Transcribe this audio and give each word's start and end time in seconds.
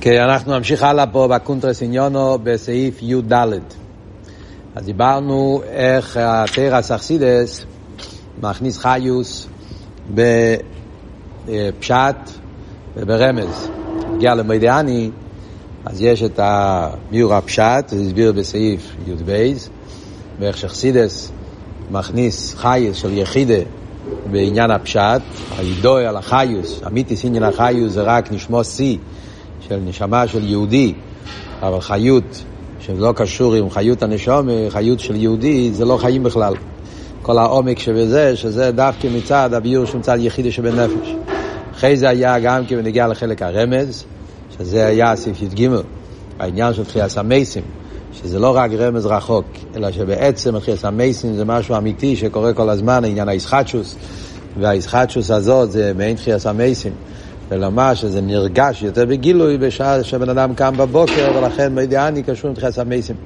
כן, 0.00 0.20
אנחנו 0.20 0.56
נמשיך 0.56 0.82
הלאה 0.82 1.06
פה 1.06 1.28
בקונטרס 1.28 1.82
עניונו 1.82 2.38
בסעיף 2.42 3.02
י"ד. 3.02 3.32
אז 4.74 4.84
דיברנו 4.84 5.62
איך 5.68 6.18
התרס 6.22 6.90
אכסידס 6.90 7.64
מכניס 8.42 8.78
חיוס 8.78 9.46
בפשט 10.14 12.16
וברמז. 12.96 13.68
הגיע 14.14 14.34
למוידיאני, 14.34 15.10
אז 15.84 16.02
יש 16.02 16.22
את 16.22 16.40
הביור 16.42 17.34
הפשט, 17.34 17.88
זה 17.88 18.00
הסביר 18.00 18.32
בסעיף 18.32 18.96
י"ב, 19.06 19.52
ואיך 20.38 20.56
שחסידס 20.56 21.32
מכניס 21.90 22.54
חייס 22.54 22.96
של 22.96 23.18
יחידה 23.18 23.62
בעניין 24.30 24.70
הפשט, 24.70 25.22
הידוע 25.58 26.08
על 26.08 26.16
החיוס, 26.16 26.80
אמיתיס 26.86 27.24
עניין 27.24 27.42
החיוס 27.42 27.92
זה 27.92 28.02
רק 28.02 28.32
נשמו 28.32 28.64
שיא 28.64 28.96
של 29.68 29.78
נשמה 29.84 30.26
של 30.26 30.44
יהודי, 30.44 30.94
אבל 31.62 31.80
חיות 31.80 32.44
שלא 32.80 33.12
קשור 33.16 33.54
עם 33.54 33.70
חיות 33.70 34.02
הנשום, 34.02 34.48
חיות 34.68 35.00
של 35.00 35.16
יהודי, 35.16 35.70
זה 35.72 35.84
לא 35.84 35.96
חיים 35.96 36.22
בכלל. 36.22 36.54
כל 37.22 37.38
העומק 37.38 37.78
שבזה, 37.78 38.36
שזה 38.36 38.70
דווקא 38.70 39.08
מצד 39.16 39.54
הביור 39.54 39.84
של 39.84 39.98
מצד 39.98 40.16
יחידי 40.20 40.52
שבנפש. 40.52 41.14
אחרי 41.74 41.96
זה 41.96 42.08
היה 42.08 42.38
גם 42.38 42.66
כי 42.66 42.76
בנגיע 42.76 43.06
לחלק 43.06 43.42
הרמז, 43.42 44.04
שזה 44.58 44.86
היה 44.86 45.16
סעיף 45.16 45.42
י"ג, 45.42 45.68
העניין 46.38 46.74
של 46.74 46.84
תחיית 46.84 47.16
המייסים, 47.16 47.62
שזה 48.12 48.38
לא 48.38 48.56
רק 48.56 48.70
רמז 48.78 49.06
רחוק, 49.06 49.46
אלא 49.76 49.92
שבעצם 49.92 50.58
תחיית 50.58 50.84
המייסים 50.84 51.36
זה 51.36 51.44
משהו 51.44 51.76
אמיתי 51.76 52.16
שקורה 52.16 52.52
כל 52.52 52.68
הזמן, 52.68 53.04
העניין 53.04 53.28
האיסחטשוס, 53.28 53.96
והאיסחטשוס 54.60 55.30
הזאת 55.30 55.72
זה 55.72 55.92
מעין 55.96 56.16
תחיית 56.16 56.46
המייסים. 56.46 56.92
ולומר 57.48 57.94
שזה 57.94 58.20
נרגש 58.20 58.82
יותר 58.82 59.04
בגילוי 59.06 59.58
בשעה 59.58 60.04
שבן 60.04 60.28
אדם 60.28 60.54
קם 60.54 60.74
בבוקר, 60.76 61.32
ולכן 61.36 61.74
מידיעני 61.74 62.22
קשור 62.22 62.50
עם 62.50 62.56
תחיית 62.56 62.78
המייסים. 62.78 63.16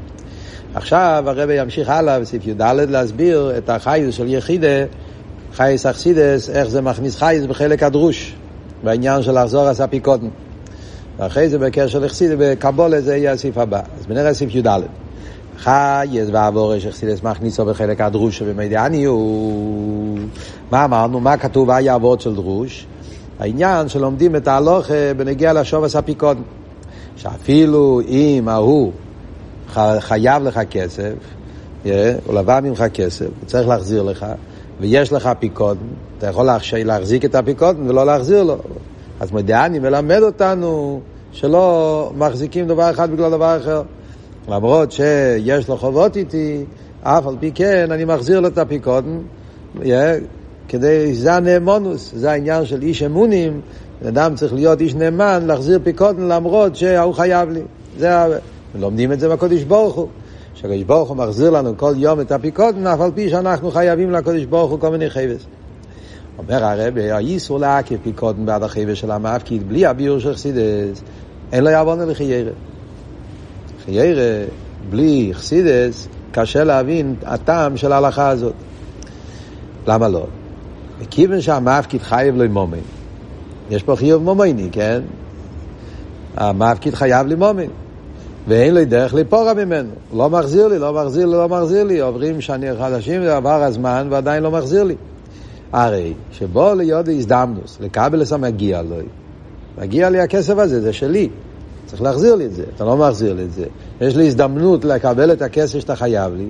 עכשיו 0.75 1.25
הרבי 1.27 1.55
ימשיך 1.61 1.89
הלאה 1.89 2.21
בסעיף 2.21 2.47
י"ד 2.47 2.63
להסביר 2.89 3.53
את 3.59 3.71
החייס 3.71 4.15
של 4.15 4.29
יחידה, 4.29 4.85
חייס 5.55 5.87
אכסידס, 5.87 6.51
איך 6.51 6.69
זה 6.69 6.81
מכניס 6.81 7.17
חייס 7.17 7.47
בחלק 7.47 7.83
הדרוש, 7.83 8.35
בעניין 8.83 9.23
של 9.23 9.43
לחזור 9.43 9.69
הספיקותן. 9.69 10.29
ואחרי 11.19 11.49
זה 11.49 11.59
בקשר 11.59 11.99
לאכסידס, 11.99 12.35
בקבולה 12.39 13.01
זה 13.01 13.17
יהיה 13.17 13.33
הסעיף 13.33 13.59
הבא. 13.59 13.81
אז 13.99 14.07
בנראה 14.07 14.35
סעיף 14.35 14.55
י"ד. 14.55 14.81
חייס 15.59 16.29
ועבורש 16.33 16.87
אכסידס 16.87 17.23
מכניסו 17.23 17.65
בחלק 17.65 18.01
הדרוש 18.01 18.39
שבמידיעני 18.39 19.05
הוא... 19.05 20.19
מה 20.71 20.85
אמרנו? 20.85 21.21
מה 21.21 21.37
כתוב 21.37 21.71
היה 21.71 21.95
אבות 21.95 22.21
של 22.21 22.35
דרוש? 22.35 22.87
העניין 23.43 23.89
שלומדים 23.89 24.37
את 24.37 24.49
ההלוכה 24.49 25.15
בנגיע 25.17 25.53
לשוב 25.53 25.85
הספיקותן. 25.85 26.43
שאפילו 27.17 28.01
אם 28.09 28.49
ההוא 28.49 28.93
חייב 29.99 30.43
לך 30.43 30.61
כסף, 30.71 31.13
הוא 31.83 32.35
לבא 32.35 32.61
ממך 32.63 32.85
כסף, 32.95 33.27
הוא 33.27 33.47
צריך 33.47 33.69
להחזיר 33.69 34.03
לך, 34.03 34.27
ויש 34.81 35.13
לך 35.13 35.31
פיקודן, 35.39 35.81
אתה 36.19 36.27
יכול 36.27 36.49
להחזיק 36.85 37.25
את 37.25 37.35
הפיקודן 37.35 37.89
ולא 37.89 38.07
להחזיר 38.07 38.43
לו. 38.43 38.57
אז 39.21 39.33
מדיאני 39.33 39.79
מלמד 39.79 40.21
אותנו 40.23 41.01
שלא 41.33 42.13
מחזיקים 42.17 42.67
דבר 42.67 42.91
אחד 42.91 43.11
בגלל 43.11 43.31
דבר 43.31 43.57
אחר. 43.61 43.83
למרות 44.49 44.93
שיש 44.93 45.69
לו 45.69 45.77
חובות 45.77 46.17
איתי, 46.17 46.65
אף 47.03 47.27
על 47.27 47.37
פי 47.41 47.51
כן 47.55 47.93
אני 47.93 48.05
מחזיר 48.05 48.41
לו 48.41 48.49
את 48.49 48.59
הפיקודן, 48.59 49.19
כדי, 50.73 51.15
זה 51.15 51.35
הנאמונוס, 51.35 52.13
זה 52.17 52.31
העניין 52.31 52.65
של 52.65 52.83
איש 52.83 53.03
אמונים, 53.03 53.61
אדם 54.09 54.35
צריך 54.35 54.53
להיות 54.53 54.81
איש 54.81 54.95
נאמן, 54.95 55.43
להחזיר 55.47 55.79
פיקודן 55.85 56.23
למרות 56.23 56.77
שהוא 56.77 57.15
חייב 57.15 57.51
לי. 57.51 57.61
זה 57.99 58.11
לומדים 58.75 59.13
את 59.13 59.21
זה 59.21 59.29
מהקודש 59.29 59.63
ברוך 59.63 59.95
הוא. 59.95 60.09
שהקודש 60.55 60.83
ברוך 60.83 61.09
הוא 61.09 61.17
מחזיר 61.17 61.51
לנו 61.51 61.77
כל 61.77 61.95
יום 61.97 62.21
את 62.21 62.33
הפיקודן, 62.33 62.87
אף 62.87 63.01
על 63.01 63.11
פי 63.15 63.31
שאנחנו 63.31 63.71
חייבים 63.71 64.11
לקודש 64.11 64.45
ברוך 64.45 64.71
הוא 64.71 64.81
כל 64.81 64.89
מיני 64.89 65.11
חייבס. 65.11 65.47
אומר 66.39 66.65
הרבי, 66.65 67.11
האיסור 67.11 67.59
לעכב 67.59 67.97
פיקודן 68.03 68.47
בעד 68.47 68.63
החייבס 68.63 68.99
של 68.99 69.11
המאפקיד, 69.11 69.69
בלי 69.69 69.87
הביור 69.87 70.19
של 70.19 70.35
חסידס, 70.35 71.03
אין 71.53 71.65
לו 71.65 71.71
יעבון 71.71 72.09
לחיירה. 72.09 72.53
חיירה, 73.85 74.45
בלי 74.91 75.31
חסידס, 75.33 76.09
קשה 76.33 76.65
להבין 76.65 77.15
הטעם 77.23 77.77
של 77.77 77.93
ההלכה 77.93 78.29
הזאת. 78.29 78.55
למה 79.87 80.09
לא? 80.09 80.27
מכיוון 81.03 81.41
שהמאפקיד 81.41 82.03
חייב 82.03 82.37
לו 82.37 82.49
מומן. 82.51 82.79
יש 83.71 83.83
פה 83.83 83.97
חיוב 83.97 84.23
מומייני, 84.23 84.69
כן? 84.73 85.01
המאפקיד 86.37 86.95
חייב 86.95 87.27
לי 87.27 87.35
מומן. 87.35 87.67
ואין 88.49 88.75
לי 88.75 88.85
דרך 88.85 89.15
ליפורה 89.15 89.55
ממנו. 89.55 89.91
לא 90.17 90.31
מחזיר 90.31 90.69
לי, 90.69 90.79
לא 90.79 90.93
מחזיר 90.93 91.27
לי, 91.27 91.33
לא 91.33 91.49
מחזיר 91.49 91.85
לי. 91.85 92.01
עוברים 92.01 92.41
שנים 92.41 92.75
חדשים, 92.79 93.23
עבר 93.23 93.63
הזמן 93.63 94.07
ועדיין 94.11 94.43
לא 94.43 94.51
מחזיר 94.51 94.85
לי. 94.85 94.95
הרי 95.73 96.13
שבו 96.33 96.75
להיות 96.75 97.09
הזדמנוס, 97.09 97.79
לקבל 97.81 98.23
את 98.23 98.33
המגיע 98.33 98.83
לו, 98.83 98.97
מגיע 99.79 100.11
לי 100.11 100.21
הכסף 100.21 100.59
הזה, 100.59 100.81
זה 100.81 100.93
שלי. 100.93 101.29
צריך 101.87 102.03
להחזיר 102.03 102.35
לי 102.35 102.47
את 102.47 102.55
זה, 102.55 102.65
אתה 102.77 102.85
לא 102.85 102.97
מחזיר 102.97 103.35
לי 103.35 103.43
את 103.43 103.53
זה. 103.53 103.65
יש 104.01 104.17
לי 104.17 104.27
הזדמנות 104.27 104.85
לקבל 104.85 105.33
את 105.33 105.43
הכסף 105.43 105.79
שאתה 105.79 105.97
חייב 105.97 106.35
לי, 106.35 106.49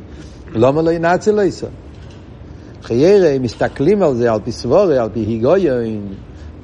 לא 0.55 0.73
מלא 0.73 0.99
נאצי 0.99 1.33
לא 1.33 1.43
יסוד. 1.43 1.69
חיירי 2.83 3.39
מסתכלים 3.39 4.03
על 4.03 4.15
זה, 4.15 4.33
על 4.33 4.41
פי 4.45 4.53
סבורי, 4.53 4.99
על 4.99 5.09
פי 5.13 5.21
היגויון, 5.21 6.01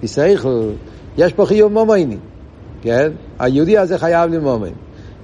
פי 0.01 0.09
סייכל, 0.09 0.71
יש 1.19 1.33
פה 1.33 1.47
חיוב 1.47 1.73
מומייני, 1.73 2.17
כן? 2.83 3.13
היהודי 3.39 3.79
הזה 3.79 3.99
חייב 3.99 4.31
לי 4.31 4.39
מומיין. 4.39 4.75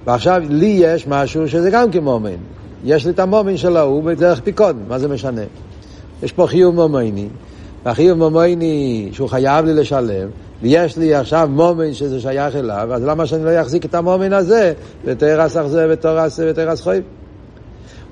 ועכשיו 0.07 0.43
לי 0.49 0.77
יש 0.81 1.07
משהו 1.07 1.49
שזה 1.49 1.71
גם 1.71 1.91
כמומן. 1.91 2.37
יש 2.85 3.07
לי 3.07 3.13
את 3.13 3.19
המומן 3.19 3.57
של 3.57 3.77
ההוא 3.77 4.03
בדרך 4.03 4.41
פיקוד, 4.41 4.77
מה 4.89 4.99
זה 4.99 5.09
משנה? 5.09 5.43
יש 6.23 6.33
פה 6.33 6.47
חיוב 6.47 6.75
מומייני, 6.75 7.29
והחיוב 7.85 8.19
מומייני 8.19 9.09
שהוא 9.13 9.29
חייב 9.29 9.65
לי 9.65 9.75
לשלם, 9.75 10.29
ויש 10.63 10.97
לי 10.97 11.15
עכשיו 11.15 11.49
מומן 11.53 11.93
שזה 11.93 12.21
שייך 12.21 12.57
אליו, 12.57 12.89
אז 12.95 13.05
למה 13.05 13.27
שאני 13.27 13.45
לא 13.45 13.61
אחזיק 13.61 13.85
את 13.85 13.95
המומן 13.95 14.33
הזה 14.33 14.73
בתרס 15.05 15.57
אכזה 15.57 15.87
ותרס 15.91 16.41
ותרס 16.43 16.81
חויב? 16.81 17.03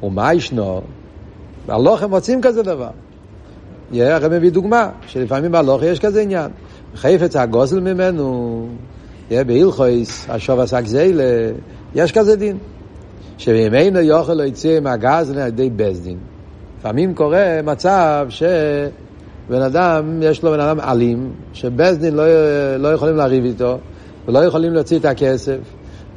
ומה 0.03 0.35
ישנו? 0.35 0.81
בהלוך 1.67 2.03
הם 2.03 2.11
מוצאים 2.11 2.41
כזה 2.43 2.63
דבר. 2.63 2.91
הרי 3.93 4.39
מביא 4.39 4.51
דוגמה, 4.51 4.91
שלפעמים 5.07 5.53
בהלוך 5.53 5.83
יש 5.83 6.01
כזה 6.01 6.21
עניין. 6.21 6.51
חפץ 6.97 7.37
הגוזל 7.37 7.81
ממנו, 7.81 8.69
בהילכויס, 9.31 10.27
השוב 10.31 10.61
עסק 10.61 10.87
זיילה, 10.87 11.25
יש 11.95 12.13
כזה 12.13 12.37
דין. 12.37 12.59
שממנו 13.39 14.01
יוכל 14.01 14.35
להוציא 14.35 14.81
מהגז 14.81 15.31
על 15.31 15.39
ידי 15.39 15.71
בזדין. 15.77 16.19
לפעמים 16.79 17.15
קורה 17.15 17.61
מצב 17.65 18.27
שבן 18.29 19.63
אדם, 19.63 20.23
יש 20.23 20.43
לו 20.43 20.51
בן 20.51 20.61
אדם 20.61 20.81
אלים, 20.81 21.33
שבזדין 21.53 22.15
לא, 22.15 22.25
לא 22.77 22.89
יכולים 22.89 23.17
לריב 23.17 23.45
איתו, 23.45 23.79
ולא 24.29 24.39
יכולים 24.39 24.73
להוציא 24.73 24.99
את 24.99 25.05
הכסף. 25.05 25.59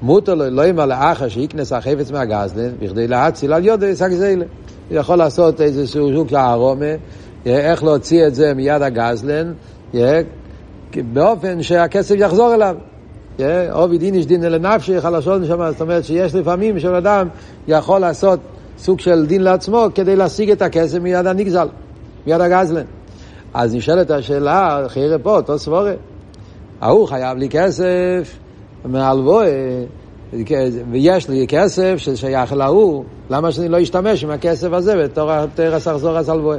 מותר 0.01 0.35
לו, 0.35 0.49
לא 0.49 0.61
יאמר 0.61 0.85
לאחר 0.85 1.27
שיקנס 1.27 1.73
החפץ 1.73 2.11
מהגזלן, 2.11 2.69
בכדי 2.79 3.07
להציל 3.07 3.53
על 3.53 3.65
יודו 3.65 3.85
שק 3.95 4.09
זיילה. 4.09 4.45
הוא 4.89 4.97
יכול 4.97 5.15
לעשות 5.15 5.61
איזשהו 5.61 6.13
שוק 6.13 6.31
לערומה, 6.31 6.85
איך 7.45 7.83
להוציא 7.83 8.27
את 8.27 8.35
זה 8.35 8.53
מיד 8.53 8.81
הגזלן, 8.81 9.53
באופן 11.13 11.63
שהכסף 11.63 12.15
יחזור 12.17 12.53
אליו. 12.53 12.75
עובי 13.71 13.97
דין 13.97 14.15
יש 14.15 14.25
דין 14.25 14.43
לנפשי 14.43 15.01
חלשות 15.01 15.41
נשמה, 15.41 15.71
זאת 15.71 15.81
אומרת 15.81 16.05
שיש 16.05 16.35
לפעמים 16.35 16.79
שבן 16.79 16.95
אדם 16.95 17.27
יכול 17.67 17.99
לעשות 17.99 18.39
סוג 18.77 18.99
של 18.99 19.25
דין 19.25 19.41
לעצמו 19.41 19.85
כדי 19.95 20.15
להשיג 20.15 20.51
את 20.51 20.61
הכסף 20.61 20.99
מיד 20.99 21.27
הנגזל, 21.27 21.67
מיד 22.27 22.41
הגזלן. 22.41 22.85
אז 23.53 23.75
נשאלת 23.75 24.11
השאלה, 24.11 24.85
חיירה 24.87 25.19
פה, 25.19 25.35
אותו 25.35 25.59
סבורה. 25.59 25.93
ההוא 26.81 27.07
חייב 27.07 27.37
לי 27.37 27.49
כסף 27.49 28.37
מהלבואה, 28.85 29.83
ויש 30.91 31.29
לי 31.29 31.45
כסף 31.47 31.95
ששייך 31.97 32.53
להוא, 32.53 33.03
למה 33.29 33.51
שאני 33.51 33.69
לא 33.69 33.81
אשתמש 33.81 34.23
עם 34.23 34.29
הכסף 34.29 34.73
הזה 34.73 35.03
בתור 35.03 35.45
תרס 35.45 35.87
אחזור 35.87 36.17
אז 36.17 36.29
הלבואה? 36.29 36.57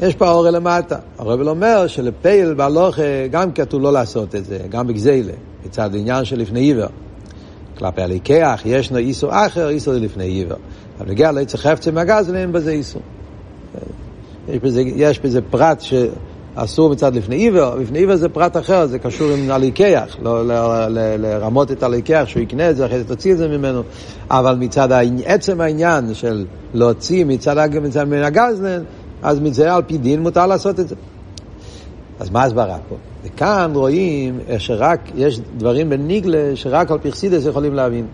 יש 0.00 0.14
פה 0.14 0.30
אורי 0.30 0.50
למטה. 0.50 0.98
הרב 1.18 1.48
אומר 1.48 1.86
שלפייל 1.86 2.54
בהלוכה 2.54 3.26
גם 3.30 3.52
כתוב 3.52 3.82
לא 3.82 3.92
לעשות 3.92 4.34
את 4.34 4.44
זה, 4.44 4.58
גם 4.68 4.86
בגזילה, 4.86 5.32
מצד 5.66 5.94
עניין 5.94 6.24
של 6.24 6.38
לפני 6.38 6.60
עיוור. 6.60 6.88
כלפי 7.78 8.02
הליקח 8.02 8.62
ישנו 8.64 8.98
איסור 8.98 9.30
אחר, 9.32 9.68
איסור 9.68 9.94
לפני 9.94 10.24
עיוור. 10.24 10.58
אבל 11.00 11.08
בגלל 11.08 11.34
לא 11.34 11.40
יצא 11.40 11.58
חפצה 11.58 11.90
מהגז, 11.90 12.34
אין 12.34 12.52
בזה 12.52 12.70
איסור. 12.70 13.02
יש 14.48 14.58
בזה, 14.58 14.80
יש 14.80 15.20
בזה 15.20 15.40
פרט 15.42 15.80
שאסור 16.60 16.90
מצד 16.90 17.14
לפני 17.14 17.36
עיוור, 17.36 17.74
לפני 17.74 17.98
עיוור 17.98 18.16
זה 18.16 18.28
פרט 18.28 18.56
אחר, 18.56 18.86
זה 18.86 18.98
קשור 18.98 19.30
עם 19.32 19.50
הליקח, 19.50 20.16
לא, 20.22 20.46
לא, 20.46 20.88
לא, 20.88 21.16
לרמות 21.18 21.72
את 21.72 21.82
הליקח, 21.82 22.24
שהוא 22.26 22.42
יקנה 22.42 22.70
את 22.70 22.76
זה, 22.76 22.86
אחרי 22.86 22.98
זה 22.98 23.04
תוציא 23.08 23.32
את 23.32 23.38
זה 23.38 23.48
ממנו. 23.48 23.82
אבל 24.30 24.56
מצד 24.56 24.88
עצם 25.24 25.60
העניין 25.60 26.14
של 26.14 26.44
להוציא 26.74 27.24
מצד, 27.24 27.68
מצד 27.82 28.04
מן 28.04 28.22
הגזלן, 28.22 28.82
אז 29.22 29.40
מזה 29.40 29.74
על 29.74 29.82
פי 29.82 29.98
דין 29.98 30.20
מותר 30.20 30.46
לעשות 30.46 30.80
את 30.80 30.88
זה. 30.88 30.94
אז 32.20 32.30
מה 32.30 32.44
הסברה 32.44 32.78
פה? 32.88 32.96
וכאן 33.24 33.70
רואים 33.74 34.38
שרק 34.58 35.00
יש 35.14 35.40
דברים 35.56 35.90
בניגלה 35.90 36.50
שרק 36.54 36.90
על 36.90 36.98
פרסידס 36.98 37.46
יכולים 37.46 37.74
להבין. 37.74 38.06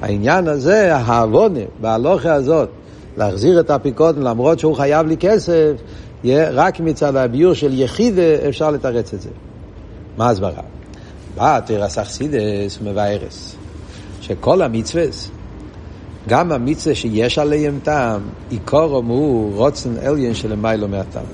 העניין 0.00 0.48
הזה, 0.48 0.96
העוונה, 0.96 1.60
בהלוכה 1.80 2.34
הזאת, 2.34 2.68
להחזיר 3.16 3.60
את 3.60 3.70
האפיקוטים 3.70 4.22
למרות 4.22 4.58
שהוא 4.58 4.74
חייב 4.74 5.06
לי 5.06 5.16
כסף, 5.16 5.72
יהיה 6.24 6.50
רק 6.50 6.80
מצד 6.80 7.16
הביור 7.16 7.54
של 7.54 7.80
יחידה 7.80 8.48
אפשר 8.48 8.70
לתרץ 8.70 9.14
את 9.14 9.20
זה. 9.20 9.30
מה 10.16 10.30
הסברה? 10.30 10.62
בא 11.34 11.60
תרס 11.60 11.98
אכסידס 11.98 12.78
מבארס, 12.82 13.56
שכל 14.20 14.62
המצווה, 14.62 15.04
גם 16.28 16.52
המצווה 16.52 16.94
שיש 16.94 17.38
עליהם 17.38 17.78
טעם, 17.82 18.20
עיקורם 18.50 19.06
הוא 19.06 19.56
רוצן 19.56 19.96
עליין 19.96 20.34
שלמיילו 20.34 20.88
מהטעם. 20.88 21.24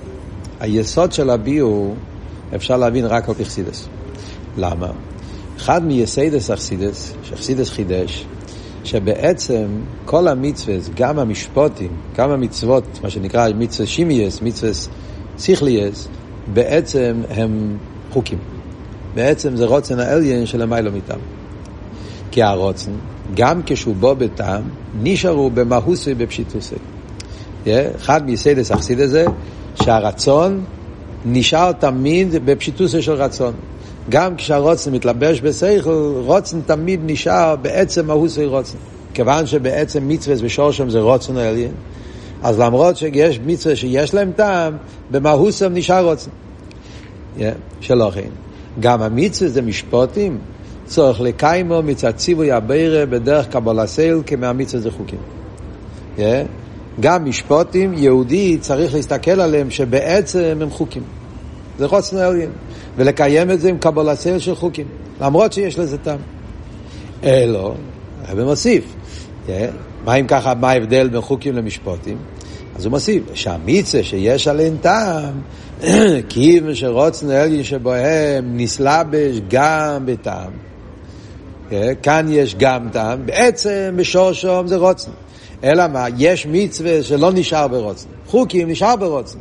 היסוד 0.60 1.12
של 1.12 1.30
הביאור 1.30 1.94
אפשר 2.54 2.76
להבין 2.76 3.06
רק 3.06 3.28
על 3.28 3.34
פי 3.34 3.46
חסידות. 3.46 3.88
למה? 4.56 4.90
אחד 5.56 5.84
מיסודות 5.84 6.50
החסידות, 6.50 7.14
שהחסידות 7.22 7.70
חידש, 7.70 8.26
שבעצם 8.84 9.66
כל 10.04 10.28
המצווה, 10.28 10.76
גם 10.94 11.18
המשפטים, 11.18 11.90
גם 12.16 12.30
המצוות, 12.30 12.84
מה 13.02 13.10
שנקרא 13.10 13.48
מצוות 13.58 13.86
שמעיות, 13.86 14.42
מצוות 14.42 14.72
שכליות, 15.38 16.08
בעצם 16.52 17.20
הם 17.30 17.76
חוקים. 18.10 18.38
בעצם 19.14 19.56
זה 19.56 19.66
רצון 19.66 19.98
העליון 19.98 20.46
שלמעלה 20.46 20.92
מטעם. 20.92 21.20
כי 22.30 22.42
הרצון, 22.42 22.90
גם 23.34 23.60
כשהוא 23.66 23.96
בו 23.96 24.14
בטעם, 24.14 24.62
נשאר 25.02 25.32
הוא 25.32 25.50
במהותו 25.50 26.12
ובפשיטותו. 26.12 26.74
אחד 27.96 28.26
מיסודות 28.26 28.70
החסידות 28.70 29.08
זה 29.08 29.24
שהרצון 29.82 30.64
נשאר 31.24 31.72
תמיד 31.72 32.28
בפשיטותו 32.44 33.02
של 33.02 33.12
רצון. 33.12 33.54
גם 34.08 34.36
כשהרצון 34.36 34.92
מתלבש 34.92 35.40
בשכל, 35.40 36.12
רצון 36.26 36.60
תמיד 36.60 37.00
נשאר 37.04 37.56
בעצם 37.56 38.06
מהותו 38.06 38.44
רצון. 38.44 38.78
כיוון 39.14 39.46
שבעצם 39.46 40.08
מצוות 40.08 40.36
שורשם 40.40 40.90
זה 40.90 41.00
רצון 41.00 41.36
העליון, 41.36 41.72
אז 42.42 42.58
למרות 42.60 42.96
שיש 42.96 43.40
מצוות 43.46 43.76
שיש 43.76 44.14
להם 44.14 44.32
טעם, 44.36 44.76
במהותם 45.10 45.74
נשאר 45.74 46.04
רצון. 46.04 46.30
אשר 47.38 47.42
על 47.80 48.10
כן. 48.14 48.28
גם 48.80 49.02
המצוות 49.02 49.62
משפטים, 49.62 50.38
צריך 50.86 51.20
לקיימן 51.20 51.82
מצד 51.82 52.10
ציווי 52.10 52.52
הבורא 52.52 53.06
בדרך 53.06 53.48
קבלת 53.48 53.86
עול 53.86 54.18
כמו 54.26 54.82
המצוות 54.82 54.90
חוקים. 54.90 55.18
Yeah. 56.16 56.20
גם 57.00 57.24
משפוטים, 57.24 57.94
יהודי 57.94 58.58
צריך 58.60 58.94
להסתכל 58.94 59.40
עליהם 59.40 59.70
שבעצם 59.70 60.58
הם 60.60 60.70
חוקים. 60.70 61.02
זה 61.78 61.86
רוצן 61.86 62.16
העליין. 62.16 62.50
ולקיים 62.96 63.50
את 63.50 63.60
זה 63.60 63.68
עם 63.68 63.78
קבלת 63.78 64.18
סייל 64.18 64.38
של 64.38 64.54
חוקים, 64.54 64.86
למרות 65.20 65.52
שיש 65.52 65.78
לזה 65.78 65.98
טעם. 65.98 66.18
אלו, 67.24 67.74
הרב 68.24 68.44
מוסיף, 68.44 68.84
מה 70.04 70.14
אם 70.14 70.26
ככה, 70.26 70.54
מה 70.54 70.70
ההבדל 70.70 71.08
בין 71.08 71.20
חוקים 71.20 71.56
למשפוטים? 71.56 72.16
אז 72.76 72.84
הוא 72.84 72.90
מוסיף, 72.90 73.22
שהמיצה 73.34 74.02
שיש 74.02 74.48
עליהן 74.48 74.76
טעם, 74.76 75.40
כיוון 76.28 76.74
שרוצנו 76.74 77.32
אלגין 77.32 77.64
שבוהם 77.64 78.56
נסלבש 78.56 79.36
גם 79.48 80.06
בטעם. 80.06 80.50
כאן 82.02 82.26
יש 82.28 82.54
גם 82.54 82.88
טעם, 82.92 83.26
בעצם 83.26 83.94
בשורשום 83.96 84.66
זה 84.66 84.76
רוצנו. 84.76 85.12
אלא 85.64 85.86
מה, 85.88 86.06
יש 86.18 86.46
מצווה 86.46 87.02
שלא 87.02 87.32
נשאר 87.32 87.68
ברוצנו. 87.68 88.10
חוקים 88.26 88.70
נשאר 88.70 88.96
ברוצנו. 88.96 89.40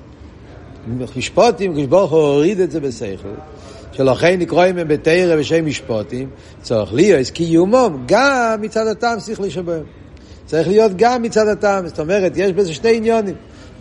משפוטים, 1.15 1.75
כשברוך 1.75 2.11
הוא 2.11 2.19
הוריד 2.19 2.59
את 2.59 2.71
זה 2.71 2.79
בשכל, 2.79 3.33
שלכן 3.91 4.39
נקרואים 4.39 4.77
הם 4.77 4.87
בתרא 4.87 5.35
בשם 5.35 5.65
משפוטים, 5.65 6.29
צורך 6.61 6.93
ליאס 6.93 7.31
קיומום, 7.31 8.03
גם 8.05 8.57
מצד 8.61 8.87
הטעם 8.87 9.19
שכלי 9.19 9.51
שבהם. 9.51 9.83
צריך 10.45 10.67
להיות 10.67 10.91
גם 10.95 11.21
מצד 11.21 11.47
הטעם, 11.47 11.87
זאת 11.87 11.99
אומרת, 11.99 12.33
יש 12.35 12.51
בזה 12.51 12.73
שני 12.73 12.97
עניונים. 12.97 13.35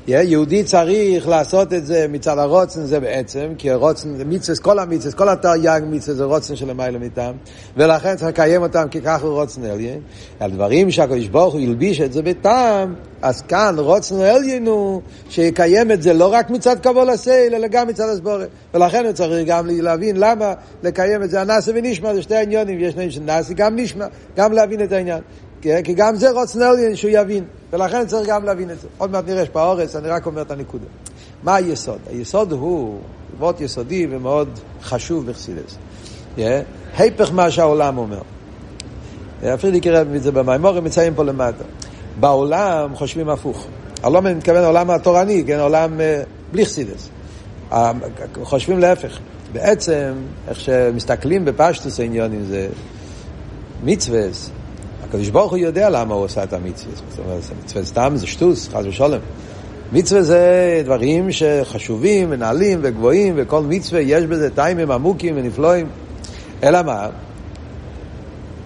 יהודי 0.09 0.65
צריך 0.65 1.29
לעשות 1.29 1.73
את 1.73 1.87
זה 1.87 2.07
מצד 2.09 2.39
הרוצן 2.39 2.85
זה 2.85 3.01
בעצם, 3.01 3.49
כי 3.59 3.71
הרוצן 3.71 4.17
זה 4.17 4.25
מיצס, 4.25 4.59
כל 4.59 4.79
המיצס, 4.79 5.15
כל 5.15 5.29
התרי"ג 5.29 5.81
מיצס 5.87 6.11
זה 6.11 6.25
רוצן 6.25 6.57
של 6.57 6.71
המילה 6.71 6.99
מטעם, 6.99 7.35
ולכן 7.77 8.17
צריך 8.17 8.29
לקיים 8.29 8.63
אותם 8.63 8.87
כי 8.91 9.01
ככה 9.01 9.27
הוא 9.27 9.35
רוצן 9.35 9.65
אליין. 9.65 10.01
הדברים 10.41 10.91
שהקדוש 10.91 11.29
ברוך 11.29 11.55
הוא 11.55 11.61
ילביש 11.61 12.01
את 12.01 12.13
זה 12.13 12.23
בטעם, 12.23 12.95
אז 13.23 13.43
כאן 13.43 13.75
רוצן 13.79 14.21
אליין 14.21 14.67
הוא 14.67 15.03
שיקיים 15.29 15.93
את 15.93 16.03
זה 16.03 16.13
לא 16.13 16.33
רק 16.33 16.51
מצד 16.51 16.77
קבול 16.81 17.11
הסייל, 17.11 17.55
אלא 17.55 17.67
גם 17.67 17.89
מצד 17.89 18.09
הסבורת. 18.09 18.49
ולכן 18.75 19.05
הוא 19.05 19.13
צריך 19.13 19.49
גם 19.49 19.67
להבין 19.71 20.17
למה 20.17 20.55
לקיים 20.83 21.23
את 21.23 21.31
זה. 21.31 21.41
הנאסי 21.41 21.71
ונשמע 21.75 22.15
זה 22.15 22.23
שתי 22.23 22.37
עניונים, 22.37 22.81
יש 22.81 22.95
עניין 22.95 23.11
של 23.11 23.23
נאסי, 23.23 23.55
גם 23.55 23.77
נשמע, 23.77 24.07
גם 24.37 24.53
להבין 24.53 24.83
את 24.83 24.93
העניין. 24.93 25.21
כי 25.62 25.94
גם 25.94 26.17
זה 26.17 26.31
רוצן 26.31 26.62
אליין 26.62 26.97
שהוא 26.97 27.11
יבין. 27.14 27.44
ולכן 27.73 28.06
צריך 28.06 28.29
גם 28.29 28.44
להבין 28.44 28.70
את 28.70 28.81
זה. 28.81 28.88
עוד 28.99 29.11
מעט 29.11 29.25
נראה 29.26 29.47
שפאורס, 29.47 29.97
אני 29.97 30.09
רק 30.09 30.26
אומר 30.26 30.43
את 30.43 30.50
הנקודה. 30.50 30.87
מה 31.43 31.55
היסוד? 31.55 31.99
היסוד 32.11 32.53
הוא 32.53 32.99
מאוד 33.38 33.61
יסודי 33.61 34.06
ומאוד 34.11 34.49
חשוב 34.82 35.26
בחסידס. 35.26 35.79
היפך 36.97 37.32
מה 37.32 37.50
שהעולם 37.50 37.99
אומר. 37.99 38.20
אפילו 39.55 39.76
יקרא 39.76 40.03
את 40.17 40.23
זה 40.23 40.32
במימורים, 40.32 40.85
מצאים 40.85 41.14
פה 41.14 41.25
למטה. 41.25 41.65
בעולם 42.20 42.94
חושבים 42.94 43.29
הפוך. 43.29 43.67
אני 44.05 44.12
לא 44.12 44.20
מתכוון 44.20 44.62
לעולם 44.62 44.91
התורני, 44.91 45.44
כן, 45.47 45.61
עולם 45.61 46.00
אה, 46.00 46.23
בלי 46.53 46.67
חסידס. 46.67 47.08
חושבים 48.43 48.79
להפך. 48.79 49.19
בעצם, 49.53 50.12
איך 50.49 50.61
שמסתכלים 50.61 51.44
בפשטוס 51.44 52.00
העניונים 52.00 52.44
זה 52.44 52.69
מצווה, 53.85 54.23
הקדוש 55.03 55.29
ברוך 55.29 55.51
הוא 55.51 55.59
יודע 55.59 55.91
למה 55.91 56.15
הוא 56.15 56.25
עושה 56.25 56.45
את 56.45 56.53
המצווה. 56.53 56.95
זאת 56.97 57.19
אומרת, 57.19 57.43
מצווה 57.65 57.85
סתם 57.85 58.13
זה 58.17 58.27
שטוס, 58.27 58.69
חס 58.69 58.85
ושלום. 58.85 59.21
מצווה 59.93 60.23
זה 60.23 60.83
דברים 60.85 61.33
שחשובים 61.33 62.29
ונעלים 62.31 62.79
וגבוהים, 62.83 63.35
וכל 63.37 63.63
מצווה 63.63 64.01
יש 64.01 64.25
בזה 64.25 64.51
טיימים 64.51 64.91
עמוקים 64.91 65.35
ונפלואים. 65.37 65.87
אלא 66.63 66.83
מה? 66.83 67.09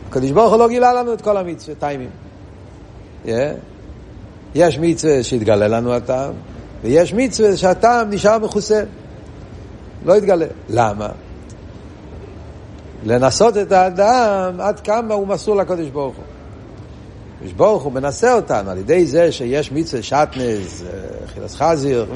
הקדוש 0.09 0.31
ברוך 0.31 0.51
הוא 0.51 0.59
לא 0.59 0.69
גילה 0.69 0.93
לנו 0.93 1.13
את 1.13 1.21
כל 1.21 1.37
המצווה, 1.37 1.75
טיימים. 1.75 2.11
Yeah. 3.25 3.29
יש 4.55 4.79
מצווה 4.79 5.23
שהתגלה 5.23 5.69
לנו 5.69 5.93
הטעם, 5.93 6.33
ויש 6.83 7.15
מצווה 7.15 7.57
שהטעם 7.57 8.11
נשאר 8.11 8.39
מכוסה. 8.39 8.83
לא 10.05 10.17
התגלה. 10.17 10.47
למה? 10.69 11.09
לנסות 13.07 13.57
את 13.57 13.73
האדם 13.73 14.61
עד 14.61 14.81
כמה 14.81 15.15
הוא 15.15 15.27
מסור 15.27 15.57
לקדוש 15.57 15.89
ברוך 15.89 16.17
הוא. 16.17 16.25
הקדוש 17.37 17.53
ברוך 17.53 17.83
הוא 17.83 17.93
מנסה 17.93 18.35
אותנו 18.35 18.71
על 18.71 18.79
ידי 18.79 19.07
זה 19.07 19.33
שיש 19.33 19.73
מצווה 19.73 20.03
שטנז, 20.03 20.85
אה, 20.87 21.27
חילס 21.27 21.55
חזיר, 21.57 22.07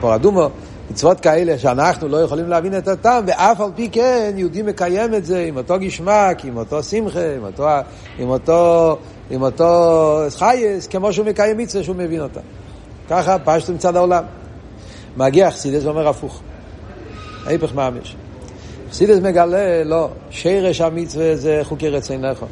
פור 0.00 0.14
אדומו, 0.14 0.48
מצוות 0.90 1.20
כאלה 1.20 1.58
שאנחנו 1.58 2.08
לא 2.08 2.16
יכולים 2.16 2.48
להבין 2.48 2.78
את 2.78 2.88
הטעם, 2.88 3.24
ואף 3.26 3.60
על 3.60 3.70
פי 3.74 3.88
כן 3.92 4.32
יהודי 4.36 4.62
מקיים 4.62 5.14
את 5.14 5.24
זה 5.24 5.44
עם 5.48 5.56
אותו 5.56 5.78
גשמק, 5.78 6.44
עם 6.44 6.56
אותו 6.56 6.82
שמחה, 6.82 7.34
עם 7.36 7.44
אותו, 7.44 7.68
עם 8.18 8.28
אותו, 8.28 8.96
עם 9.30 9.42
אותו 9.42 10.20
חייס, 10.38 10.86
כמו 10.86 11.12
שהוא 11.12 11.26
מקיים 11.26 11.58
מצווה 11.58 11.84
שהוא 11.84 11.96
מבין 11.96 12.20
אותה. 12.20 12.40
ככה 13.10 13.36
פשטו 13.44 13.72
מצד 13.72 13.96
העולם. 13.96 14.24
מגיע 15.16 15.50
חסידס 15.50 15.84
ואומר 15.84 16.08
הפוך. 16.08 16.40
ההפך 17.46 17.74
ממש. 17.74 18.16
חסידס 18.96 19.18
מגלה, 19.18 19.84
לא, 19.84 20.08
שרש 20.30 20.80
המצווה 20.80 21.36
זה 21.36 21.60
חוקי 21.64 21.88
רצינך. 21.88 22.44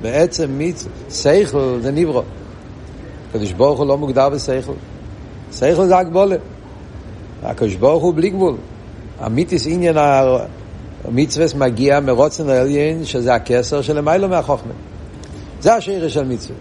בעצם 0.00 0.50
מיץ, 0.50 0.86
שכל 1.10 1.78
זה 1.82 1.90
נברו. 1.92 2.22
הקדוש 3.30 3.52
ברוך 3.52 3.78
הוא 3.78 3.86
לא 3.86 3.98
מוגדר 3.98 4.28
בשכל. 4.28 4.72
שכל 5.52 5.86
זה 5.86 5.98
הגבולה. 5.98 6.36
הקדוש 7.42 7.74
ברוך 7.74 8.02
הוא 8.02 8.14
בלי 8.14 8.30
גבול. 8.30 8.56
המיתיס 9.20 9.66
עניין 9.66 9.96
המצווה 11.04 11.46
מגיע 11.56 12.00
מרוצן 12.00 12.48
העליין, 12.48 13.04
שזה 13.04 13.34
הכסר 13.34 13.82
של 13.82 13.96
למיילו 13.96 14.28
מהחוכמה. 14.28 14.72
זה 15.60 15.74
השיר 15.74 16.08
של 16.08 16.24
מצווה. 16.24 16.56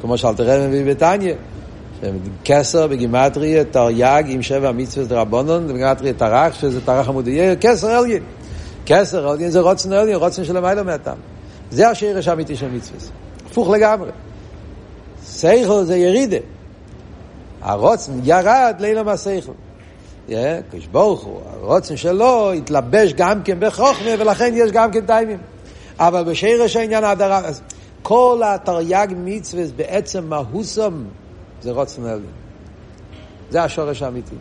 כמו 0.00 0.18
שאל 0.18 0.34
תראה 0.34 0.68
מביא 0.68 0.84
בתניא. 0.84 1.34
כסר 2.44 2.86
בגימטריה, 2.86 3.64
תרי"ג 3.64 4.24
עם 4.26 4.42
שבע 4.42 4.72
מצווה 4.72 5.06
דרבנון, 5.06 5.68
בגימטריה 5.68 6.12
תרח, 6.12 6.54
שזה 6.54 6.80
תרח 6.80 7.08
עמודי, 7.08 7.40
כסר 7.60 7.90
עליין. 7.90 8.22
כסר 8.86 9.28
עליין 9.28 9.50
זה 9.50 9.60
רוצן 9.60 9.92
עליין, 9.92 10.16
רוצן 10.16 10.44
של 10.44 10.56
למיילו 10.56 10.84
מהטעם. 10.84 11.18
זה 11.70 11.88
השרש 11.88 12.28
האמיתי 12.28 12.56
של 12.56 12.68
מצווה. 12.70 12.98
הפוך 13.46 13.70
לגמרי. 13.70 14.10
סייכל 15.24 15.84
זה 15.84 15.96
ירידה. 15.96 16.36
הרוצן 17.62 18.12
ירד 18.24 18.74
לילה 18.78 19.02
מהסייכל. 19.02 19.52
קדוש 20.26 20.86
ברוך 20.92 21.22
הוא, 21.22 21.40
הרוצן 21.52 21.96
שלו 21.96 22.52
התלבש 22.52 23.12
גם 23.12 23.42
כן 23.42 23.60
בחוכמה, 23.60 24.10
ולכן 24.18 24.52
יש 24.56 24.72
גם 24.72 24.90
כן 24.90 25.06
טיימים. 25.06 25.38
אבל 25.98 26.24
בשרש 26.24 26.76
העניין 26.76 27.04
ההדרה, 27.04 27.42
כל 28.02 28.42
התרי"ג 28.44 29.06
מצווה 29.16 29.64
בעצם 29.76 30.24
מהוסם 30.28 31.04
זה 31.62 31.70
רוצן. 31.70 32.02
זה 33.50 33.62
השורש 33.62 34.02
האמיתי. 34.02 34.34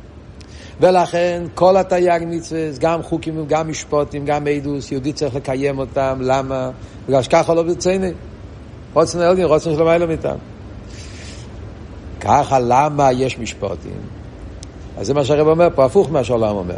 ולכן 0.80 1.44
כל 1.56 1.78
התייג 1.78 2.24
מצווה, 2.28 2.62
גם 2.80 3.04
חוקים, 3.04 3.46
גם 3.48 3.70
משפוטים, 3.70 4.26
גם 4.26 4.48
עדוס, 4.48 4.92
יהודי 4.92 5.14
צריך 5.14 5.36
לקיים 5.36 5.80
אותם, 5.80 6.20
למה? 6.22 6.72
בגלל 7.08 7.22
שככה 7.22 7.54
לא 7.54 7.64
ברציני. 7.64 8.12
רוצן 8.94 9.22
אלגין, 9.22 9.46
רוצן 9.46 9.74
שלום 9.74 9.88
אלו 9.88 10.08
מאיתם. 10.08 10.36
ככה 12.20 12.60
למה 12.60 13.12
יש 13.12 13.40
משפוטים? 13.40 14.00
אז 14.98 15.08
זה 15.08 15.14
מה 15.14 15.26
שהרב 15.26 15.48
אומר 15.48 15.68
פה, 15.76 15.86
הפוך 15.86 16.12
מה 16.12 16.24
שהעולם 16.24 16.56
אומר. 16.56 16.78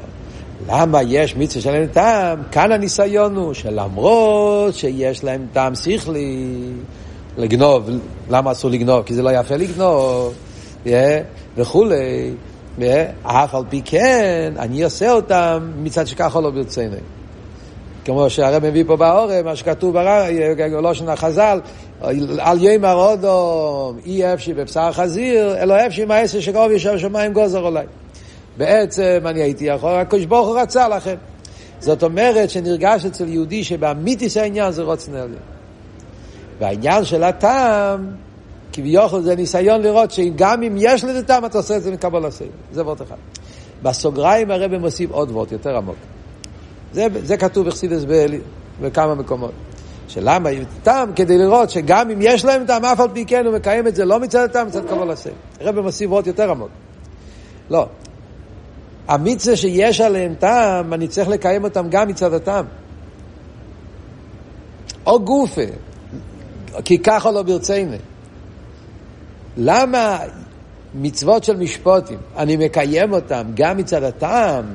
למה 0.69 1.01
יש 1.03 1.35
מצווה 1.35 1.61
שלהם 1.61 1.87
טעם? 1.87 2.43
כאן 2.51 2.71
הניסיון 2.71 3.35
הוא 3.35 3.53
שלמרות 3.53 4.73
שיש 4.73 5.23
להם 5.23 5.45
טעם 5.53 5.75
שכלי, 5.75 6.57
לגנוב, 7.37 7.89
למה 8.29 8.51
אסור 8.51 8.71
לגנוב? 8.71 9.03
כי 9.03 9.13
זה 9.13 9.21
לא 9.21 9.29
יפה 9.29 9.55
לגנוב, 9.55 10.33
yeah, 10.85 10.89
וכולי. 11.57 12.33
אף 13.23 13.55
על 13.55 13.63
פי 13.69 13.81
כן, 13.85 14.53
אני 14.59 14.83
עושה 14.83 15.11
אותם 15.11 15.71
מצד 15.77 16.07
שככה 16.07 16.41
לא 16.41 16.49
ברצינו. 16.49 16.95
כמו 18.05 18.29
שהרב 18.29 18.65
מביא 18.65 18.83
פה 18.87 18.95
בעורם, 18.95 19.45
מה 19.45 19.55
שכתוב 19.55 19.95
בלושן 20.57 21.09
החז"ל, 21.09 21.59
על 22.39 22.57
ימר 22.61 22.93
אודום, 22.93 23.99
אי 24.05 24.33
אפשי 24.33 24.53
בבשר 24.53 24.91
חזיר, 24.91 25.57
אלא 25.57 25.87
אפשי 25.87 26.05
מעשר 26.05 26.39
שקרוב 26.39 26.71
ישר 26.71 26.97
שמיים 26.97 27.33
גוזר 27.33 27.59
אולי. 27.59 27.85
בעצם 28.57 29.19
אני 29.25 29.41
הייתי 29.41 29.65
יכול, 29.65 29.91
הקדוש 29.91 30.25
ברוך 30.25 30.47
הוא 30.47 30.59
רצה 30.59 30.87
לכם. 30.87 31.15
זאת 31.79 32.03
אומרת 32.03 32.49
שנרגש 32.49 33.05
אצל 33.05 33.27
יהודי 33.27 33.63
שבאמיתיס 33.63 34.37
העניין 34.37 34.71
זה 34.71 34.83
רוצן 34.83 35.15
עליון. 35.15 35.52
והעניין 36.63 37.05
של 37.05 37.23
הטעם, 37.23 38.07
כביכול 38.73 39.21
זה 39.21 39.35
ניסיון 39.35 39.81
לראות 39.81 40.11
שגם 40.11 40.63
אם 40.63 40.75
יש 40.77 41.03
לזה 41.03 41.23
טעם, 41.23 41.45
אתה 41.45 41.57
עושה 41.57 41.77
את 41.77 41.83
זה 41.83 41.91
מקבל 41.91 42.25
עשה. 42.25 42.45
זה 42.71 42.83
וורט 42.83 43.01
אחד. 43.01 43.15
בסוגריים 43.81 44.51
הרב 44.51 44.77
מוסיף 44.77 45.11
עוד 45.11 45.31
וורט, 45.31 45.51
יותר 45.51 45.77
עמוק. 45.77 45.95
זה, 46.93 47.07
זה 47.23 47.37
כתוב 47.37 47.67
בחסידס 47.67 48.05
בכמה 48.81 49.15
מקומות. 49.15 49.51
שלמה 50.07 50.49
טעם 50.83 51.13
כדי 51.13 51.37
לראות 51.37 51.69
שגם 51.69 52.09
אם 52.09 52.17
יש 52.21 52.45
להם 52.45 52.65
טעם, 52.65 52.85
אף 52.85 52.99
על 52.99 53.07
פי 53.13 53.25
כן 53.25 53.45
הוא 53.45 53.55
מקיים 53.55 53.87
את 53.87 53.95
זה 53.95 54.05
לא 54.05 54.19
מצד 54.19 54.43
הטעם, 54.43 54.67
מצד 54.67 54.85
קבול 54.87 55.11
עשה. 55.11 55.29
הרב 55.61 55.79
מוסיף 55.79 56.09
וורט 56.09 56.27
יותר 56.27 56.51
עמוק. 56.51 56.69
לא. 57.69 57.87
המצווה 59.07 59.55
שיש 59.55 60.01
עליהם 60.01 60.35
טעם, 60.39 60.93
אני 60.93 61.07
צריך 61.07 61.29
לקיים 61.29 61.63
אותם 61.63 61.89
גם 61.89 62.07
מצד 62.07 62.33
הטעם. 62.33 62.65
או 65.05 65.19
גופה, 65.19 65.61
כי 66.85 66.97
ככה 66.97 67.31
לא 67.31 67.43
ברצינו. 67.43 67.95
למה 69.57 70.19
מצוות 70.95 71.43
של 71.43 71.57
משפוטים, 71.57 72.17
אני 72.37 72.57
מקיים 72.57 73.13
אותם 73.13 73.43
גם 73.53 73.77
מצד 73.77 74.03
הטעם? 74.03 74.65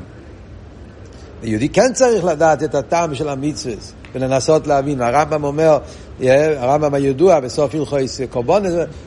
יהודי 1.43 1.69
כן 1.69 1.93
צריך 1.93 2.25
לדעת 2.25 2.62
את 2.62 2.75
הטעם 2.75 3.14
של 3.14 3.28
המצווה 3.28 3.75
ולנסות 4.14 4.67
להבין. 4.67 5.00
הרמב"ם 5.00 5.45
אומר, 5.45 5.78
הרמב"ם 6.57 6.95
הידוע 6.95 7.40
בסוף 7.40 7.75
הלכויס 7.75 8.21
קורבן, 8.31 8.62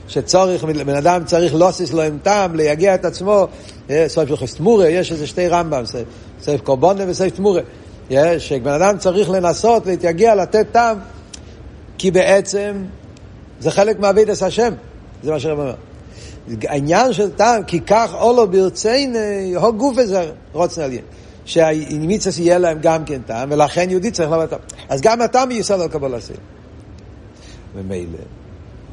שצורך, 0.08 0.64
בן 0.64 0.96
אדם 0.96 1.26
צריך 1.26 1.54
לוסס 1.54 1.94
לו 1.94 2.02
עם 2.02 2.18
טעם, 2.24 2.56
ליגע 2.56 2.96
את 2.96 3.06
עצמו, 3.06 3.48
סוף 4.08 4.30
הלכויס 4.30 4.56
תמורה, 4.56 4.88
יש 4.90 5.12
איזה 5.12 5.28
שתי 5.28 5.48
רמב"ם, 5.48 5.84
סוף 6.42 6.62
קורבן 6.62 6.96
וסוף 7.08 7.30
תמורה. 7.30 7.62
שבן 8.38 8.72
אדם 8.72 8.98
צריך 8.98 9.30
לנסות 9.30 9.86
להתייגע, 9.86 10.36
לתת 10.36 10.68
טעם, 10.72 10.98
כי 12.02 12.12
בעצם 12.12 12.84
זה 13.60 13.72
חלק 13.72 14.00
מעבידת 14.00 14.42
השם, 14.42 14.74
זה 15.24 15.32
מה 15.32 15.40
שהרב 15.40 15.60
אומר. 15.60 15.76
העניין 16.64 17.14
של 17.14 17.32
טעם, 17.32 17.64
כי 17.64 17.80
כך 17.82 18.14
אולו 18.14 18.48
ברציני, 18.48 19.56
הו 19.56 19.74
גוף 19.74 20.00
איזה 20.00 20.32
רוצן 20.52 20.82
עליין. 20.82 21.02
שהמיצס 21.46 22.40
יהיה 22.40 22.58
להם 22.58 22.78
גם 22.82 23.06
כן 23.06 23.22
טעם, 23.22 23.52
ולכן 23.52 23.90
יהודי 23.90 24.12
צריך 24.12 24.32
לבוא 24.32 24.46
טעם. 24.46 24.60
אז 24.90 25.02
גם 25.02 25.22
הטעם 25.22 25.50
מיסוד 25.50 25.82
על 25.82 25.88
קבול 25.88 26.16
עשה. 26.16 26.34
ומילא, 27.76 28.18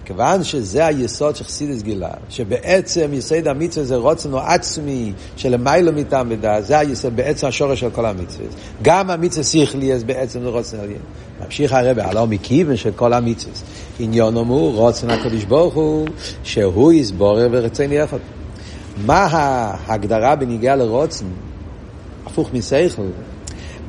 כיוון 0.08 0.44
שזה 0.44 0.86
היסוד 0.86 1.36
של 1.36 1.44
חסידס 1.44 1.82
גילה, 1.82 2.10
שבעצם 2.30 3.10
יסוד 3.12 3.48
המצווה 3.48 3.86
זה 3.86 3.96
רוצן 3.96 4.32
או 4.32 4.38
עצמי 4.38 5.12
שלמיילו 5.36 5.92
מטעם 5.92 6.26
ודעת, 6.30 6.64
זה 6.64 6.78
היסוד, 6.78 7.16
בעצם 7.16 7.46
השורש 7.46 7.80
של 7.80 7.90
כל 7.90 8.06
המצווה. 8.06 8.46
גם 8.82 9.10
המצווה 9.10 9.44
שכלי, 9.44 9.92
אז 9.92 10.04
בעצם 10.04 10.40
זה 10.40 10.48
רוצן 10.48 10.80
עליין. 10.80 10.98
ממשיך 11.44 11.72
הרבה, 11.72 12.06
הלא 12.06 12.26
מכיוון 12.26 12.76
של 12.76 12.90
כל 12.96 13.12
המצווה. 13.12 13.54
עניון 13.98 14.36
אמור, 14.36 14.74
רוצן 14.74 15.10
הקדוש 15.10 15.44
ברוך 15.44 15.74
הוא, 15.74 16.08
שהוא 16.42 16.92
יסבורר 16.92 17.48
ורצון 17.52 17.92
יחד. 17.92 18.18
מה 19.06 19.26
ההגדרה 19.30 20.36
בניגיע 20.36 20.76
לרוצן? 20.76 21.26
הפוך 22.26 22.50
מסייכל. 22.52 23.02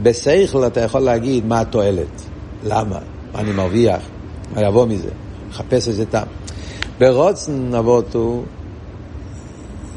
בסייכל 0.03 0.67
אתה 0.67 0.81
יכול 0.81 1.01
להגיד 1.01 1.45
מה 1.45 1.59
התועלת, 1.59 2.21
למה, 2.63 2.99
מה 3.33 3.39
אני 3.39 3.51
מרוויח, 3.51 4.01
מה 4.55 4.61
יבוא 4.61 4.85
מזה, 4.85 5.09
לחפש 5.49 5.87
איזה 5.87 6.05
טעם. 6.05 6.27
ברוצן 6.99 7.75
אבות 7.75 8.15
הוא, 8.15 8.43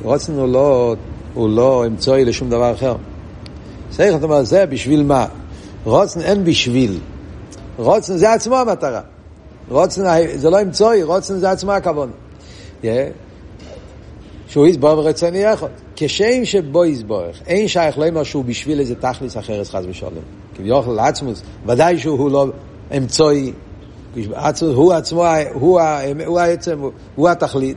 רוצן 0.02 0.32
הוא 0.32 0.48
לא, 0.48 0.94
הוא 1.34 1.48
לא 1.50 1.86
אמצעי 1.86 2.24
לשום 2.24 2.50
דבר 2.50 2.72
אחר. 2.74 2.96
אתה 3.94 4.18
אומר, 4.22 4.42
זה 4.42 4.66
בשביל 4.66 5.02
מה? 5.02 5.26
רוצן 5.84 6.20
אין 6.20 6.44
בשביל. 6.44 6.98
רוצן 7.76 8.16
זה 8.16 8.32
עצמו 8.32 8.56
המטרה. 8.56 9.00
רוצן 9.68 10.02
זה 10.34 10.50
לא 10.50 10.62
אמצעי, 10.62 11.02
רוצן 11.02 11.38
זה 11.38 11.50
עצמו 11.50 11.72
הכוון. 11.72 12.10
Yeah. 12.82 12.86
שהוא 14.48 14.66
יסבור 14.66 14.98
ורצוני 14.98 15.38
יכול. 15.38 15.68
כשם 15.96 16.44
שבו 16.44 16.84
יסבורך, 16.84 17.42
אין 17.46 17.68
שייך 17.68 17.98
לא 17.98 18.08
אמר 18.08 18.22
שהוא 18.22 18.44
בשביל 18.44 18.80
איזה 18.80 18.94
תכליס 18.94 19.36
אחרת 19.36 19.68
חס 19.68 19.82
ושלום. 19.88 20.12
כביכול 20.56 20.94
לעצמוס, 20.94 21.42
ודאי 21.66 21.98
שהוא 21.98 22.30
לא 22.30 22.46
אמצעי, 22.96 23.52
הוא 24.74 24.92
עצמו, 24.92 25.24
הוא, 25.52 25.80
הוא 26.26 26.40
העצם, 26.40 26.80
הוא 27.14 27.28
התכלית. 27.28 27.76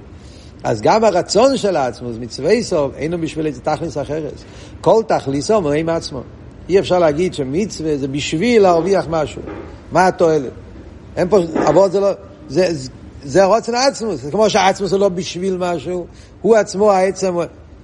אז 0.63 0.81
גם 0.81 1.03
הרצון 1.03 1.57
של 1.57 1.75
העצמוס, 1.75 2.15
מצווה 2.19 2.63
סוף, 2.63 2.91
אינו 2.95 3.17
בשביל 3.17 3.47
איזה 3.47 3.61
תכליס 3.61 3.97
אחרת. 3.97 4.33
כל 4.81 5.03
תכליסו 5.07 5.61
מראה 5.61 5.95
עצמו. 5.95 6.21
אי 6.69 6.79
אפשר 6.79 6.99
להגיד 6.99 7.33
שמצווה 7.33 7.97
זה 7.97 8.07
בשביל 8.07 8.61
להרוויח 8.61 9.05
משהו. 9.09 9.41
מה 9.91 10.07
התועלת? 10.07 10.51
אין 11.15 11.29
פה, 11.29 11.39
אבות 11.69 11.91
זה 11.91 11.99
לא, 11.99 12.11
זה, 12.49 12.69
זה 13.23 13.43
רוצן 13.43 13.75
עצמוס, 13.75 14.21
זה 14.21 14.31
כמו 14.31 14.49
שהעצמוס 14.49 14.91
הוא 14.91 14.99
לא 14.99 15.09
בשביל 15.09 15.57
משהו, 15.57 16.05
הוא 16.41 16.55
עצמו 16.55 16.91
העצם, 16.91 17.35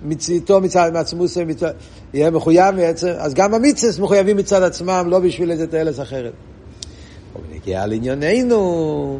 מציתו 0.05 0.61
מצד 0.61 0.95
עצמוס, 0.95 1.37
יהיה 2.13 2.29
מחויב 2.29 2.75
מעצם, 2.75 3.11
אז 3.17 3.33
גם 3.33 3.53
המצווס 3.53 3.99
מחויבים 3.99 4.37
מצד 4.37 4.63
עצמם, 4.63 5.05
לא 5.09 5.19
בשביל 5.19 5.51
איזה 5.51 5.67
תלס 5.67 5.99
אחרת. 5.99 6.33
ונגיע 7.61 7.85
לענייננו, 7.85 9.19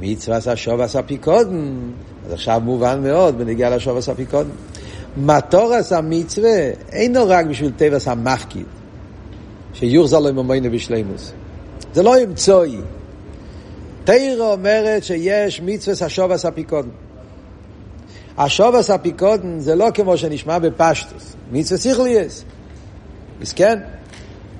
מצווה 0.00 0.36
עשה 0.36 0.56
שוב 0.56 0.80
עשה 0.80 1.02
פיקודן, 1.02 1.78
אז 2.26 2.32
עכשיו 2.32 2.60
מובן 2.64 3.02
מאוד 3.02 3.38
בנגיע 3.38 3.76
לשוב 3.76 3.96
עשה 3.96 4.14
פיקודן. 4.14 4.50
מטור 5.16 5.74
עשה 5.74 6.00
מצווה 6.00 6.70
אינו 6.92 7.20
רק 7.26 7.46
בשביל 7.46 7.72
טבע 7.76 7.96
עשה 7.96 8.14
מחקיד, 8.14 8.66
שיוחזר 9.74 10.18
לו 10.18 10.28
עם 10.28 10.38
המוינה 10.38 10.68
בשלימוס. 10.68 11.32
זה 11.94 12.02
לא 12.02 12.22
אמצעי. 12.24 12.76
תירו 14.04 14.52
אומרת 14.52 15.04
שיש 15.04 15.60
מצווה 15.64 16.06
השובס 16.06 16.44
הפיקודן. 16.44 16.88
השובס 18.38 18.90
הפיקודן 18.90 19.60
זה 19.60 19.74
לא 19.74 19.86
כמו 19.94 20.16
שנשמע 20.16 20.58
בפשטוס, 20.58 21.36
מצווה 21.52 21.80
סיכליאס. 21.80 22.44
מסכן, 23.40 23.78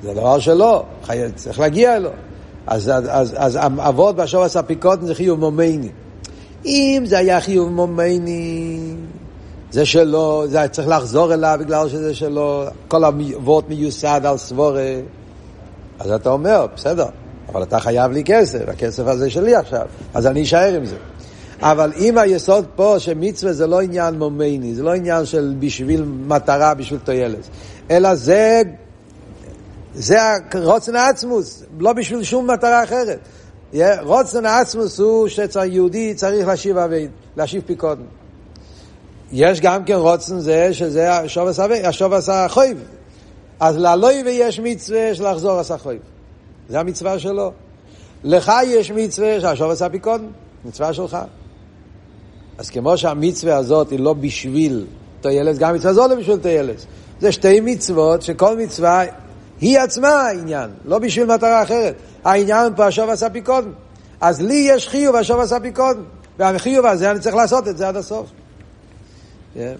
זה 0.02 0.14
דבר 0.14 0.38
שלא, 0.38 0.84
צריך 1.34 1.60
להגיע 1.60 1.98
לו. 1.98 2.10
אז, 2.66 2.90
אז, 3.08 3.34
אז 3.36 3.58
אבות 3.62 4.16
בשובס 4.16 4.56
הפיקודן 4.56 5.06
זה 5.06 5.14
חיוב 5.14 5.40
מומייני. 5.40 5.88
אם 6.64 7.02
זה 7.06 7.18
היה 7.18 7.40
חיוב 7.40 7.70
מומייני, 7.70 8.94
זה 9.70 9.86
שלו, 9.86 10.44
זה 10.46 10.68
צריך 10.68 10.88
לחזור 10.88 11.34
אליו 11.34 11.58
בגלל 11.60 11.88
שזה 11.88 12.14
שלו, 12.14 12.64
כל 12.88 13.04
האבות 13.04 13.68
מיוסד 13.68 14.20
על 14.24 14.36
סבורה, 14.36 14.94
אז 15.98 16.10
אתה 16.10 16.30
אומר, 16.30 16.66
בסדר, 16.76 17.06
אבל 17.52 17.62
אתה 17.62 17.80
חייב 17.80 18.12
לי 18.12 18.24
כסף, 18.24 18.68
הכסף 18.68 19.06
הזה 19.06 19.30
שלי 19.30 19.54
עכשיו, 19.54 19.86
אז 20.14 20.26
אני 20.26 20.42
אשאר 20.42 20.74
עם 20.74 20.84
זה. 20.84 20.96
אבל 21.62 21.92
אם 21.98 22.18
היסוד 22.18 22.64
פה 22.76 22.94
שמצווה 22.98 23.52
זה 23.52 23.66
לא 23.66 23.80
עניין 23.80 24.18
מומייני, 24.18 24.74
זה 24.74 24.82
לא 24.82 24.94
עניין 24.94 25.24
של 25.26 25.54
בשביל 25.58 26.04
מטרה, 26.26 26.74
בשביל 26.74 27.00
תועלת, 27.04 27.48
אלא 27.90 28.14
זה, 28.14 28.62
זה 29.94 30.18
רוצן 30.62 30.96
העצמוס, 30.96 31.62
לא 31.78 31.92
בשביל 31.92 32.22
שום 32.22 32.50
מטרה 32.50 32.84
אחרת. 32.84 33.18
רוצן 34.02 34.46
העצמוס 34.46 35.00
הוא 35.00 35.28
שיהודי 35.28 36.14
צריך 36.14 36.46
להשיב 36.46 36.76
אביד, 36.76 37.10
להשיב 37.36 37.62
פיקודן. 37.66 38.02
יש 39.32 39.60
גם 39.60 39.84
כן 39.84 39.94
רוצן 39.94 40.38
זה, 40.38 40.74
שזה 40.74 41.12
השובס 41.12 41.60
אביד, 41.60 41.84
השובס 41.84 42.28
החויב. 42.28 42.78
אז 43.60 43.76
ללוי 43.76 44.22
ויש 44.26 44.60
מצווה 44.60 45.14
של 45.14 45.30
לחזור 45.30 45.58
עשה 45.58 45.78
חויב. 45.78 46.00
זה 46.68 46.80
המצווה 46.80 47.18
שלו. 47.18 47.52
לך 48.24 48.52
יש 48.66 48.90
מצווה 48.90 49.40
שהשוב 49.40 49.70
עשה 49.70 49.88
פיקודן, 49.88 50.26
מצווה 50.64 50.92
שלך. 50.92 51.18
אז 52.58 52.70
כמו 52.70 52.98
שהמצווה 52.98 53.56
הזאת 53.56 53.90
היא 53.90 54.00
לא 54.00 54.12
בשביל 54.12 54.86
טיילס, 55.20 55.58
גם 55.58 55.74
מצווה 55.74 55.94
זו 55.94 56.08
לא 56.08 56.14
בשביל 56.14 56.36
טיילס. 56.36 56.86
זה 57.20 57.32
שתי 57.32 57.60
מצוות 57.60 58.22
שכל 58.22 58.56
מצווה 58.58 59.04
היא 59.60 59.78
עצמה 59.78 60.08
העניין, 60.08 60.70
לא 60.84 60.98
בשביל 60.98 61.26
מטרה 61.26 61.62
אחרת. 61.62 61.94
העניין 62.24 62.72
פה 62.76 62.86
השוב 62.86 63.10
עשה 63.10 63.30
פי 63.30 63.40
קודם. 63.40 63.72
אז 64.20 64.40
לי 64.42 64.66
יש 64.70 64.88
חיוב, 64.88 65.16
השוב 65.16 65.40
עשה 65.40 65.60
פי 65.60 65.72
קודם. 65.72 66.02
והחיוב 66.38 66.86
הזה, 66.86 67.10
אני 67.10 67.20
צריך 67.20 67.34
לעשות 67.36 67.68
את 67.68 67.76
זה 67.76 67.88
עד 67.88 67.96
הסוף. 67.96 68.26
כן? 69.54 69.74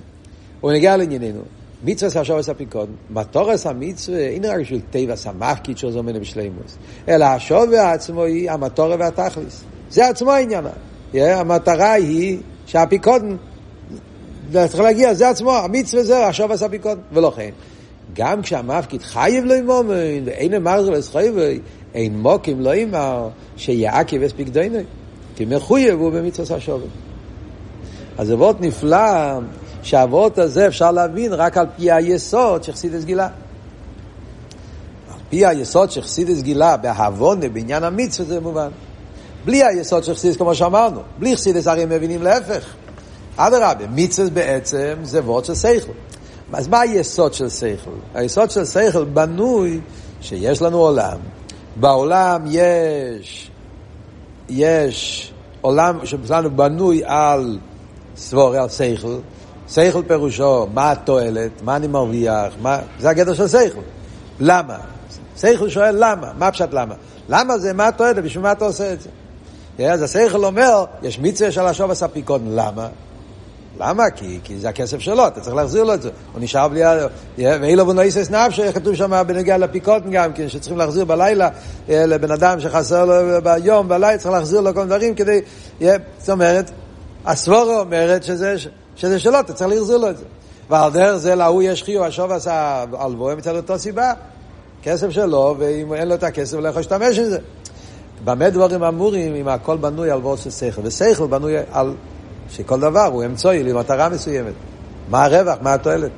הוא 0.60 0.72
נגיע 0.72 0.96
לענייננו. 0.96 1.42
מצווה 1.84 2.20
השוב 2.20 2.38
עשה 2.38 2.54
פי 2.54 2.66
קודם. 2.66 2.92
מטורס 3.10 3.66
המצווה, 3.66 4.18
אין 4.18 4.44
רק 4.44 4.60
בשביל 4.60 4.80
טבע 4.90 5.16
סמכית 5.16 5.78
שעוזר 5.78 6.02
ממנו 6.02 6.20
בשלימוס. 6.20 6.76
אלא 7.08 7.24
השוב 7.24 7.72
עצמו 7.72 8.24
היא 8.24 8.50
המטורה 8.50 8.96
והתכליס. 8.98 9.64
זה 9.90 10.08
עצמו 10.08 10.32
העניין. 10.32 10.64
Yeah, 11.12 11.18
המטרה 11.18 11.92
היא 11.92 12.38
שהפיקודן, 12.66 13.36
צריך 14.52 14.80
להגיע, 14.80 15.14
זה 15.14 15.28
עצמו, 15.28 15.56
המצווה 15.56 16.02
זה, 16.02 16.26
השוב 16.26 16.52
עשה 16.52 16.68
פיקודן, 16.68 17.00
ולא 17.12 17.32
כן. 17.36 17.50
גם 18.14 18.42
כשהמפקיד 18.42 19.02
חייב 19.02 19.44
לא 19.44 19.54
ימומן, 19.54 20.24
ואין 20.24 20.54
אמר 20.54 20.82
זה 20.82 20.90
לסחייבי, 20.90 21.60
אין 21.94 22.18
מוקים 22.18 22.60
לא 22.60 22.74
יאמר, 22.74 23.28
שיעקב 23.56 24.22
אספיק 24.22 24.48
דייני, 24.48 24.82
כי 25.36 25.44
מחויב 25.44 26.00
הוא 26.00 26.12
במצווה 26.12 26.56
השוב. 26.56 26.82
אז 28.18 28.26
זה 28.26 28.36
וורט 28.36 28.56
נפלא, 28.60 29.38
שהוורט 29.82 30.38
הזה 30.38 30.66
אפשר 30.66 30.92
להבין 30.92 31.32
רק 31.32 31.56
על 31.56 31.66
פי 31.76 31.90
היסוד 31.90 32.64
שחסידס 32.64 33.04
גילה. 33.04 33.28
על 35.10 35.18
פי 35.30 35.46
היסוד 35.46 35.90
שחסידס 35.90 36.42
גילה, 36.42 36.76
בהבונה, 36.76 37.48
בעניין 37.48 37.84
המצווה, 37.84 38.28
זה 38.28 38.40
מובן. 38.40 38.68
בלי 39.44 39.64
היסוד 39.64 40.04
של 40.04 40.14
חסידס, 40.14 40.36
כמו 40.36 40.54
שאמרנו. 40.54 41.00
בלי 41.18 41.36
חסידס 41.36 41.66
הרי 41.66 41.84
מבינים 41.84 42.22
להפך. 42.22 42.64
אדרבה, 43.36 43.84
מצווה 43.94 44.30
בעצם 44.30 44.94
זה 45.02 45.22
וורד 45.22 45.44
של 45.44 45.54
שכל. 45.54 45.92
אז 46.52 46.68
מה 46.68 46.80
היסוד 46.80 47.34
של 47.34 47.48
שכל? 47.48 47.90
היסוד 48.14 48.50
של 48.50 48.64
שכל 48.64 49.04
בנוי 49.04 49.80
שיש 50.20 50.62
לנו 50.62 50.78
עולם. 50.78 51.18
בעולם 51.76 52.44
יש, 52.46 53.50
יש 54.48 55.32
עולם 55.60 55.98
שלנו 56.24 56.50
בנוי 56.50 57.02
על 57.04 57.58
סבור, 58.16 58.56
על 58.56 58.68
שכל. 58.68 59.16
שכל 59.68 60.02
פירושו, 60.06 60.66
מה 60.74 60.90
התועלת, 60.90 61.62
מה 61.62 61.76
אני 61.76 61.86
מרוויח, 61.86 62.54
מה... 62.62 62.78
זה 62.98 63.10
הגדר 63.10 63.34
של 63.34 63.48
שכל. 63.48 63.80
למה? 64.40 64.76
שכל 65.36 65.68
שואל 65.68 65.94
למה, 65.98 66.32
מה 66.38 66.52
פשט 66.52 66.72
למה? 66.72 66.94
למה 67.28 67.58
זה, 67.58 67.72
מה 67.72 67.88
התועלת, 67.88 68.24
בשביל 68.24 68.42
מה 68.42 68.52
אתה 68.52 68.64
עושה 68.64 68.92
את 68.92 68.98
זה? 69.00 69.10
אז 69.92 70.02
השכל 70.02 70.44
אומר, 70.44 70.84
יש 71.02 71.18
מצווה 71.18 71.50
של 71.50 71.66
השוב 71.66 71.90
עשה 71.90 72.08
פיקודן, 72.08 72.46
למה? 72.46 72.88
למה? 73.78 74.10
כי, 74.10 74.38
כי 74.44 74.58
זה 74.58 74.68
הכסף 74.68 74.98
שלו, 74.98 75.26
אתה 75.26 75.40
צריך 75.40 75.56
להחזיר 75.56 75.84
לו 75.84 75.94
את 75.94 76.02
זה. 76.02 76.10
הוא 76.32 76.40
נשאר 76.42 76.68
בלי... 76.68 76.82
ואילו 77.38 77.86
בונויסס 77.86 78.30
נפשו, 78.30 78.62
כתוב 78.74 78.94
שם 78.94 79.22
בנגיע 79.26 79.58
לפיקודן 79.58 80.10
גם 80.10 80.32
כן, 80.32 80.48
שצריכים 80.48 80.78
להחזיר 80.78 81.04
בלילה 81.04 81.48
לבן 81.88 82.30
אדם 82.30 82.60
שחסר 82.60 83.04
לו 83.04 83.42
ביום, 83.42 83.88
בלילה 83.88 84.18
צריך 84.18 84.34
להחזיר 84.34 84.60
לו 84.60 84.74
כל 84.74 84.86
דברים 84.86 85.14
כדי... 85.14 85.40
זאת 86.18 86.30
אומרת, 86.30 86.70
הסבורה 87.26 87.80
אומרת 87.80 88.22
שזה, 88.22 88.54
שזה 88.96 89.18
שלו, 89.18 89.40
אתה 89.40 89.52
צריך 89.52 89.70
להחזיר 89.70 89.96
לו 89.96 90.10
את 90.10 90.16
זה. 90.16 90.24
ועל 90.70 90.92
דרך 90.92 91.16
זה 91.16 91.34
להוא 91.34 91.62
יש 91.62 91.82
חיוב, 91.82 92.04
השוב 92.04 92.32
עשה 92.32 92.84
הלוואה 92.98 93.34
מצד 93.34 93.56
אותו 93.56 93.78
סיבה. 93.78 94.12
כסף 94.82 95.10
שלו, 95.10 95.54
ואם 95.58 95.94
אין 95.94 96.08
לו 96.08 96.14
את 96.14 96.22
הכסף, 96.22 96.54
הוא 96.54 96.62
לא 96.62 96.68
יכול 96.68 96.78
להשתמש 96.78 97.18
בזה. 97.18 97.38
במה 98.24 98.50
דברים 98.50 98.82
אמורים 98.82 99.34
אם 99.34 99.48
הכל 99.48 99.76
בנוי 99.76 100.10
על 100.10 100.18
וורד 100.18 100.38
של 100.38 100.50
שכל? 100.50 100.80
ושכל 100.84 101.26
בנוי 101.26 101.54
על 101.72 101.94
שכל 102.50 102.80
דבר 102.80 103.04
הוא 103.04 103.24
אמצעי 103.24 103.62
למטרה 103.62 104.08
מסוימת. 104.08 104.52
מה 105.08 105.24
הרווח? 105.24 105.58
מה 105.62 105.74
התועלת? 105.74 106.10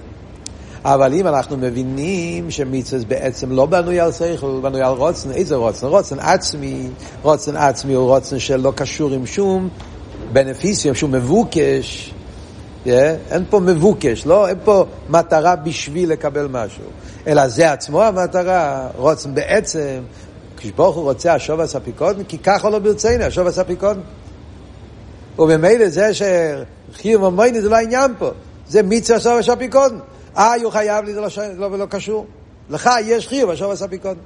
אבל 0.85 1.15
אם 1.15 1.27
אנחנו 1.27 1.57
מבינים 1.57 2.51
שמצווה 2.51 3.05
בעצם 3.09 3.53
לא 3.53 3.67
בנוי 3.67 4.01
על 4.01 4.13
שכל, 4.13 4.61
בנוי 4.63 4.83
על 4.83 4.93
רוצן, 4.93 5.31
איזה 5.31 5.57
רוצן? 5.57 5.87
רוצן 5.87 6.19
עצמי, 6.19 6.89
רוצן 7.23 7.57
עצמי 7.57 7.95
הוא 7.95 8.07
רוצן 8.07 8.39
שלא 8.39 8.73
קשור 8.77 9.11
עם 9.11 9.27
שום 9.27 9.69
בנפיסיום, 10.33 10.95
שום 10.95 11.13
מבוקש. 11.13 12.15
Yeah, 12.85 12.89
אין 13.31 13.45
פה 13.51 13.61
מבוקש, 13.61 14.27
לא, 14.27 14.49
אין 14.49 14.57
פה 14.65 14.85
מטרה 15.09 15.57
בשביל 15.57 16.13
לקבל 16.13 16.47
משהו, 16.51 16.85
אלא 17.27 17.49
זה 17.49 17.73
עצמו 17.73 18.03
המטרה, 18.03 18.89
רוצן 18.97 19.35
בעצם 19.35 20.01
כשברוך 20.57 20.97
הוא 20.97 21.05
רוצה 21.05 21.35
השוב 21.35 21.61
עשה 21.61 21.81
פיקודן, 21.81 22.25
כי 22.25 22.39
ככה 22.39 22.71
לא 22.71 22.79
ברצינו, 22.79 23.25
השוב 23.25 23.47
עשה 23.47 23.65
וממילא 25.39 25.89
זה 25.89 26.11
שחיוב 26.15 27.23
ומויני 27.23 27.61
זה 27.61 27.69
לא 27.69 27.77
העניין 27.77 28.13
פה, 28.19 28.31
זה 28.69 28.83
מיצה 28.83 29.17
השוב 29.17 29.33
עשה 29.39 29.57
פיקודן. 29.57 29.97
אה, 30.37 30.55
הוא 30.63 30.73
חייב 30.73 31.05
לי, 31.05 31.15
זה 31.15 31.21
לא, 31.21 31.29
לא, 31.57 31.79
לא 31.79 31.87
קשור. 31.87 32.27
לך 32.71 32.91
יש 33.05 33.29
חיוב, 33.29 33.51
השוב 33.51 33.71
עשה 33.71 33.89
פיקודן. 33.89 34.21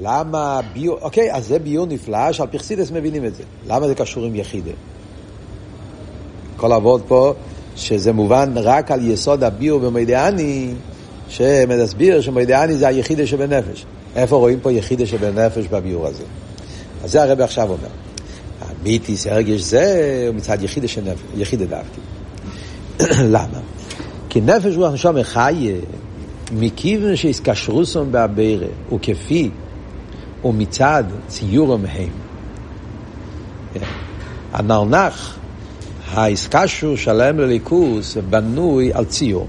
למה 0.00 0.60
ביור, 0.72 0.98
אוקיי, 1.02 1.34
אז 1.34 1.46
זה 1.46 1.58
ביור 1.58 1.86
נפלא 1.86 2.32
שעל 2.32 2.46
פרסידס 2.46 2.90
מבינים 2.90 3.24
את 3.24 3.34
זה. 3.34 3.42
למה 3.66 3.88
זה 3.88 3.94
קשור 3.94 4.24
עם 4.24 4.34
יחידה? 4.34 4.70
כל 6.56 6.72
עבוד 6.72 7.02
פה, 7.08 7.34
שזה 7.76 8.12
מובן 8.12 8.52
רק 8.56 8.90
על 8.90 9.10
יסוד 9.10 9.44
הביור 9.44 9.80
במדיאני, 9.80 10.74
שמסביר 11.28 12.20
שמדיאני 12.20 12.76
זה 12.76 12.88
היחידה 12.88 13.26
שבנפש. 13.26 13.86
איפה 14.16 14.36
רואים 14.36 14.60
פה 14.60 14.72
יחידה 14.72 15.06
שבנפש 15.06 15.66
בביור 15.66 16.06
הזה? 16.06 16.24
אז 17.04 17.12
זה 17.12 17.22
הרב 17.22 17.40
עכשיו 17.40 17.70
אומר. 17.70 18.05
המיתיס 18.86 19.26
הרגש 19.26 19.60
זה 19.60 20.24
הוא 20.28 20.36
מצד 20.36 20.62
יחידה 20.62 20.88
של 20.88 21.00
נפש, 21.00 21.20
יחידה 21.36 21.64
דווקא. 21.64 22.00
למה? 23.34 23.60
כי 24.28 24.40
נפש 24.40 24.76
רוח 24.76 24.92
נשום 24.92 25.22
חי 25.22 25.72
מכיוון 26.52 27.16
שהסקשרוסון 27.16 28.12
באבירה 28.12 28.66
וכפי 28.92 29.50
ומצד 30.44 31.04
ציורם 31.28 31.84
הם. 31.86 32.08
הנרנח, 34.52 35.38
האסקשור 36.10 36.96
שלם 36.96 37.38
לליכוס 37.38 38.16
בנוי 38.30 38.92
על 38.92 39.04
ציור. 39.04 39.46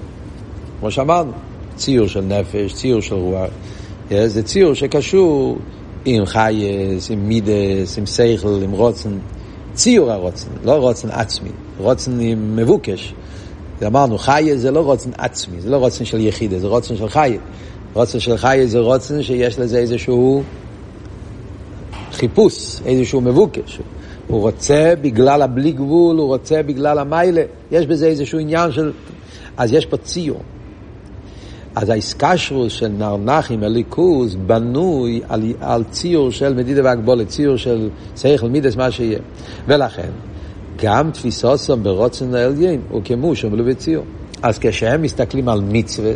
כמו 0.80 0.91
שאמרנו, 0.91 1.32
ציור 1.76 2.08
של 2.08 2.21
נפש, 2.21 2.73
ציור 2.73 3.02
של 3.02 3.15
רוח. 3.15 3.50
זה 4.10 4.43
ציור 4.43 4.73
שקשור 4.73 5.58
עם 6.15 6.25
חייס, 6.25 7.11
עם 7.11 7.27
מידס, 7.27 7.97
עם 7.97 8.05
שכל, 8.05 8.59
עם 8.63 8.71
רוצן. 8.71 9.17
ציור 9.73 10.11
הרוצן, 10.11 10.47
לא 10.63 10.71
רוצן 10.71 11.09
עצמי, 11.11 11.49
רוצן 11.77 12.19
עם 12.19 12.55
מבוקש. 12.55 13.13
אמרנו, 13.85 14.17
חייס 14.17 14.61
זה 14.61 14.71
לא 14.71 14.79
רוצן 14.79 15.09
עצמי, 15.17 15.61
זה 15.61 15.69
לא 15.69 15.77
רוצן 15.77 16.05
של 16.05 16.19
יחידה, 16.19 16.59
זה 16.59 16.67
רוצן 16.67 16.95
של 16.95 17.09
חייס. 17.09 17.39
רוצן 17.93 18.19
של 18.19 18.37
חייס 18.37 18.71
זה 18.71 18.79
רוצן 18.79 19.23
שיש 19.23 19.59
לזה 19.59 19.77
איזשהו 19.77 20.43
חיפוש, 22.11 22.81
איזשהו 22.85 23.21
מבוקש. 23.21 23.79
הוא 24.27 24.41
רוצה 24.41 24.93
בגלל 25.01 25.41
הבלי 25.41 25.71
גבול, 25.71 26.17
הוא 26.17 26.27
רוצה 26.27 26.63
בגלל 26.63 26.99
המיילה, 26.99 27.43
יש 27.71 27.85
בזה 27.85 28.07
איזשהו 28.07 28.39
עניין 28.39 28.71
של... 28.71 28.91
אז 29.57 29.73
יש 29.73 29.85
פה 29.85 29.97
ציור. 29.97 30.41
אז 31.77 31.89
האיסקשרוס 31.89 32.73
של 32.73 32.87
נרנח 32.87 33.51
עם 33.51 33.63
הליכוז 33.63 34.35
בנוי 34.35 35.21
על, 35.29 35.43
על 35.61 35.83
ציור 35.83 36.31
של 36.31 36.53
מדידה 36.53 36.83
והגבולת, 36.83 37.27
ציור 37.27 37.57
של 37.57 37.89
שכל 38.15 38.49
מידס, 38.49 38.75
מה 38.75 38.91
שיהיה. 38.91 39.19
ולכן, 39.67 40.09
גם 40.83 41.11
תפיסוסם 41.11 41.83
ברוצן 41.83 42.35
העליין 42.35 42.81
הוא 42.89 43.01
כמו 43.05 43.35
שמלו 43.35 43.65
בציור. 43.65 44.05
אז 44.43 44.59
כשהם 44.59 45.01
מסתכלים 45.01 45.49
על 45.49 45.61
מצווה, 45.61 46.11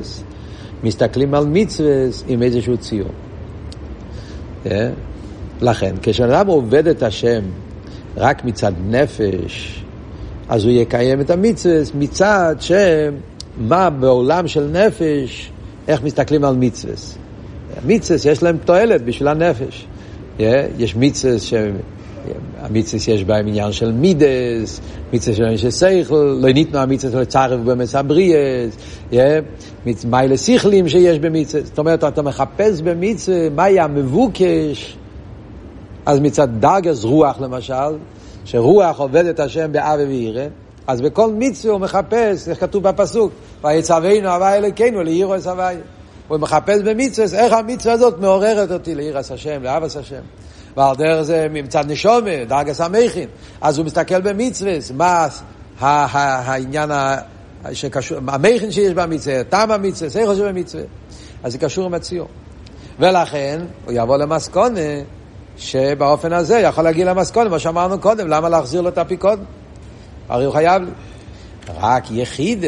מסתכלים 0.84 1.34
על 1.34 1.46
מצווה 1.46 2.06
עם 2.28 2.44
איזשהו 2.44 2.78
ציור. 2.78 3.10
Yeah. 3.10 4.72
אה? 4.72 4.90
לכן, 5.62 5.96
כשאדם 6.02 6.48
עובד 6.48 6.88
את 6.88 7.04
השם 7.04 7.42
רק 8.18 8.46
מצד 8.46 8.74
נפש, 8.90 9.84
אז 10.50 10.64
הוא 10.64 10.72
יקיים 10.72 11.22
את 11.22 11.30
המצווה 11.30 11.76
מצד 11.96 12.56
שם 12.60 13.14
מה 13.58 13.90
בעולם 13.90 14.48
של 14.48 14.68
נפש, 14.68 15.52
איך 15.88 16.04
מסתכלים 16.04 16.44
על 16.44 16.56
מצווה. 16.56 16.94
מצווה 17.86 18.32
יש 18.32 18.44
להם 18.44 18.58
תועלת 18.66 19.06
בשביל 19.06 19.28
הנפש. 19.28 19.88
יש 20.40 20.96
מצווה 20.96 21.40
ש... 21.40 21.54
המצווה 22.60 23.14
יש 23.14 23.24
בהם 23.24 23.48
עניין 23.48 23.72
של 23.72 23.92
מידס, 23.92 24.82
מצווה 25.14 25.36
של 25.36 25.58
של 25.58 25.72
שכל, 25.72 26.40
לא 26.42 26.52
ניתנו 26.52 26.80
המצווה 26.80 27.12
של 27.20 27.26
צערב 27.26 27.72
במס 27.72 27.96
הבריאס, 27.96 28.78
מיילה 30.06 30.38
שכלים 30.38 30.90
שיש 30.90 31.20
במצווה. 31.20 31.64
זאת 31.64 31.80
אומרת, 31.80 32.04
אתה 32.04 32.22
מחפש 32.22 32.82
במצווה 32.82 33.50
מהי 33.50 33.80
המבוקש, 33.80 34.98
אז 36.06 36.20
מצד 36.20 36.48
דרגס 36.60 37.04
רוח 37.04 37.42
למשל, 37.42 37.96
שרוח 38.46 39.00
עובד 39.00 39.26
את 39.26 39.40
השם 39.40 39.72
באבי 39.72 40.04
וירא, 40.04 40.46
אז 40.88 41.02
בכל 41.02 41.32
מצווה 41.38 41.74
הוא 41.74 41.82
מחפש, 41.82 42.48
איך 42.48 42.60
כתוב 42.60 42.84
בפסוק, 42.84 43.32
ויצווינו 43.64 44.30
הווי 44.30 44.54
אלוקינו 44.54 45.04
לאירוס 45.04 45.48
הווי. 45.48 45.76
הוא 46.28 46.38
מחפש 46.38 46.82
במצווה, 46.82 47.40
איך 47.40 47.54
המצווה 47.54 47.94
הזאת 47.94 48.20
מעוררת 48.20 48.72
אותי 48.72 48.96
לאירס 48.96 49.32
השם, 49.32 49.64
לאבס 49.64 49.98
השם. 49.98 50.22
ועל 50.78 50.96
דרך 50.96 51.22
זה 51.22 51.48
מצד 51.52 51.92
נשומה, 51.92 52.46
דרגס 52.48 52.82
המכין. 52.82 53.30
אז 53.62 53.78
הוא 53.78 53.86
מסתכל 53.86 54.22
במצווה, 54.22 54.74
מה, 54.96 55.28
העניין 55.80 56.92
שקשור, 57.74 58.18
המכן 58.28 58.72
שיש 58.72 58.94
במצווה, 58.94 59.44
טעם 59.44 59.72
המצווה, 59.72 60.10
שכל 60.10 60.36
שבמצווה. 60.36 60.84
אז 61.44 61.52
זה 61.52 61.58
קשור 61.58 61.86
עם 61.86 61.94
הציור. 61.94 62.28
ולכן 63.00 63.62
הוא 63.86 63.94
יבוא 63.96 64.18
למסקונה 64.18 64.80
שבאופן 65.58 66.34
הזה 66.34 66.60
יכול 66.60 66.84
להגיע 66.84 67.06
למסקונה, 67.06 67.50
מה 67.50 67.60
שאמרנו 67.60 68.00
קודם, 68.00 68.28
למה 68.28 68.50
להחזיר 68.50 68.82
לו 68.82 68.90
את 68.90 68.98
הפיקוד? 68.98 69.40
הרי 70.32 70.46
הוא 70.46 70.54
חייב 70.54 70.82
לי. 70.82 70.92
רק 71.80 72.12
יחיד 72.12 72.64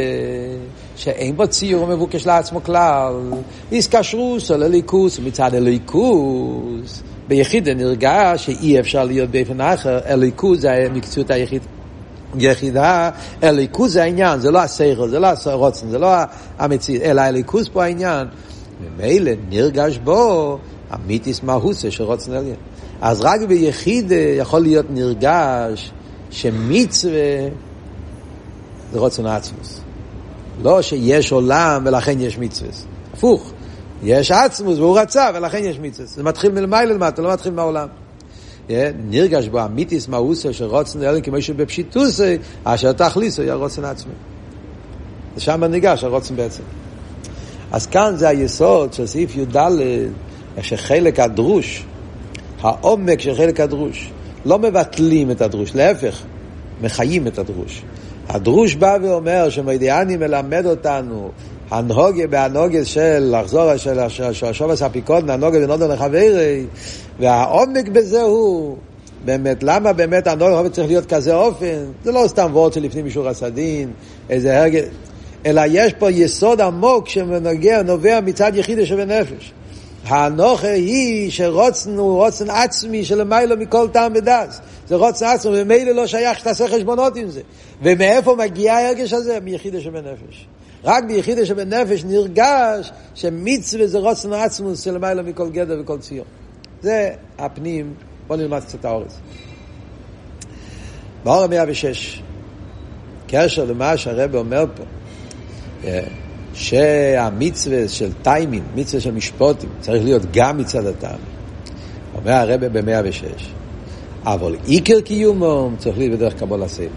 שאין 0.96 1.38
בו 1.38 1.48
ציור 1.48 1.88
מבוקש 1.88 2.26
לעצמו 2.26 2.64
כלל, 2.64 3.14
איסקשרוס 3.72 4.52
או 4.52 4.58
לליכוס, 4.58 5.20
מצד 5.20 5.56
הליכוס, 5.56 7.04
ביחיד 7.28 7.70
נרגש 7.70 8.46
שאי 8.46 8.80
אפשר 8.80 9.04
להיות 9.04 9.30
באופן 9.30 9.62
אחר, 9.62 10.00
הליכוס 10.06 10.60
זה 10.60 10.72
המקצועיות 10.72 11.32
היחיד. 11.32 11.62
יחידה, 12.40 13.10
הליכוז 13.42 13.94
זה 13.94 14.04
העניין, 14.04 14.40
זה 14.40 14.52
לא 14.52 14.60
הסייכל, 14.60 15.10
זה 15.10 15.20
לא 15.20 15.28
הרוצן, 15.46 15.90
זה 15.90 16.00
לא 16.00 16.08
המציאות, 16.60 17.04
אלא 17.04 17.22
הליכוז 17.22 17.70
פה 17.70 17.84
העניין. 17.84 18.28
ממילא 18.82 19.32
נרגש 19.50 19.98
בו 19.98 20.58
המיתיס 20.90 21.44
מהוסה 21.44 21.92
של 21.92 22.04
רוצן 22.04 22.32
עליין. 22.32 22.56
אז 23.02 23.22
רק 23.22 23.42
ביחיד 23.42 24.12
יכול 24.38 24.60
להיות 24.60 24.86
נרגש 24.90 25.92
שמצווה 26.34 27.50
זה 28.92 29.00
רוצן 29.00 29.26
עצמוס. 29.26 29.82
לא 30.64 30.82
שיש 30.82 31.32
עולם 31.32 31.84
ולכן 31.86 32.20
יש 32.20 32.38
מצווה. 32.38 32.70
הפוך, 33.14 33.52
יש 34.04 34.32
עצמוס 34.32 34.78
והוא 34.78 35.00
רצה 35.00 35.30
ולכן 35.34 35.64
יש 35.64 35.80
מצווה. 35.80 36.08
זה 36.08 36.24
מתחיל 36.24 36.52
מלמעלה 36.52 36.94
למטה, 36.94 37.22
לא 37.22 37.34
מתחיל 37.34 37.52
מהעולם. 37.52 37.88
נרגש 39.10 39.48
בו 39.48 39.66
אמיתיס 39.66 40.08
מאוסו 40.08 40.54
של 40.54 40.66
רוצן 40.66 41.04
אלן 41.04 41.22
כמו 41.22 41.42
שבפשיטוסי, 41.42 42.38
אשר 42.64 42.92
תכליסו 42.92 43.42
היה 43.42 43.54
רוצן 43.54 43.86
עצמי. 43.86 44.14
ושם 45.36 45.64
נרגש 45.64 46.04
הרוצן 46.04 46.36
בעצם. 46.36 46.64
אז 47.72 47.88
כאן 47.88 48.14
זה 48.16 48.30
היסוד 48.30 48.94
של 48.94 49.08
סעיף 49.08 49.36
י"ד, 49.36 49.58
שחלק 50.62 51.20
הדרוש, 51.20 51.86
העומק 52.62 53.20
של 53.20 53.36
חלק 53.36 53.60
הדרוש, 53.60 54.12
לא 54.46 54.60
מבטלים 54.60 55.32
את 55.32 55.42
הדרוש, 55.42 55.76
להפך, 55.76 56.22
מחיים 56.82 57.28
את 57.28 57.40
הדרוש. 57.40 57.84
הדרוש 58.30 58.76
בא 58.76 58.98
ואומר 59.02 59.50
שמוידיאני 59.50 60.18
מלמד 60.18 60.66
אותנו 60.66 61.32
הנהוגה 61.72 62.28
בהנהוגה 62.28 62.86
של 62.86 63.36
לחזור 63.40 63.78
של 63.78 64.00
השובס 64.46 64.82
הפיקוד, 64.82 65.30
הנהוגה 65.30 65.60
בנודו 65.60 65.88
לחברי, 65.88 66.66
והעומק 67.20 67.88
בזה 67.90 68.22
הוא 68.22 68.78
באמת, 69.26 69.64
למה 69.64 69.94
באמת 69.94 70.28
הנהוגה 70.28 70.70
צריך 70.70 70.88
להיות 70.88 71.06
כזה 71.06 71.36
אופן? 71.36 71.86
זה 72.04 72.12
לא 72.12 72.24
סתם 72.28 72.50
וורד 72.54 72.74
שלפנים 72.74 73.06
מישור 73.06 73.28
הסדין, 73.28 73.92
איזה 74.30 74.60
הרגל, 74.60 74.84
אלא 75.46 75.62
יש 75.68 75.94
פה 75.94 76.12
יסוד 76.12 76.62
עמוק 76.62 77.10
שנוגע, 77.10 77.82
נובע 77.82 78.20
מצד 78.22 78.52
יחידה 78.56 78.86
שבנפש. 78.86 79.54
הנוכה 80.04 80.72
היא 80.72 81.32
שרוצן 81.32 81.98
הוא 81.98 82.26
רוצן 82.26 82.50
עצמי 82.50 83.06
שלמיילו 83.06 83.58
מכל 83.58 83.88
טעם 83.94 84.14
ודס. 84.16 84.62
זה 84.88 84.96
רוצן 84.96 85.26
עצמי, 85.26 85.62
וממילא 85.62 85.92
לא 85.92 86.08
שייך 86.08 86.40
שתעשה 86.40 86.68
חשבונות 86.68 87.16
עם 87.16 87.30
זה. 87.30 87.42
ומאיפה 87.82 88.36
מגיע 88.36 88.74
ההרגש 88.74 89.14
הזה? 89.14 89.40
מיחידה 89.40 89.82
שבנפש. 89.82 90.48
רק 90.84 91.04
ביחידה 91.04 91.46
שבנפש 91.46 92.04
נרגש 92.04 92.92
שמצווה 93.16 93.88
זה 93.88 93.98
רוצן 93.98 94.34
עצמוס 94.34 94.82
שלמיילו 94.82 95.24
מכל 95.24 95.50
גדר 95.50 95.78
וכל 95.82 95.98
ציור. 96.00 96.26
זה 96.82 97.10
הפנים, 97.38 97.94
בואו 98.28 98.40
נלמד 98.40 98.60
קצת 98.60 98.86
האורץ. 98.86 99.20
באור 101.24 101.48
106, 101.48 102.22
קשר 103.28 103.66
למה 103.66 103.98
שהרבא 103.98 104.38
אומר 104.38 104.66
פה, 104.76 104.84
שהמצווה 106.54 107.88
של 107.88 108.10
טיימין, 108.22 108.64
מצווה 108.76 109.02
של 109.02 109.12
משפוטים, 109.12 109.70
צריך 109.80 110.04
להיות 110.04 110.22
גם 110.34 110.58
מצד 110.58 110.86
הטעם. 110.86 111.20
אומר 112.16 112.32
הרבה 112.32 112.70
ב-106, 112.70 113.44
אבל 114.24 114.56
עיקר 114.66 115.02
קיומו 115.02 115.70
צריך 115.78 115.98
להיות 115.98 116.14
בדרך 116.20 116.34
קבול 116.34 116.64
הסייל. 116.64 116.90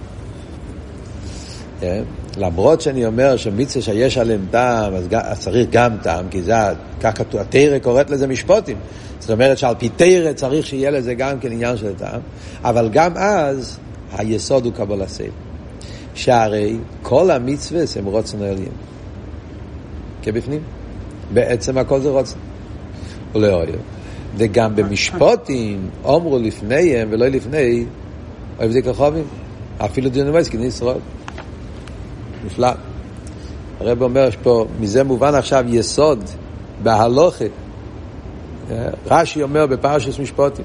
כן? 1.80 2.02
למרות 2.36 2.80
שאני 2.80 3.06
אומר 3.06 3.36
שמצווה 3.36 3.82
שיש 3.82 4.18
עליהם 4.18 4.46
טעם, 4.50 4.92
אז 4.94 5.40
צריך 5.40 5.68
גם 5.70 5.96
טעם, 6.02 6.28
כי 6.28 6.42
זה, 6.42 6.54
כך 7.00 7.18
כתוב, 7.18 7.40
התרא 7.40 7.78
קוראת 7.78 8.10
לזה 8.10 8.26
משפוטים. 8.26 8.76
זאת 9.20 9.30
אומרת 9.30 9.58
שעל 9.58 9.74
פי 9.78 9.88
תרא 9.88 10.32
צריך 10.32 10.66
שיהיה 10.66 10.90
לזה 10.90 11.14
גם 11.14 11.40
כן 11.40 11.52
עניין 11.52 11.76
של 11.76 11.94
טעם, 11.94 12.20
אבל 12.64 12.88
גם 12.92 13.12
אז 13.16 13.78
היסוד 14.12 14.64
הוא 14.64 14.72
קבול 14.72 15.02
הסייל. 15.02 15.30
שהרי 16.14 16.76
כל 17.02 17.30
המצווה 17.30 17.82
הם 17.96 18.04
רוצן 18.04 18.42
העליין. 18.42 18.72
כבפנים. 20.26 20.60
בעצם 21.34 21.78
הכל 21.78 22.00
זה 22.00 22.08
רוצן. 22.08 22.38
ולאויר. 23.34 23.78
וגם 24.36 24.76
במשפוטים 24.76 25.90
אומרו 26.04 26.38
לפניהם 26.38 27.08
ולא 27.10 27.26
לפני 27.26 27.84
אוהב 28.58 28.70
זה 28.70 28.82
כחובים. 28.82 29.24
אפילו 29.78 30.10
דיונמייס 30.10 30.48
כדין 30.48 30.66
ישראל. 30.66 30.98
נפלא. 32.44 32.68
הרב 33.80 34.02
אומר 34.02 34.28
פה, 34.42 34.66
מזה 34.80 35.04
מובן 35.04 35.34
עכשיו 35.34 35.64
יסוד 35.68 36.24
בהלוכה. 36.82 37.44
רש"י 39.06 39.42
אומר 39.42 39.66
בפרשס 39.66 40.18
משפוטים. 40.18 40.64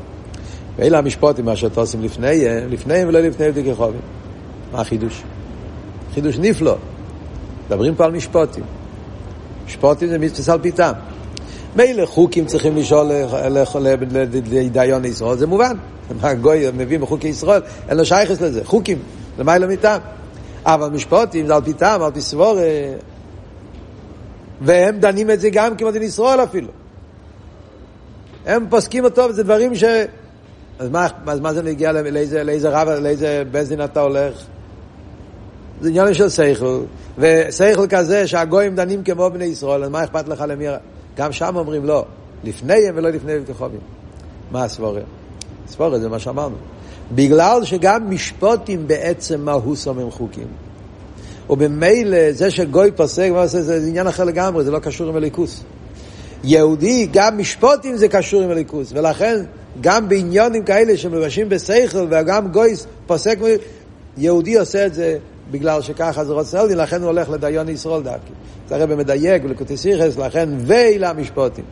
ואלה 0.75 0.97
המשפוטים 0.97 1.49
אשר 1.49 1.69
תעושים 1.69 2.03
לפניהם, 2.03 2.69
לפניהם 2.69 3.07
ולא 3.07 3.19
לפניהם 3.19 3.51
דכחובים. 3.51 4.01
מה 4.71 4.81
החידוש? 4.81 5.23
חידוש 6.13 6.37
נפלא. 6.37 6.75
מדברים 7.67 7.95
פה 7.95 8.05
על 8.05 8.11
משפוטים. 8.11 8.63
משפוטים 9.65 10.09
זה 10.09 10.19
מצווה 10.19 10.53
על 10.53 10.61
פיתם. 10.61 10.91
מילא 11.75 12.05
חוקים 12.05 12.45
צריכים 12.45 12.75
לשאול 12.75 13.11
לדיון 14.51 15.05
ישראל, 15.05 15.37
זה 15.37 15.47
מובן. 15.47 15.77
מה 16.21 16.33
גוי 16.33 16.65
מביא 16.73 16.99
בחוקי 16.99 17.27
ישראל, 17.27 17.61
אין 17.89 17.97
לו 17.97 18.05
שייכס 18.05 18.41
לזה. 18.41 18.65
חוקים, 18.65 18.99
למה 19.39 19.57
לא 19.57 19.67
מטעם. 19.67 20.01
אבל 20.65 20.89
משפוטים 20.89 21.47
זה 21.47 21.55
על 21.55 21.61
פיתם, 21.61 21.99
על 22.01 22.11
פי 22.11 22.21
סבור, 22.21 22.59
והם 24.61 24.99
דנים 24.99 25.31
את 25.31 25.39
זה 25.39 25.49
גם 25.49 25.77
כמו 25.77 25.91
דין 25.91 26.03
ישראל 26.03 26.43
אפילו. 26.43 26.67
הם 28.45 28.65
פוסקים 28.69 29.05
אותו, 29.05 29.21
וזה 29.29 29.43
דברים 29.43 29.75
ש... 29.75 29.83
אז 30.79 30.89
מה, 30.89 31.07
אז 31.27 31.39
מה 31.39 31.53
זה 31.53 31.63
נגיע 31.63 31.91
לאיזה, 31.91 32.43
לאיזה 32.43 32.69
רב, 32.69 32.89
לאיזה 32.89 33.43
בית 33.51 33.67
דין 33.67 33.83
אתה 33.83 34.01
הולך? 34.01 34.45
זה 35.81 35.89
עניין 35.89 36.13
של 36.13 36.29
שכל, 36.29 36.79
ושכל 37.17 37.87
כזה 37.89 38.27
שהגויים 38.27 38.75
דנים 38.75 39.03
כמו 39.03 39.29
בני 39.29 39.45
ישראל, 39.45 39.83
אז 39.83 39.89
מה 39.89 40.03
אכפת 40.03 40.27
לך 40.27 40.43
למי... 40.47 40.65
גם 41.17 41.31
שם 41.31 41.55
אומרים 41.55 41.85
לא, 41.85 42.05
לפניהם 42.43 42.95
ולא 42.97 43.09
לפני 43.09 43.33
ותחובים. 43.37 43.79
מה 44.51 44.63
הסבורה? 44.63 45.01
הסבורה 45.67 45.99
זה 45.99 46.09
מה 46.09 46.19
שאמרנו. 46.19 46.55
בגלל 47.15 47.63
שגם 47.63 48.09
משפוטים 48.09 48.87
בעצם 48.87 49.41
מהוסם 49.41 49.99
הם 49.99 50.11
חוקים. 50.11 50.47
ובמילא 51.49 52.31
זה 52.31 52.51
שגוי 52.51 52.91
פוסק, 52.91 53.29
זה, 53.45 53.63
זה 53.63 53.87
עניין 53.87 54.07
אחר 54.07 54.23
לגמרי, 54.23 54.63
זה 54.63 54.71
לא 54.71 54.79
קשור 54.79 55.09
עם 55.09 55.15
הליכוס. 55.15 55.63
יהודי, 56.43 57.07
גם 57.13 57.37
משפוטים 57.37 57.97
זה 57.97 58.07
קשור 58.07 58.41
עם 58.41 58.49
הליכוס, 58.49 58.91
ולכן 58.95 59.43
גם 59.81 60.09
בעניונים 60.09 60.63
כאלה 60.63 60.97
שמבשים 60.97 61.49
בשכל 61.49 62.07
וגם 62.09 62.47
גויס 62.51 62.87
פוסק, 63.07 63.37
יהודי 64.17 64.57
עושה 64.57 64.85
את 64.85 64.93
זה 64.93 65.17
בגלל 65.51 65.81
שככה 65.81 66.25
זה 66.25 66.33
רוצה 66.33 66.63
לדין, 66.63 66.77
לכן 66.77 67.01
הוא 67.01 67.07
הולך 67.07 67.29
לדיון 67.29 67.69
ישראל 67.69 68.01
דווקא. 68.01 68.31
זה 68.69 68.75
הרי 68.75 68.87
במדייק 68.87 69.43
ולקוטי 69.45 69.77
סיכס, 69.77 70.17
לכן 70.17 70.49
ואלה 70.59 71.09
המשפוטים. 71.09 71.65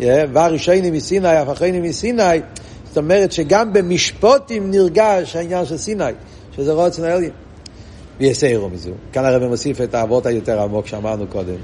והראשונים 0.00 0.92
מסיני, 0.94 1.42
אף 1.42 1.62
מסיני, 1.62 2.40
זאת 2.88 2.96
אומרת 2.96 3.32
שגם 3.32 3.72
במשפוטים 3.72 4.70
נרגש 4.70 5.36
העניין 5.36 5.64
של 5.64 5.76
סיני, 5.76 6.04
שזה 6.56 6.72
רוצה 6.72 7.16
אלין. 7.16 7.30
ויסיירו 8.20 8.68
מזו. 8.68 8.90
כאן 9.12 9.24
הרב 9.24 9.46
מוסיף 9.46 9.80
את 9.80 9.94
האבות 9.94 10.26
היותר 10.26 10.62
עמוק 10.62 10.86
שאמרנו 10.86 11.26
קודם. 11.26 11.54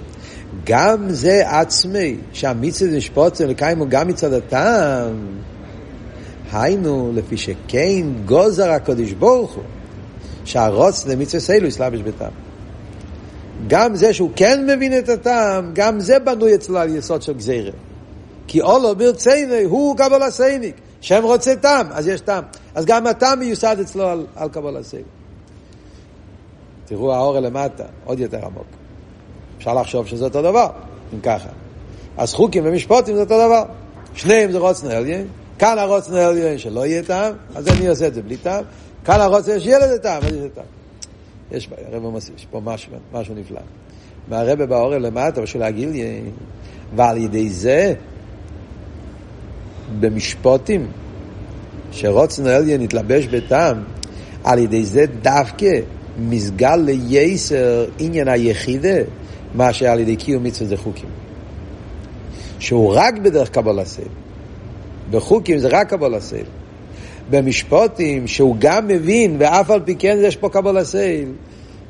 גם 0.65 1.11
זה 1.11 1.51
עצמי, 1.51 2.17
שהמצווה 2.33 2.97
משפוטים 2.97 3.49
לקיימו 3.49 3.89
גם 3.89 4.09
מצד 4.09 4.33
הטעם, 4.33 5.27
היינו, 6.53 7.13
לפי 7.15 7.37
שכן 7.37 8.07
גוזר 8.25 8.71
הקודש 8.71 9.13
ברוך 9.13 9.53
הוא. 9.53 9.63
שהרוץ 10.47 11.07
למצווה 11.07 11.41
סיילו 11.41 11.67
יסלבש 11.67 12.01
בטעם. 12.01 12.33
גם 13.69 13.97
זה 13.97 14.13
שהוא 14.13 14.31
כן 14.37 14.67
מבין 14.67 14.99
את 14.99 15.09
הטעם, 15.09 15.71
גם 15.75 16.01
זה 16.01 16.19
בנוי 16.19 16.55
אצלו 16.55 16.79
על 16.79 16.97
יסוד 16.97 17.23
של 17.23 17.33
גזירה. 17.33 17.71
כי 18.47 18.61
אולו 18.61 18.97
ברצייני 18.97 19.63
הוא 19.63 19.97
קבול 19.97 20.23
הסייניק. 20.23 20.75
שם 21.01 21.21
רוצה 21.23 21.57
טעם, 21.57 21.87
אז 21.93 22.09
יש 22.09 22.21
טעם. 22.21 22.45
אז 22.75 22.85
גם 22.85 23.07
הטעם 23.07 23.39
מיוסד 23.39 23.77
אצלו 23.81 24.09
על, 24.09 24.27
על 24.37 24.49
קבול 24.49 24.77
הסייניק. 24.77 25.09
תראו 26.87 27.15
האור 27.15 27.41
למטה, 27.41 27.85
עוד 28.05 28.21
יותר 28.21 28.47
עמוק. 28.47 28.67
אפשר 29.59 29.75
לחשוב 29.75 30.07
שזה 30.07 30.25
אותו 30.25 30.43
דבר, 30.43 30.69
אם 31.15 31.21
ככה. 31.21 31.49
אז 32.17 32.35
חוקים 32.35 32.63
ומשפוטים 32.67 33.15
זה 33.15 33.21
אותו 33.21 33.47
דבר. 33.47 33.65
שניהם 34.15 34.53
זה 34.53 34.59
רוצנה 34.59 34.97
עליין, 34.97 35.27
כאן 35.59 35.79
הרוצנה 35.79 36.27
עליין 36.27 36.59
שלא 36.59 36.87
יהיה 36.87 37.03
טעם, 37.03 37.35
אז 37.55 37.69
אני 37.69 37.89
עושה 37.89 38.07
את 38.07 38.15
זה 38.15 38.23
בלי 38.23 38.37
טעם. 38.37 38.65
כאן 39.07 39.21
הרוצה 39.21 39.61
שיהיה 39.61 39.79
לזה 39.79 39.99
טעם, 39.99 40.23
אז 40.23 40.35
יש 40.35 40.51
טעם. 40.55 40.65
יש, 41.53 41.69
הרב 41.93 42.17
יש 42.37 42.47
פה 42.51 42.61
משהו, 42.65 42.93
משהו 43.13 43.35
נפלא. 43.35 43.61
מהרבה 44.29 44.67
באורל 44.67 44.99
למטה, 44.99 45.41
בשביל 45.41 45.63
להגיד 45.63 45.89
לי, 45.89 46.21
ועל 46.97 47.17
ידי 47.17 47.51
זה, 47.51 47.95
במשפוטים, 50.01 50.87
שרוצנו 51.93 52.49
אליין 52.49 52.83
יתלבש 52.83 53.27
בטעם, 53.27 53.85
על 54.45 54.59
ידי 54.59 54.85
זה 54.85 55.05
דווקא 55.23 55.81
מסגל 56.19 56.77
לייסר 56.77 57.87
עניין 57.99 58.29
היחידה, 58.29 58.99
מה 59.55 59.73
שעל 59.73 60.01
ידי 60.01 60.17
קיום 60.17 60.45
מצווה 60.45 60.69
זה 60.69 60.77
חוקים. 60.77 61.09
שהוא 62.59 62.95
רק 62.95 63.19
בדרך 63.19 63.51
קבול 63.51 63.79
הסייל. 63.79 64.09
בחוקים 65.11 65.59
זה 65.59 65.69
רק 65.69 65.91
קבול 65.91 66.15
הסייל. 66.15 66.47
במשפוטים, 67.31 68.27
שהוא 68.27 68.57
גם 68.59 68.89
מבין, 68.89 69.37
ואף 69.39 69.71
על 69.71 69.81
פי 69.85 69.95
כן 69.95 70.19
יש 70.23 70.37
פה 70.37 70.49
קבול 70.49 70.79
הסייל, 70.79 71.29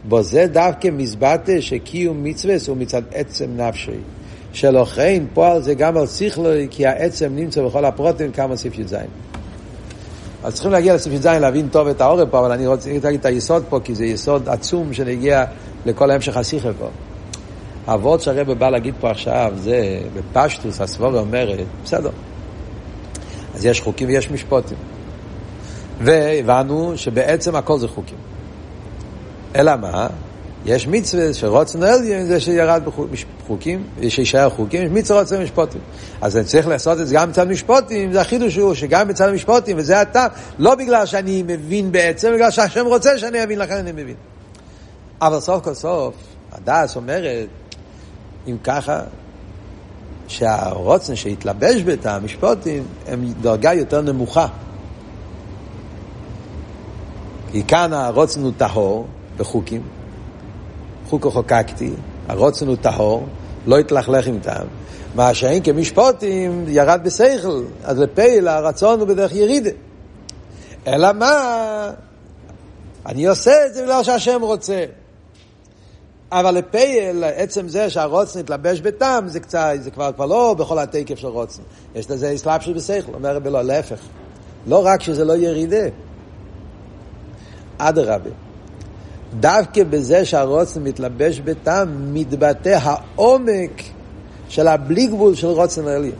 בו 0.04 0.22
זה 0.22 0.46
דווקא 0.46 0.88
מזבטה 0.92 1.52
שקיום 1.60 2.24
מצווה 2.24 2.54
הוא 2.68 2.76
מצד 2.76 3.02
עצם 3.12 3.46
נפשי. 3.56 3.90
שלכן 4.52 5.24
פועל 5.34 5.62
זה 5.62 5.74
גם 5.74 5.96
על 5.96 6.06
שכלוי, 6.06 6.66
כי 6.70 6.86
העצם 6.86 7.32
נמצא 7.36 7.62
בכל 7.62 7.84
הפרוטים 7.84 8.32
כמה 8.32 8.56
סעיף 8.56 8.78
י"ז. 8.78 8.96
אז 10.44 10.54
צריכים 10.54 10.72
להגיע 10.72 10.94
לסעיף 10.94 11.14
י"ז 11.14 11.26
להבין 11.26 11.68
טוב 11.68 11.88
את 11.88 12.00
העורף 12.00 12.28
פה, 12.30 12.38
אבל 12.38 12.52
אני 12.52 12.66
רוצה 12.66 12.90
להגיד 13.02 13.20
את 13.20 13.26
היסוד 13.26 13.64
פה, 13.68 13.80
כי 13.84 13.94
זה 13.94 14.04
יסוד 14.04 14.48
עצום 14.48 14.92
שנגיע 14.92 15.44
לכל 15.86 16.10
המשך 16.10 16.36
השיחה 16.36 16.68
פה. 16.78 16.88
האבות 17.86 18.20
שהרבא 18.20 18.54
בא 18.54 18.70
להגיד 18.70 18.94
פה 19.00 19.10
עכשיו, 19.10 19.52
זה 19.56 20.00
בפשטוס, 20.14 20.80
הסבורה 20.80 21.20
אומרת, 21.20 21.66
בסדר. 21.84 22.10
אז 23.54 23.66
יש 23.66 23.80
חוקים 23.80 24.08
ויש 24.08 24.30
משפוטים. 24.30 24.95
והבנו 26.00 26.92
שבעצם 26.96 27.56
הכל 27.56 27.78
זה 27.78 27.88
חוקים. 27.88 28.18
אלא 29.56 29.76
מה? 29.76 30.06
יש 30.66 30.86
מצווה 30.88 31.34
שרוצן 31.34 31.82
עליון 31.82 32.26
זה 32.26 32.40
שירד 32.40 32.82
בחוקים, 33.42 33.84
שישאר 34.08 34.50
חוקים, 34.50 34.82
יש 34.82 34.90
מצווה 34.90 35.20
רוצה 35.20 35.38
משפוטים. 35.38 35.80
אז 36.20 36.36
אני 36.36 36.44
צריך 36.44 36.68
לעשות 36.68 37.00
את 37.00 37.08
זה 37.08 37.14
גם 37.14 37.28
מצד 37.28 37.48
משפוטים, 37.48 38.12
זה 38.12 38.20
החידוש 38.20 38.56
הוא 38.56 38.74
שגם 38.74 39.08
מצד 39.08 39.28
המשפוטים, 39.28 39.78
וזה 39.78 40.02
אתה, 40.02 40.26
לא 40.58 40.74
בגלל 40.74 41.06
שאני 41.06 41.42
מבין 41.46 41.92
בעצם, 41.92 42.32
בגלל 42.34 42.50
שהשם 42.50 42.86
רוצה 42.86 43.18
שאני 43.18 43.42
אבין, 43.42 43.58
לכן 43.58 43.74
אני 43.74 43.92
מבין. 43.92 44.14
אבל 45.22 45.40
סוף 45.40 45.64
כל 45.64 45.74
סוף, 45.74 46.14
הדס 46.52 46.96
אומרת, 46.96 47.48
אם 48.48 48.56
ככה, 48.64 49.00
שהרוצן 50.28 51.16
שהתלבש 51.16 51.82
בתא 51.82 52.08
המשפוטים 52.08 52.84
הם 53.06 53.32
דרגה 53.40 53.74
יותר 53.74 54.00
נמוכה. 54.00 54.46
כי 57.52 57.62
כאן 57.64 57.92
הרוצן 57.92 58.42
הוא 58.42 58.52
טהור 58.56 59.06
בחוקים, 59.36 59.82
חוקו 61.08 61.30
חוקקתי, 61.30 61.90
הרוצן 62.28 62.66
הוא 62.66 62.76
טהור, 62.80 63.26
לא 63.66 63.78
התלכלך 63.78 64.26
עם 64.26 64.38
טעם. 64.42 64.66
מה 65.14 65.34
שאין 65.34 65.62
כמשפוטים 65.62 66.64
ירד 66.68 67.00
בשכל, 67.04 67.62
אז 67.84 67.98
לפעיל 67.98 68.48
הרצון 68.48 69.00
הוא 69.00 69.08
בדרך 69.08 69.34
ירידה. 69.34 69.70
אלא 70.86 71.12
מה? 71.12 71.90
אני 73.06 73.26
עושה 73.26 73.66
את 73.66 73.74
זה 73.74 73.82
בגלל 73.82 74.02
שהשם 74.02 74.42
רוצה. 74.42 74.84
אבל 76.32 76.54
לפייל, 76.54 77.24
עצם 77.24 77.68
זה 77.68 77.90
שהרוצן 77.90 78.40
התלבש 78.40 78.80
בטעם, 78.80 79.28
זה 79.28 79.40
קצת, 79.40 79.72
זה 79.80 79.90
כבר, 79.90 80.12
כבר 80.12 80.26
לא 80.26 80.54
בכל 80.58 80.78
התקף 80.78 81.18
של 81.18 81.26
רוצן. 81.26 81.62
יש 81.94 82.10
לזה 82.10 82.34
אסלאפשוס 82.34 82.76
בשכל, 82.76 83.14
אומר 83.14 83.36
רבי 83.36 83.50
לא, 83.50 83.62
להפך. 83.62 83.98
לא 84.66 84.86
רק 84.86 85.02
שזה 85.02 85.24
לא 85.24 85.36
ירידה. 85.36 85.88
אדרבה. 87.78 88.30
דווקא 89.40 89.84
בזה 89.84 90.24
שהרוצן 90.24 90.82
מתלבש 90.82 91.40
בטעם, 91.40 92.14
מתבטא 92.14 92.78
העומק 92.82 93.82
של 94.48 94.68
הבלי 94.68 95.06
גבול 95.06 95.34
של 95.34 95.46
רוצן 95.46 95.88
העליון. 95.88 96.16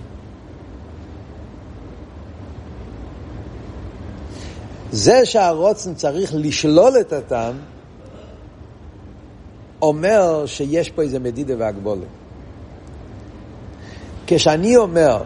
זה 4.92 5.27
שהרוצן 5.27 5.95
צריך 5.95 6.31
לשלול 6.35 7.01
את 7.01 7.12
הטעם, 7.12 7.55
אומר 9.83 10.47
שיש 10.47 10.90
פה 10.90 11.03
איזה 11.03 11.19
מדידה 11.19 11.55
והגבולה. 11.59 12.07
כשאני 14.27 14.77
אומר 14.77 15.23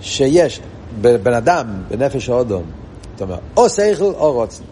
שיש 0.00 0.60
בבן 1.00 1.34
אדם, 1.34 1.82
בנפש 1.88 2.28
האודום, 2.28 2.62
זאת 3.12 3.22
אומרת, 3.22 3.40
או 3.56 3.68
שכל 3.68 4.04
או 4.04 4.32
רוצן. 4.32 4.64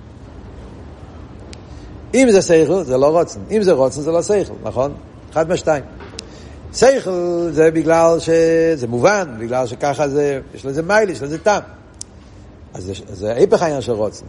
אם 2.14 2.30
זה 2.30 2.42
שכל, 2.42 2.82
זה 2.82 2.96
לא 2.96 3.18
רוצן. 3.18 3.40
אם 3.50 3.62
זה 3.62 3.72
רוצן, 3.72 4.00
זה 4.00 4.10
לא 4.12 4.22
שכל, 4.22 4.54
נכון? 4.62 4.94
אחד 5.32 5.48
מהשתיים. 5.48 5.84
שכל 6.74 7.48
זה 7.50 7.70
בגלל 7.70 8.18
שזה 8.20 8.86
מובן, 8.86 9.36
בגלל 9.40 9.66
שככה 9.66 10.08
זה, 10.08 10.40
יש 10.54 10.66
לזה 10.66 10.82
מייל, 10.82 11.10
יש 11.10 11.22
לזה 11.22 11.38
טעם. 11.38 11.62
אז 12.74 12.84
זה, 12.84 12.92
זה 13.08 13.34
היפך 13.34 13.62
העניין 13.62 13.80
של 13.80 13.92
רוצן. 13.92 14.26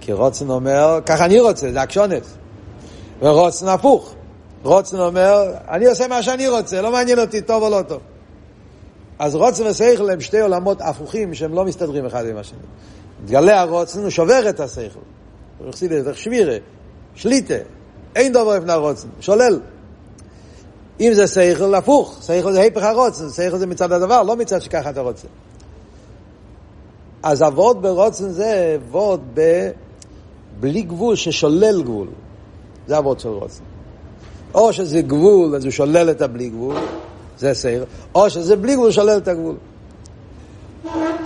כי 0.00 0.12
רוצן 0.12 0.50
אומר, 0.50 0.98
ככה 1.06 1.24
אני 1.24 1.40
רוצה, 1.40 1.72
זה 1.72 1.82
אקשונס. 1.82 2.34
ורוצן 3.22 3.68
הפוך. 3.68 4.14
רוצן 4.62 4.96
אומר, 4.96 5.52
אני 5.68 5.86
עושה 5.86 6.08
מה 6.08 6.22
שאני 6.22 6.48
רוצה, 6.48 6.82
לא 6.82 6.92
מעניין 6.92 7.18
אותי 7.18 7.40
טוב 7.40 7.62
או 7.62 7.70
לא 7.70 7.82
טוב. 7.82 8.00
אז 9.18 9.34
רוצן 9.34 9.66
ושכל 9.66 10.10
הם 10.10 10.20
שתי 10.20 10.40
עולמות 10.40 10.80
הפוכים 10.80 11.34
שהם 11.34 11.54
לא 11.54 11.64
מסתדרים 11.64 12.06
אחד 12.06 12.26
עם 12.26 12.36
השני. 12.36 12.58
מתגלה 13.22 13.60
הרוצן, 13.60 14.00
הוא 14.00 14.10
שובר 14.10 14.48
את 14.48 14.60
השכל. 14.60 15.00
החסיד 15.68 15.92
את 15.92 16.16
שבירה, 16.16 16.56
שליטה, 17.14 17.54
אין 18.16 18.32
דבר 18.32 18.56
לפני 18.56 18.72
הרוצן, 18.72 19.08
שולל. 19.20 19.60
אם 21.00 21.10
זה 21.14 21.26
שכל, 21.26 21.74
הפוך, 21.74 22.18
שכל 22.26 22.52
זה 22.52 22.60
היפך 22.60 22.82
הרוצן, 22.82 23.28
שכל 23.28 23.58
זה 23.58 23.66
מצד 23.66 23.92
הדבר, 23.92 24.22
לא 24.22 24.36
מצד 24.36 24.62
שככה 24.62 24.90
אתה 24.90 25.00
רוצה. 25.00 25.28
אז 27.22 27.42
אבות 27.42 27.82
ברוצן 27.82 28.28
זה 28.28 28.78
אבות 28.80 29.20
בלי 30.60 30.82
גבול 30.82 31.16
ששולל 31.16 31.82
גבול. 31.82 32.08
זה 32.86 32.98
אבות 32.98 33.20
של 33.20 33.28
רוצן. 33.28 33.64
או 34.54 34.72
שזה 34.72 35.02
גבול, 35.02 35.56
אז 35.56 35.64
הוא 35.64 35.70
שולל 35.70 36.10
את 36.10 36.22
הבלי 36.22 36.48
גבול, 36.48 36.76
זה 37.38 37.54
סייר, 37.54 37.84
או 38.14 38.30
שזה 38.30 38.56
בלי 38.56 38.74
גבול, 38.74 38.90
שולל 38.90 39.18
את 39.18 39.28
הגבול. 39.28 39.56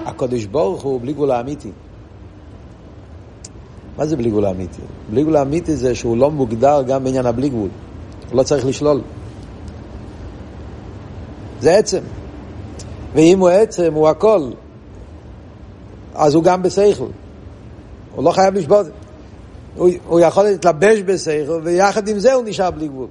הקודש 0.05 0.44
ברוך 0.44 0.83
הוא 0.83 1.01
בלי 1.01 1.12
גבול 1.12 1.31
האמיתי. 1.31 1.70
מה 3.96 4.06
זה 4.06 4.16
בלי 4.16 4.30
גבול 4.30 4.44
האמיתי? 4.44 4.82
בלי 5.11 5.22
גבול 5.22 5.37
האמיתי 5.37 5.76
זה 5.76 5.94
שהוא 5.94 6.16
לא 6.16 6.30
מוגדר 6.30 6.82
גם 6.82 7.04
בעניין 7.04 7.26
הבלי 7.26 7.48
גבול. 7.48 7.68
הוא 8.30 8.37
לא 8.38 8.42
צריך 8.42 8.66
לשלול. 8.66 9.00
זה 11.61 11.74
עצם. 11.74 12.00
ואם 13.14 13.38
הוא 13.38 13.48
עצם, 13.48 13.94
הוא 13.94 14.09
הכל. 14.09 14.50
אז 16.14 16.35
הוא 16.35 16.44
גם 16.44 16.62
בשכל. 16.62 17.06
הוא 18.14 18.24
לא 18.24 18.30
חייב 18.30 18.54
לשבות. 18.54 18.87
הוא, 19.76 19.88
הוא 20.06 20.20
יכול 20.20 20.44
להתלבש 20.44 20.98
בשכל, 21.00 21.61
ויחד 21.64 22.09
עם 22.09 22.18
זה 22.18 22.32
הוא 22.32 22.44
נשאר 22.44 22.70
בלי 22.70 22.88
גבול. 22.88 23.06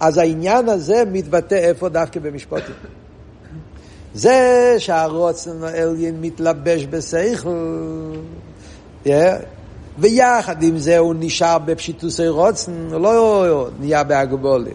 אז 0.00 0.18
העניין 0.18 0.68
הזה 0.68 1.02
מתבטא 1.12 1.54
איפה 1.54 1.88
דווקא 1.88 2.20
במשפטים. 2.20 2.74
זה 4.14 4.74
שהרוצן 4.78 5.64
העליין 5.64 6.20
מתלבש 6.20 6.86
בשכל, 6.86 7.50
yeah, 9.04 9.08
ויחד 9.98 10.62
עם 10.62 10.78
זה 10.78 10.98
הוא 10.98 11.14
נשאר 11.18 11.58
בפשיטוסי 11.58 12.28
רוצן, 12.28 12.88
הוא 12.92 13.00
לא 13.00 13.68
נהיה 13.80 14.04
בהגבולה. 14.04 14.70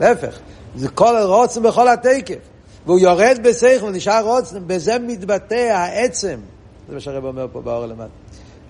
להפך, 0.00 0.38
זה 0.76 0.88
כל 0.88 1.16
רוצן 1.22 1.62
בכל 1.62 1.88
התקף. 1.88 2.38
והוא 2.86 2.98
יורד 2.98 3.38
בשכל, 3.42 3.90
נשאר 3.90 4.24
רוצן, 4.24 4.58
בזה 4.66 4.98
מתבטא 4.98 5.54
העצם. 5.54 6.38
זה 6.88 6.94
מה 6.94 7.00
שהרב 7.00 7.24
אומר 7.24 7.46
פה 7.52 7.60
באור 7.60 7.86
למטה. 7.86 8.08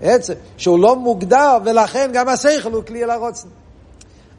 עצם, 0.03 0.33
שהוא 0.57 0.79
לא 0.79 0.97
מוגדר, 0.97 1.59
ולכן 1.65 2.11
גם 2.13 2.29
השכל 2.29 2.73
הוא 2.73 2.83
כלי 2.85 3.05
לרוצן. 3.05 3.49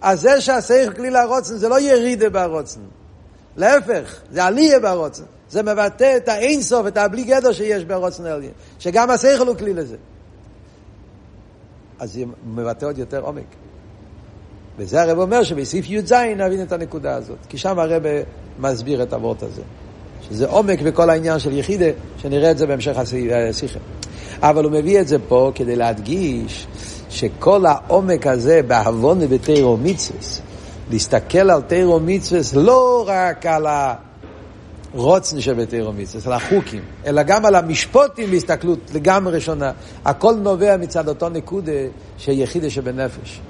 אז 0.01 0.21
זה 0.21 0.41
שהשכל 0.41 0.93
כלי 0.93 1.09
לרוצן 1.09 1.57
זה 1.57 1.69
לא 1.69 1.79
ירידה 1.79 2.29
ברוצן. 2.29 2.79
להפך, 3.57 4.15
זה 4.31 4.43
עלייה 4.43 4.79
ברוצן. 4.79 5.23
זה 5.49 5.63
מבטא 5.63 6.17
את 6.17 6.29
האינסוף, 6.29 6.87
את 6.87 6.97
הבלי 6.97 7.23
גדר 7.23 7.51
שיש 7.51 7.83
ברוצן 7.83 8.25
העליין. 8.25 8.51
שגם 8.79 9.09
השכל 9.09 9.47
הוא 9.47 9.55
כלי 9.55 9.73
לזה. 9.73 9.95
אז 11.99 12.13
זה 12.13 12.23
מבטא 12.45 12.85
עוד 12.85 12.97
יותר 12.97 13.19
עומק. 13.19 13.55
וזה 14.77 15.01
הרב 15.01 15.19
אומר 15.19 15.43
שבסעיף 15.43 15.89
י"ז 15.89 16.11
נבין 16.11 16.61
את 16.61 16.71
הנקודה 16.71 17.15
הזאת. 17.15 17.37
כי 17.49 17.57
שם 17.57 17.79
הרב 17.79 18.03
מסביר 18.59 19.03
את 19.03 19.13
הוורט 19.13 19.43
הזה. 19.43 19.61
שזה 20.29 20.47
עומק 20.47 20.81
בכל 20.81 21.09
העניין 21.09 21.39
של 21.39 21.57
יחידה, 21.57 21.85
שנראה 22.17 22.51
את 22.51 22.57
זה 22.57 22.67
בהמשך 22.67 22.97
השיחה. 23.49 23.79
אבל 24.41 24.63
הוא 24.63 24.71
מביא 24.71 25.01
את 25.01 25.07
זה 25.07 25.17
פה 25.27 25.51
כדי 25.55 25.75
להדגיש 25.75 26.67
שכל 27.09 27.65
העומק 27.65 28.27
הזה 28.27 28.61
בהבונה 28.67 29.27
בתירו 29.27 29.77
מצווס, 29.77 30.41
להסתכל 30.91 31.51
על 31.51 31.61
תירו 31.61 31.99
מצווס 31.99 32.53
לא 32.53 33.03
רק 33.07 33.45
על 33.45 33.65
רוצן 34.95 35.41
שבתירו 35.41 35.93
מצווה, 35.93 36.33
על 36.33 36.41
החוקים, 36.41 36.81
אלא 37.05 37.23
גם 37.23 37.45
על 37.45 37.55
המשפוטים 37.55 38.31
בהסתכלות 38.31 38.79
לגמרי 38.93 39.33
ראשונה. 39.33 39.71
הכל 40.05 40.35
נובע 40.35 40.77
מצד 40.77 41.07
אותו 41.07 41.29
נקודה 41.29 41.71
שיחידה 42.17 42.69
שבנפש. 42.69 43.41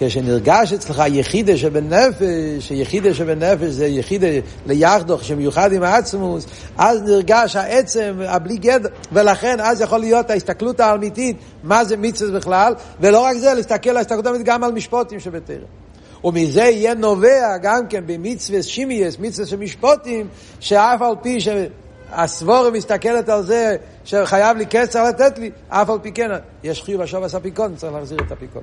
כשנרגש 0.00 0.72
אצלך 0.72 1.02
יחידה 1.06 1.56
שבנפש, 1.56 2.70
יחידה 2.70 3.14
שבנפש 3.14 3.70
זה 3.70 3.86
יחידה 3.86 4.26
ליחדוך 4.66 5.24
שמיוחד 5.24 5.72
עם 5.72 5.82
העצמוס, 5.82 6.46
אז 6.76 7.02
נרגש 7.02 7.56
העצם 7.56 8.14
הבלי 8.26 8.56
גדר, 8.56 8.88
ולכן 9.12 9.60
אז 9.60 9.80
יכול 9.80 9.98
להיות 9.98 10.30
ההסתכלות 10.30 10.80
האמיתית, 10.80 11.36
מה 11.62 11.84
זה 11.84 11.96
מצווה 11.96 12.38
בכלל, 12.38 12.74
ולא 13.00 13.20
רק 13.20 13.36
זה, 13.36 13.54
להסתכל 13.54 13.90
על 13.90 13.96
ההסתכלות 13.96 14.26
האמיתית 14.26 14.46
גם 14.46 14.64
על 14.64 14.72
משפוטים 14.72 15.20
שבתרם. 15.20 15.77
ומזה 16.24 16.62
יהיה 16.62 16.94
נובע 16.94 17.56
גם 17.62 17.86
כן 17.88 18.06
במצווה 18.06 18.62
שימייס, 18.62 19.18
מצווה 19.18 19.46
של 19.46 19.56
משפוטים, 19.56 20.28
שאף 20.60 21.02
על 21.02 21.14
פי 21.22 21.38
שהסבורה 21.40 22.70
מסתכלת 22.70 23.28
על 23.28 23.42
זה 23.42 23.76
שחייב 24.04 24.56
לי 24.56 24.66
כסף 24.66 25.00
לתת 25.08 25.38
לי, 25.38 25.50
אף 25.68 25.90
על 25.90 25.98
פי 26.02 26.12
כן, 26.12 26.30
יש 26.64 26.82
חיוב 26.82 27.00
השוב 27.00 27.24
עשה 27.24 27.40
פיקון, 27.40 27.76
צריך 27.76 27.92
להחזיר 27.92 28.18
את 28.26 28.32
הפיקון. 28.32 28.62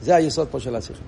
זה 0.00 0.16
היסוד 0.16 0.48
פה 0.50 0.60
של 0.60 0.76
השיחה. 0.76 1.00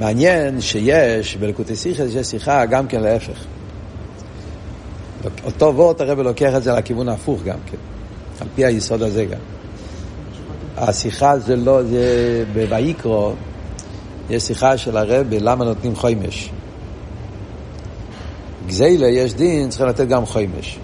מעניין 0.00 0.60
שיש 0.60 1.36
בלקוטי 1.36 1.76
שיחה, 1.76 2.02
יש 2.02 2.26
שיחה 2.26 2.66
גם 2.66 2.86
כן 2.88 3.00
להפך. 3.00 3.44
אותו 5.44 5.76
וורט 5.76 6.00
הרב 6.00 6.20
לוקח 6.20 6.56
את 6.56 6.62
זה 6.62 6.72
לכיוון 6.72 7.08
ההפוך 7.08 7.42
גם 7.42 7.58
כן, 7.66 7.76
על 8.40 8.48
פי 8.54 8.64
היסוד 8.64 9.02
הזה 9.02 9.24
גם. 9.24 9.38
השיחה 10.76 11.38
זה 11.38 11.56
לא, 11.56 11.82
זה 11.82 12.44
בויקרו, 12.52 13.32
יש 14.30 14.42
שיחה 14.42 14.76
של 14.76 14.96
הרב 14.96 15.26
למה 15.30 15.64
נותנים 15.64 15.96
חוימש. 15.96 16.50
גזיילה 18.66 19.08
יש 19.08 19.34
דין, 19.34 19.68
צריכים 19.68 19.86
לתת 19.86 20.08
גם 20.08 20.26
חוימש. 20.26 20.78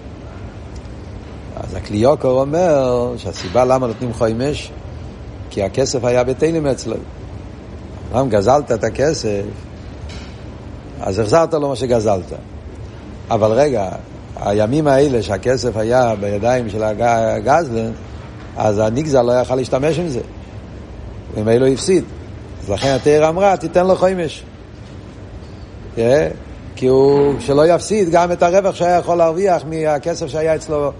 אז 1.55 1.75
הקליוקר 1.75 2.27
אומר 2.27 3.13
שהסיבה 3.17 3.65
למה 3.65 3.87
נותנים 3.87 4.13
חוימש, 4.13 4.71
כי 5.49 5.63
הכסף 5.63 6.03
היה 6.03 6.23
בתלם 6.23 6.67
אצלו. 6.67 6.95
אם 8.15 8.29
גזלת 8.29 8.71
את 8.71 8.83
הכסף, 8.83 9.41
אז 11.01 11.19
החזרת 11.19 11.53
לו 11.53 11.69
מה 11.69 11.75
שגזלת. 11.75 12.33
אבל 13.29 13.51
רגע, 13.51 13.89
הימים 14.39 14.87
האלה 14.87 15.23
שהכסף 15.23 15.77
היה 15.77 16.15
בידיים 16.19 16.69
של 16.69 16.83
הגזלן, 16.83 17.91
אז 18.57 18.79
הנגזל 18.79 19.21
לא 19.21 19.31
יכל 19.31 19.55
להשתמש 19.55 19.99
עם 19.99 20.07
זה. 20.07 20.21
ומילא 21.35 21.67
הפסיד. 21.67 22.03
אז 22.63 22.69
לכן 22.69 22.89
התאר 22.95 23.29
אמרה, 23.29 23.57
תיתן 23.57 23.87
לו 23.87 23.95
חוימש. 23.95 24.43
Yeah, 25.95 25.99
כי 26.75 26.87
הוא, 26.87 27.33
שלא 27.39 27.67
יפסיד 27.67 28.09
גם 28.09 28.31
את 28.31 28.43
הרווח 28.43 28.75
שהיה 28.75 28.97
יכול 28.97 29.17
להרוויח 29.17 29.63
מהכסף 29.65 30.27
שהיה 30.27 30.55
אצלו 30.55 30.91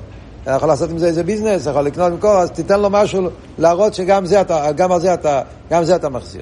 אתה 0.47 0.55
יכול 0.55 0.67
לעשות 0.67 0.89
עם 0.89 0.97
זה 0.97 1.07
איזה 1.07 1.23
ביזנס, 1.23 1.65
יכול 1.65 1.81
לקנות 1.81 2.13
מקור, 2.13 2.31
אז 2.31 2.51
תיתן 2.51 2.79
לו 2.79 2.89
משהו 2.89 3.29
להראות 3.57 3.93
שגם 3.93 4.25
זה 4.25 4.41
אתה, 4.41 4.71
גם 4.71 4.91
על 4.91 4.99
זה 4.99 5.13
אתה, 5.13 5.41
גם 5.71 5.83
זה 5.83 5.95
אתה 5.95 6.09
מחזיר. 6.09 6.41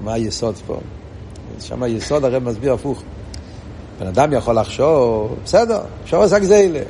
מה 0.00 0.12
היסוד 0.12 0.54
פה? 0.66 0.76
שם 1.60 1.82
היסוד 1.82 2.24
הרי 2.24 2.38
מסביר 2.38 2.72
הפוך. 2.72 3.02
בן 3.98 4.06
אדם 4.06 4.32
יכול 4.32 4.58
לחשוב, 4.58 5.36
בסדר, 5.44 5.80
עכשיו 6.02 6.22
עשה 6.22 6.38
גזילה, 6.38 6.80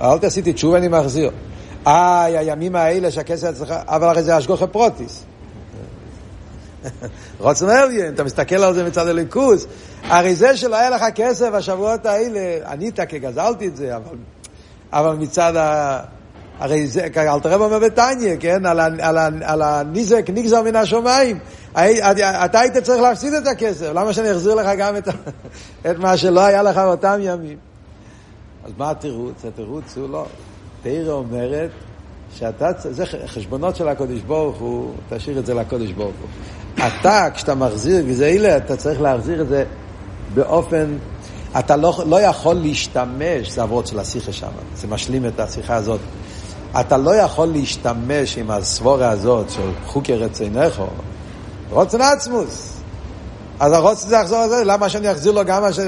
אל 0.00 0.18
תעשיתי 0.18 0.52
תשובה, 0.52 0.78
אני 0.78 0.88
מחזיר. 0.88 1.30
איי, 1.86 2.38
הימים 2.38 2.76
האלה 2.76 3.10
שהכסף 3.10 3.48
אצלך, 3.48 3.74
אבל 3.86 4.08
הרי 4.08 4.22
זה 4.22 4.38
אשגוחה 4.38 4.66
פרוטיס. 4.66 5.24
רוצן 7.40 7.70
אליין, 7.70 8.14
אתה 8.14 8.24
מסתכל 8.24 8.56
על 8.56 8.74
זה 8.74 8.84
מצד 8.84 9.08
הליכוז. 9.08 9.66
הרי 10.02 10.34
זה 10.34 10.56
שלא 10.56 10.76
היה 10.76 10.90
לך 10.90 11.04
כסף 11.14 11.54
השבועות 11.54 12.06
האלה, 12.06 12.70
ענית 12.70 13.00
כי 13.00 13.18
גזלתי 13.18 13.66
את 13.66 13.76
זה, 13.76 13.96
אבל 13.96 14.16
אבל 14.92 15.16
מצד 15.16 15.56
ה... 15.56 16.00
הרי 16.58 16.86
זה, 16.86 17.06
אלתר 17.16 17.50
רב 17.50 17.60
אומר 17.60 17.78
בתניא, 17.78 18.36
כן? 18.40 18.66
על, 18.66 18.80
על, 18.80 19.18
על 19.42 19.62
הניזק 19.62 20.30
נגזר 20.30 20.62
מן 20.62 20.76
השמיים. 20.76 21.38
אתה 21.74 22.60
היית 22.60 22.76
צריך 22.76 23.02
להפסיד 23.02 23.34
את 23.34 23.46
הכסף, 23.46 23.90
למה 23.94 24.12
שאני 24.12 24.32
אחזיר 24.32 24.54
לך 24.54 24.68
גם 24.78 24.96
את, 24.96 25.08
את 25.90 25.98
מה 25.98 26.16
שלא 26.16 26.40
היה 26.40 26.62
לך 26.62 26.76
באותם 26.76 27.18
ימים? 27.20 27.56
אז 28.64 28.72
מה 28.78 28.90
התירוץ? 28.90 29.44
התירוץ 29.44 29.96
הוא 29.96 30.10
לא. 30.10 30.26
תראה 30.82 31.12
אומרת 31.12 31.70
שאתה, 32.34 32.70
זה 32.78 33.04
חשבונות 33.26 33.76
של 33.76 33.88
הקודש 33.88 34.20
ברוך 34.20 34.56
הוא, 34.56 34.92
תשאיר 35.08 35.38
את 35.38 35.46
זה 35.46 35.54
לקודש 35.54 35.90
ברוך 35.90 36.14
הוא. 36.20 36.86
אתה, 36.86 37.28
כשאתה 37.34 37.54
מחזיר 37.54 38.00
גזילה, 38.00 38.56
אתה 38.56 38.76
צריך 38.76 39.00
להחזיר 39.00 39.42
את 39.42 39.48
זה 39.48 39.64
באופן 40.34 40.96
אתה 41.58 41.76
לא, 41.76 42.02
לא 42.06 42.20
יכול 42.20 42.54
להשתמש, 42.54 43.50
זה 43.50 43.62
עבוד 43.62 43.86
של 43.86 43.98
השיחה 43.98 44.32
שם, 44.32 44.48
זה 44.76 44.86
משלים 44.86 45.26
את 45.26 45.40
השיחה 45.40 45.74
הזאת. 45.74 46.00
אתה 46.80 46.96
לא 46.96 47.16
יכול 47.16 47.48
להשתמש 47.48 48.38
עם 48.38 48.50
הסבורה 48.50 49.10
הזאת 49.10 49.50
של 49.50 49.70
חוקי 49.86 50.14
רצינךו, 50.14 50.86
רוצן 51.70 52.00
עצמוס. 52.00 52.74
אז 53.60 53.72
הרוצן 53.72 54.08
זה 54.08 54.18
לחזור 54.18 54.38
על 54.38 54.48
זה, 54.48 54.64
למה 54.64 54.88
שאני 54.88 55.12
אחזיר 55.12 55.32
לו 55.32 55.44
גם 55.44 55.62
מה 55.62 55.72
ש... 55.72 55.78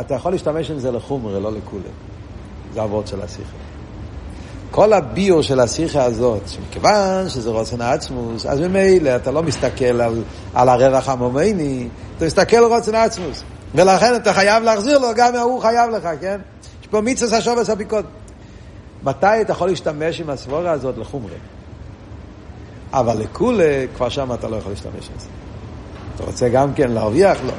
אתה 0.00 0.14
יכול 0.14 0.32
להשתמש 0.32 0.70
עם 0.70 0.78
זה 0.78 0.90
לחומר, 0.90 1.38
לא 1.38 1.52
לכולם. 1.52 1.82
זה 2.74 2.82
עבוד 2.82 3.06
של 3.06 3.22
השיחה. 3.22 3.56
כל 4.70 4.92
הביור 4.92 5.42
של 5.42 5.60
השיחה 5.60 6.04
הזאת, 6.04 6.48
שמכיוון 6.48 7.28
שזה 7.28 7.50
רוצן 7.50 7.80
עצמוס, 7.80 8.46
אז 8.46 8.60
ממילא 8.60 9.16
אתה 9.16 9.30
לא 9.30 9.42
מסתכל 9.42 9.84
על, 9.84 10.22
על 10.54 10.68
הרווח 10.68 11.08
המומייני, 11.08 11.88
אתה 12.16 12.26
מסתכל 12.26 12.56
על 12.56 12.64
רוצן 12.64 12.94
עצמוס. 12.94 13.42
ולכן 13.74 14.14
אתה 14.14 14.32
חייב 14.32 14.62
להחזיר 14.62 14.98
לו, 14.98 15.08
גם 15.16 15.36
הוא 15.36 15.60
חייב 15.60 15.90
לך, 15.90 16.08
כן? 16.20 16.40
יש 16.82 16.86
פה 16.86 17.00
מיצוס 17.00 17.32
השובס 17.32 17.70
הביקוד. 17.70 18.04
מתי 19.04 19.40
אתה 19.40 19.52
יכול 19.52 19.68
להשתמש 19.68 20.20
עם 20.20 20.30
הסבורה 20.30 20.70
הזאת 20.70 20.98
לחומרי? 20.98 21.34
אבל 22.92 23.18
לכולה, 23.18 23.84
כבר 23.96 24.08
שם 24.08 24.32
אתה 24.32 24.48
לא 24.48 24.56
יכול 24.56 24.72
להשתמש 24.72 24.94
עם 24.94 25.18
זה. 25.18 25.26
אתה 26.14 26.24
רוצה 26.24 26.48
גם 26.48 26.74
כן 26.74 26.90
להרוויח 26.90 27.38
לו. 27.44 27.52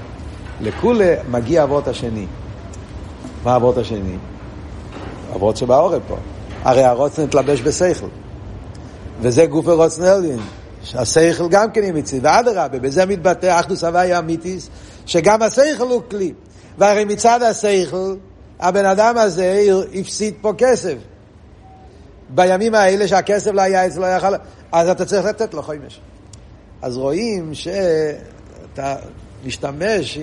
לכולה 0.62 1.16
מגיע 1.32 1.64
אבות 1.64 1.88
השני. 1.88 2.26
מה 3.44 3.56
אבות 3.56 3.78
השני? 3.78 4.18
אבות 5.36 5.58
שבעורף 5.58 6.02
פה. 6.08 6.18
הרי 6.64 6.84
הרוצן 6.84 7.24
התלבש 7.24 7.62
בשכל. 7.62 8.08
וזה 9.22 9.46
גוף 9.46 9.68
הרוצן 9.68 10.04
עליין. 10.04 10.40
שהשכל 10.84 11.48
גם 11.50 11.72
כן 11.72 11.84
ימיצי, 11.84 12.20
ואדרבה, 12.24 12.80
בזה 12.80 13.06
מתבטא 13.06 13.60
אחדוס 13.60 13.84
הוויה 13.84 14.20
אמיתיס, 14.20 14.70
שגם 15.06 15.42
השכל 15.42 15.84
הוא 15.84 16.02
כלי. 16.10 16.34
והרי 16.78 17.06
מצד 17.06 17.44
השכל, 17.44 18.16
הבן 18.60 18.86
אדם 18.86 19.18
הזה 19.18 19.64
הפסיד 19.94 20.34
פה 20.42 20.54
כסף. 20.58 20.96
בימים 22.30 22.76
האלה 22.76 23.08
שהכסף 23.08 23.52
לא 23.52 23.62
היה 23.62 23.88
אצלו, 23.88 24.06
יכל... 24.08 24.34
אז 24.72 24.90
אתה 24.90 25.06
צריך 25.06 25.26
לתת 25.26 25.54
לו 25.54 25.64
חומש. 25.64 26.02
אז 26.82 26.98
רואים 26.98 27.54
שאתה 27.54 28.96
משתמש, 29.46 30.20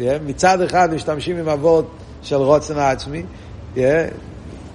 מצד 0.00 0.60
אחד 0.60 0.94
משתמשים 0.94 1.36
עם 1.38 1.48
אבות 1.48 1.90
של 2.22 2.36
רוצן 2.36 2.78
העצמי, 2.78 3.22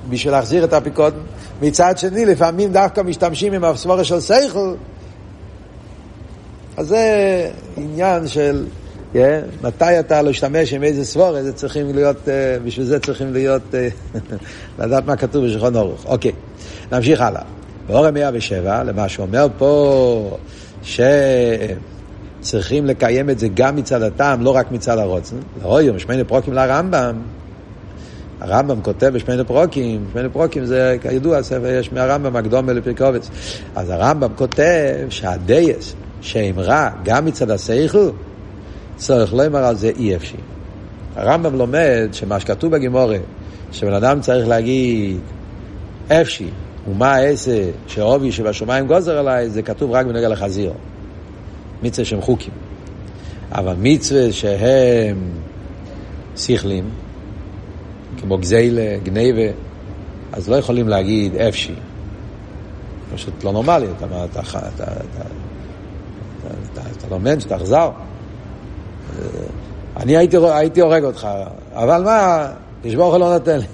בשביל 0.10 0.34
להחזיר 0.34 0.64
את 0.64 0.74
הפיקוד, 0.74 1.14
מצד 1.62 1.98
שני 1.98 2.26
לפעמים 2.26 2.72
דווקא 2.72 3.02
משתמשים 3.02 3.54
עם 3.54 3.64
הסבורה 3.64 4.04
של 4.04 4.22
שכל, 4.22 4.76
אז 6.78 6.88
זה 6.88 7.50
עניין 7.78 8.28
של 8.28 8.66
Yeah, 9.14 9.18
מתי 9.64 10.00
אתה 10.00 10.22
לא 10.22 10.30
משתמש 10.30 10.74
עם 10.74 10.84
איזה 10.84 11.06
סבורה, 11.06 11.44
זה 11.44 11.54
צריכים 11.54 11.96
להיות, 11.96 12.18
uh, 12.26 12.30
בשביל 12.66 12.86
זה 12.86 13.00
צריכים 13.00 13.34
להיות, 13.34 13.62
uh, 13.72 13.76
לדעת 14.84 15.06
מה 15.06 15.16
כתוב 15.16 15.46
בשולחן 15.46 15.76
אורך. 15.76 16.06
אוקיי, 16.06 16.32
נמשיך 16.92 17.22
הלאה. 17.22 17.42
באורם 17.88 18.14
107, 18.14 18.84
למה 18.84 19.10
שאומר 19.10 19.48
פה, 19.58 20.38
שצריכים 22.42 22.86
לקיים 22.86 23.30
את 23.30 23.40
זה 23.40 23.48
גם 23.54 23.76
מצד 23.76 24.02
הטעם, 24.02 24.42
לא 24.42 24.56
רק 24.56 24.72
מצד 24.72 24.98
הרוצן. 24.98 25.36
לאוי, 25.64 25.92
משמענו 25.92 26.28
פרוקים 26.28 26.54
לרמב"ם. 26.54 27.16
הרמב"ם 28.42 28.82
כותב 28.82 29.08
בשמענו 29.08 29.46
פרוקים, 29.46 30.06
שמענו 30.14 30.34
פרוקים 30.34 30.66
זה 30.66 30.98
כידוע, 31.02 31.40
יש 31.80 31.92
מהרמב"ם 31.92 32.36
הקדומה 32.36 32.74
לפרקובץ. 32.74 33.30
אז 33.76 33.90
הרמב"ם 33.90 34.30
כותב 34.36 35.06
שהדייס, 35.10 35.96
שאמרה 36.22 36.90
גם 37.04 37.26
מצד 37.26 37.52
השכל, 37.52 38.10
צריך 39.04 39.34
לומר 39.34 39.64
על 39.64 39.76
זה 39.76 39.92
אי 40.00 40.16
אפשי. 40.16 40.38
הרמב"ם 41.16 41.56
לומד 41.56 42.10
שמה 42.12 42.40
שכתוב 42.40 42.72
בגימורה, 42.72 43.18
שבן 43.72 43.94
אדם 43.94 44.22
צריך 44.22 44.48
להגיד 44.48 45.20
אפשי, 46.08 46.50
ומה 46.90 47.14
העשה 47.14 47.70
שעובי 47.88 48.32
שבשמיים 48.32 48.88
גוזר 48.88 49.18
עליי, 49.18 49.50
זה 49.50 49.62
כתוב 49.62 49.92
רק 49.92 50.06
בנגע 50.06 50.30
לחזיר. 50.30 50.74
מצווה 51.84 52.06
שהם 52.06 52.22
חוקים. 52.22 52.54
אבל 53.52 53.76
מצווה 53.80 54.32
שהם 54.32 55.18
שכלים, 56.38 56.90
כמו 58.22 58.38
גזיילה, 58.38 58.98
גניבה, 59.04 59.52
אז 60.32 60.50
לא 60.50 60.56
יכולים 60.56 60.90
להגיד 60.90 61.36
אפשי. 61.36 61.74
פשוט 63.14 63.44
לא 63.44 63.52
נורמלי, 63.52 63.86
אתה, 63.98 64.06
אתה, 64.06 64.40
אתה, 64.40 64.60
אתה 64.70 64.92
אתה, 66.74 66.82
אתה 66.98 67.08
לא 67.12 67.20
מענץ', 67.20 67.46
תחזר. 67.46 67.90
אני 69.98 70.18
הייתי, 70.18 70.38
הייתי 70.38 70.82
הורג 70.82 71.04
אותך, 71.04 71.28
אבל 71.74 72.04
מה, 72.04 72.48
תשבור 72.82 73.18
לא 73.18 73.34
נותן 73.34 73.58
לי. 73.58 73.66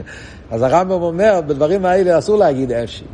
אז 0.50 0.62
הרמב"ם 0.62 1.02
אומר, 1.02 1.40
בדברים 1.46 1.86
האלה 1.86 2.18
אסור 2.18 2.38
להגיד 2.38 2.72
אפשי. 2.72 3.04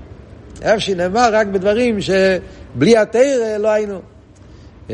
אפשי 0.62 0.94
נאמר 0.94 1.28
רק 1.32 1.46
בדברים 1.46 1.98
שבלי 2.00 2.96
התרא 2.96 3.56
לא 3.58 3.68
היינו. 3.68 3.98
Yeah. 4.88 4.92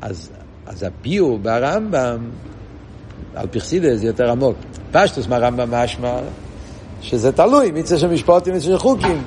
אז, 0.00 0.30
אז 0.66 0.82
הביור 0.82 1.38
ברמב"ם, 1.38 2.30
על 3.34 3.46
פרסידס 3.46 3.98
זה 3.98 4.06
יותר 4.06 4.30
עמוק. 4.30 4.56
פשטוס 4.92 5.26
מהרמב"ם 5.26 5.70
משמע 5.70 6.18
שזה 7.00 7.32
תלוי, 7.32 7.70
מצווה 7.70 8.00
של 8.00 8.10
משפוטים 8.10 8.54
מצווה 8.54 8.72
של 8.72 8.78
חוקים. 8.78 9.22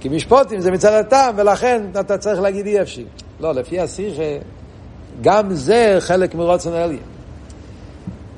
כי 0.00 0.08
משפוטים 0.08 0.60
זה 0.60 0.70
מצד 0.70 0.92
הטעם, 0.92 1.34
ולכן 1.36 1.82
אתה 2.00 2.18
צריך 2.18 2.40
להגיד 2.40 2.66
אי 2.66 2.82
אפשי. 2.82 3.04
לא, 3.40 3.54
לפי 3.54 3.80
השיחה, 3.80 4.22
גם 5.20 5.54
זה 5.54 5.96
חלק 6.00 6.34
מרוצן 6.34 6.72
אליה. 6.72 6.98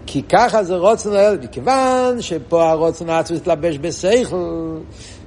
כי 0.07 0.23
ככה 0.23 0.65
זה 0.65 0.77
רוצן 0.77 1.11
אליה, 1.11 1.33
מכיוון 1.43 2.21
שפה 2.21 2.71
הרוצן 2.71 3.11
עצמו 3.11 3.37
מתלבש 3.37 3.79
בשכל, 3.79 4.77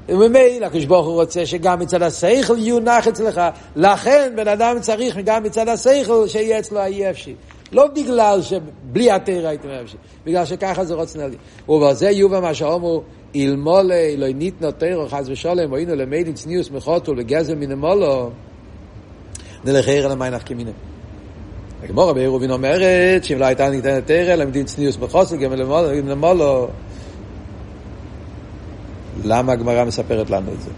וממילא 0.10 0.66
הקדוש 0.66 0.86
ברוך 0.86 1.06
הוא 1.06 1.14
רוצה 1.14 1.46
שגם 1.46 1.80
מצד 1.80 2.02
השכל 2.02 2.58
יונח 2.58 3.08
אצלך. 3.08 3.42
לכן 3.76 4.34
בן 4.36 4.48
אדם 4.48 4.78
צריך 4.80 5.18
גם 5.26 5.44
מצד 5.44 5.68
השכל 5.68 6.28
שיהיה 6.28 6.60
אצלו 6.60 6.80
האי 6.80 7.10
אפשי. 7.10 7.36
לא 7.72 7.88
בגלל 7.88 8.42
שבלי 8.42 9.12
התרא 9.12 9.48
הייתם 9.48 9.68
אפשי, 9.84 9.98
בגלל 10.26 10.46
שככה 10.46 10.86
זה 10.86 10.94
רוצן 10.94 11.20
אליה. 11.20 11.38
ובעל 11.70 11.94
זה 11.94 12.10
יובא 12.10 12.40
מה 12.40 12.54
שאומרו 12.54 13.04
אלמולי 13.36 14.18
לא 14.18 14.28
ניתנו 14.28 14.72
תרא 14.72 15.08
חס 15.08 15.26
ושלום, 15.28 15.72
והיינו 15.72 15.96
למיידין 15.96 16.34
צניוס 16.34 16.72
מחוטול 16.72 17.20
וגזל 17.20 17.56
מן 17.56 17.72
המולו, 17.72 18.30
נלך 19.66 19.88
למי 20.10 20.30
נחכי 20.30 20.54
הגמורה 21.86 22.14
בעירובין 22.14 22.52
אומרת 22.52 23.24
שאם 23.24 23.40
לא 23.40 23.46
הייתה 23.46 23.70
ניתנת 23.70 24.08
תרא, 24.08 24.36
למדין 24.36 24.66
צניוס 24.66 24.96
בחוסר, 24.96 25.36
גם 25.36 25.54
למולו. 25.54 26.68
למה 29.24 29.52
הגמרא 29.54 29.84
מספרת 29.86 30.30
לנו 30.30 30.52
את 30.52 30.62
זה? 30.62 30.72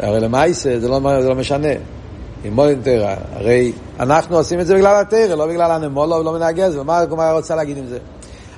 הרי 0.00 0.20
למעשה 0.20 0.80
זה 0.80 0.88
לא, 0.88 1.00
זה 1.22 1.28
לא 1.28 1.34
משנה. 1.34 1.68
מולין 2.50 2.80
תרא, 2.82 3.14
הרי 3.32 3.72
אנחנו 4.00 4.36
עושים 4.36 4.60
את 4.60 4.66
זה 4.66 4.74
בגלל 4.74 5.00
התרא, 5.00 5.34
לא 5.34 5.46
בגלל 5.46 5.70
הנמולו 5.70 6.16
ולא 6.16 6.32
מנהגז, 6.32 6.76
ומה 6.76 6.98
הגמרא 6.98 7.32
רוצה 7.32 7.56
להגיד 7.56 7.78
עם 7.78 7.86
זה? 7.86 7.98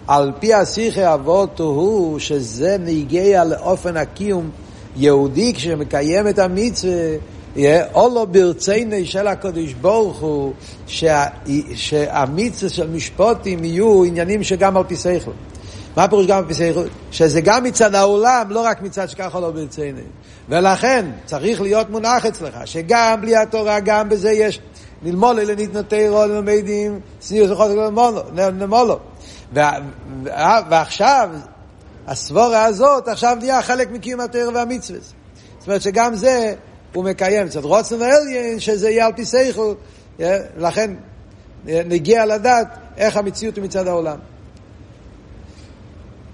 על 0.06 0.32
פי 0.40 0.54
השיחי 0.54 1.14
אבות 1.14 1.60
הוא 1.60 2.18
שזה 2.18 2.76
נגיע 2.80 3.44
לאופן 3.44 3.96
הקיום 3.96 4.50
יהודי 4.96 5.54
כשמקיים 5.54 6.28
את 6.28 6.38
המצווה 6.38 6.92
אולו 7.94 8.26
ברציני 8.26 9.06
של 9.06 9.26
הקדוש 9.26 9.72
ברוך 9.72 10.20
הוא 10.20 10.52
שהמצווה 11.74 12.70
של 12.70 12.90
משפוטים 12.90 13.64
יהיו 13.64 14.04
עניינים 14.04 14.42
שגם 14.42 14.76
על 14.76 14.84
פי 14.84 14.96
שכל. 14.96 15.30
מה 15.96 16.04
הפירוש 16.04 16.26
גם 16.26 16.38
על 16.38 16.44
פי 16.44 16.54
שכל? 16.54 16.86
שזה 17.10 17.40
גם 17.40 17.64
מצד 17.64 17.94
העולם, 17.94 18.46
לא 18.50 18.60
רק 18.60 18.82
מצד 18.82 19.08
שככה 19.08 19.40
לא 19.40 19.50
ברציני. 19.50 20.00
ולכן 20.48 21.06
צריך 21.24 21.60
להיות 21.60 21.90
מונח 21.90 22.26
אצלך, 22.26 22.54
שגם 22.64 23.20
בלי 23.20 23.36
התורה, 23.36 23.80
גם 23.80 24.08
בזה 24.08 24.30
יש 24.30 24.60
ללמוד 25.02 25.38
אלה 25.38 25.54
ניתנותירו, 25.54 26.26
ללמדים, 26.26 27.00
סניוס 27.20 27.50
וחוזק 27.50 27.74
למולו. 28.38 28.98
ועכשיו, 30.70 31.30
הסבורה 32.06 32.64
הזאת 32.64 33.08
עכשיו 33.08 33.36
נהיה 33.40 33.62
חלק 33.62 33.90
מקיום 33.90 34.20
התורה 34.20 34.48
והמצווה. 34.54 35.00
זאת 35.58 35.66
אומרת 35.66 35.82
שגם 35.82 36.14
זה 36.14 36.54
הוא 36.94 37.04
מקיים 37.04 37.48
קצת 37.48 37.64
רוצן 37.64 37.96
ואליין, 38.00 38.60
שזה 38.60 38.90
יהיה 38.90 39.06
על 39.06 39.12
פי 39.16 39.24
סייכל, 39.24 39.74
לכן 40.58 40.94
נגיע 41.66 42.26
לדעת 42.26 42.68
איך 42.96 43.16
המציאות 43.16 43.56
היא 43.56 43.64
מצד 43.64 43.86
העולם. 43.86 44.18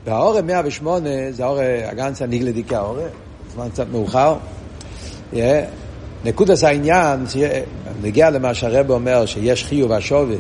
והאורא 0.04 0.40
108 0.40 1.10
זה 1.30 1.44
האורא 1.44 1.62
הגנצה 1.84 2.26
ניגלדיקי 2.26 2.74
האורא, 2.74 3.02
זמן 3.54 3.68
קצת 3.68 3.86
מאוחר. 3.92 4.36
נקודס 6.24 6.64
העניין, 6.64 7.24
נגיע 8.02 8.30
למה 8.30 8.54
שהרב 8.54 8.90
אומר, 8.90 9.26
שיש 9.26 9.64
חיוב 9.64 9.92
השווי. 9.92 10.36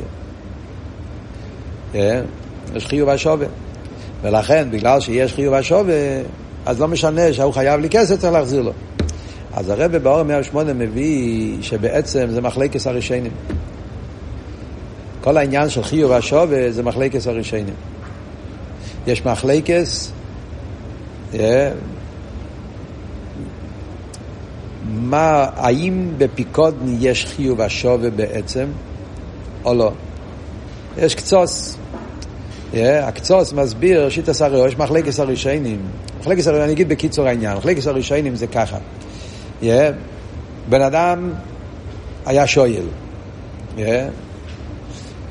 יש 1.94 2.86
חיוב 2.86 3.08
השווי. 3.08 3.46
ולכן, 4.22 4.68
בגלל 4.70 5.00
שיש 5.00 5.32
חיוב 5.32 5.54
השווי, 5.54 5.92
אז 6.66 6.80
לא 6.80 6.88
משנה 6.88 7.32
שהוא 7.32 7.52
חייב 7.52 7.80
לי 7.80 7.88
כסף, 7.90 8.16
צריך 8.18 8.32
להחזיר 8.32 8.62
לו. 8.62 8.72
אז 9.56 9.68
הרב 9.68 9.96
באור 9.96 10.22
108 10.22 10.72
מביא 10.72 11.56
שבעצם 11.62 12.26
זה 12.30 12.40
מחלקס 12.40 12.86
הרישיינים. 12.86 13.32
כל 15.20 15.36
העניין 15.36 15.68
של 15.68 15.82
חיוב 15.82 16.12
השובה 16.12 16.70
זה 16.70 16.82
מחלקס 16.82 17.26
הרישיינים. 17.26 17.74
יש 19.06 19.26
מחלקס, 19.26 20.12
yeah, 21.32 21.36
מה, 24.88 25.46
האם 25.56 26.08
בפיקודן 26.18 26.96
יש 27.00 27.26
חיוב 27.26 27.60
השובה 27.60 28.10
בעצם, 28.10 28.66
או 29.64 29.74
לא? 29.74 29.92
יש 30.98 31.14
קצוס. 31.14 31.76
Yeah, 32.72 32.76
הקצוס 33.02 33.52
מסביר, 33.52 34.08
שיטה 34.08 34.32
סריו, 34.32 34.66
יש 34.66 34.78
מחלקס 34.78 35.20
הרישיינים. 35.20 35.80
מחלקס 36.20 36.46
הרישיינים, 36.46 36.64
אני 36.64 36.72
אגיד 36.72 36.88
בקיצור 36.88 37.26
העניין, 37.26 37.56
מחלקס 37.56 37.86
הרישיינים 37.86 38.36
זה 38.36 38.46
ככה. 38.46 38.78
Yeah. 39.62 39.66
בן 40.68 40.82
אדם 40.82 41.32
היה 42.26 42.46
שויל. 42.46 42.86
Yeah. 43.76 43.80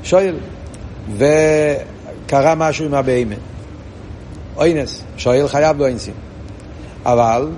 שויל. 0.02 0.36
וקרה 1.16 2.54
משהו 2.54 2.84
עם 2.84 2.94
הבהמה. 2.94 3.34
אוינס, 4.56 5.02
שויל 5.16 5.48
חייב 5.48 5.78
באוינסים. 5.78 6.14
אבל 7.04 7.48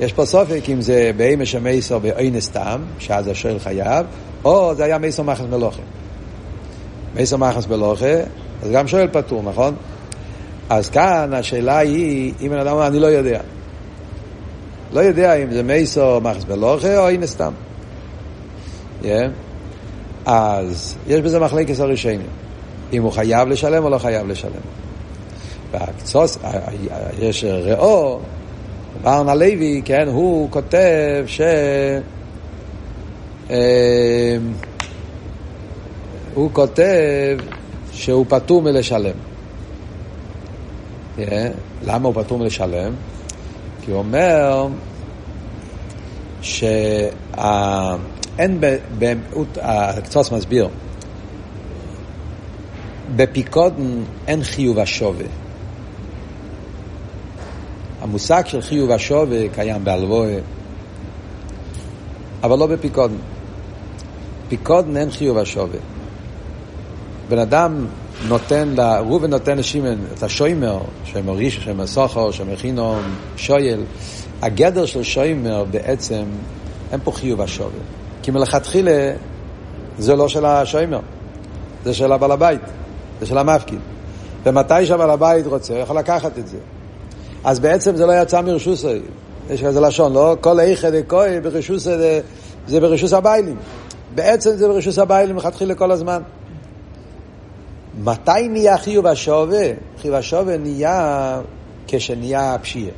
יש 0.00 0.12
פה 0.12 0.24
סופק 0.24 0.62
אם 0.72 0.80
זה 0.80 1.10
בהמה 1.16 1.46
שמייסו 1.46 2.00
באוינס 2.00 2.48
טעם, 2.48 2.84
שאז 2.98 3.28
השואל 3.28 3.58
חייב, 3.58 4.06
או 4.44 4.74
זה 4.74 4.84
היה 4.84 4.98
מייסו 4.98 5.24
מחס 5.24 5.44
מלוכה. 5.50 5.82
מייסו 7.14 7.38
מחס 7.38 7.66
מלוכה, 7.66 8.14
אז 8.62 8.70
גם 8.72 8.88
שואל 8.88 9.08
פטור, 9.12 9.42
נכון? 9.42 9.74
אז 10.70 10.90
כאן 10.90 11.30
השאלה 11.32 11.78
היא, 11.78 12.32
אם 12.40 12.48
בן 12.48 12.58
אדם 12.58 12.72
אומר, 12.72 12.86
אני 12.86 12.98
לא 12.98 13.06
יודע. 13.06 13.40
לא 14.94 15.00
יודע 15.00 15.34
אם 15.34 15.52
זה 15.52 15.62
מייסו 15.62 16.20
מחס 16.20 16.44
בלוכה 16.44 16.98
או 16.98 17.08
הנה 17.08 17.26
סתם. 17.26 17.52
Yeah. 19.02 19.06
אז 20.26 20.96
יש 21.06 21.20
בזה 21.20 21.40
מחלקת 21.40 21.80
הראשונים. 21.80 22.26
אם 22.92 23.02
הוא 23.02 23.12
חייב 23.12 23.48
לשלם 23.48 23.84
או 23.84 23.90
לא 23.90 23.98
חייב 23.98 24.28
לשלם. 24.28 24.52
והקצוס, 25.70 26.38
יש 27.18 27.44
ראו, 27.44 28.20
ברנה 29.02 29.34
לוי, 29.34 29.82
כן, 29.84 30.08
הוא 30.08 30.50
כותב 30.50 31.24
ש... 31.26 31.40
הוא 36.34 36.50
כותב 36.52 37.38
שהוא 37.92 38.26
פטור 38.28 38.62
מלשלם. 38.62 39.16
Yeah. 41.18 41.20
למה 41.86 42.08
הוא 42.08 42.14
פטור 42.22 42.38
מלשלם? 42.38 42.92
כי 43.84 43.90
הוא 43.90 43.98
אומר 43.98 44.66
שאין, 46.42 48.60
הקצוץ 49.62 50.32
מסביר, 50.32 50.68
בפיקודן 53.16 54.02
אין 54.26 54.44
חיוב 54.44 54.78
השווה. 54.78 55.26
המושג 58.00 58.42
של 58.46 58.60
חיוב 58.60 58.90
השווה 58.90 59.48
קיים 59.54 59.84
בהלוואה, 59.84 60.38
אבל 62.42 62.58
לא 62.58 62.66
בפיקודן. 62.66 63.16
פיקודן 64.48 64.96
אין 64.96 65.10
חיוב 65.10 65.38
השווה. 65.38 65.78
בן 67.28 67.38
אדם 67.38 67.86
נותן, 68.28 68.74
ראובן 68.78 69.30
נותן 69.30 69.58
לשמן 69.58 69.96
את 70.14 70.22
השוימר, 70.22 70.78
שוימר 71.04 71.32
ריש, 71.32 71.60
שוימר 71.64 71.86
סוחר, 71.86 72.30
שוימר 72.30 72.56
חינום, 72.56 73.02
שויל. 73.36 73.80
הגדר 74.42 74.86
של 74.86 75.02
שוימר 75.02 75.64
בעצם, 75.70 76.24
אין 76.92 77.00
פה 77.04 77.12
חיוב 77.12 77.40
השווי. 77.40 77.80
כי 78.22 78.30
מלכתחילה 78.30 79.12
זה 79.98 80.16
לא 80.16 80.28
של 80.28 80.44
השוימר, 80.44 81.00
זה 81.84 81.94
של 81.94 82.12
הבעל 82.12 82.32
הבית, 82.32 82.60
זה 83.20 83.26
של 83.26 83.38
המפקיד. 83.38 83.78
ומתי 84.44 84.86
שהבעל 84.86 85.10
הבית 85.10 85.46
רוצה, 85.46 85.74
הוא 85.74 85.82
יכול 85.82 85.98
לקחת 85.98 86.38
את 86.38 86.46
זה. 86.48 86.58
אז 87.44 87.60
בעצם 87.60 87.96
זה 87.96 88.06
לא 88.06 88.12
יצא 88.22 88.40
מרשוסי. 88.40 89.00
יש 89.50 89.62
כזה 89.62 89.80
לשון, 89.80 90.12
לא? 90.12 90.36
כל 90.40 90.60
איכא 90.60 90.90
דקוי 90.90 91.40
ברשוס 91.40 91.82
זה, 91.82 92.20
זה 92.66 92.80
ברשוס 92.80 93.12
הביילים. 93.12 93.56
בעצם 94.14 94.50
זה 94.56 94.68
ברשוס 94.68 94.98
הביילים 94.98 95.36
מלכתחילה 95.36 95.74
כל 95.74 95.90
הזמן. 95.90 96.22
מתי 97.98 98.48
נהיה 98.48 98.78
חיוב 98.78 99.06
השווה? 99.06 99.66
חיוב 100.00 100.14
השווה 100.14 100.58
נהיה 100.58 101.40
כשנהיה 101.86 102.54
הפשיעה. 102.54 102.90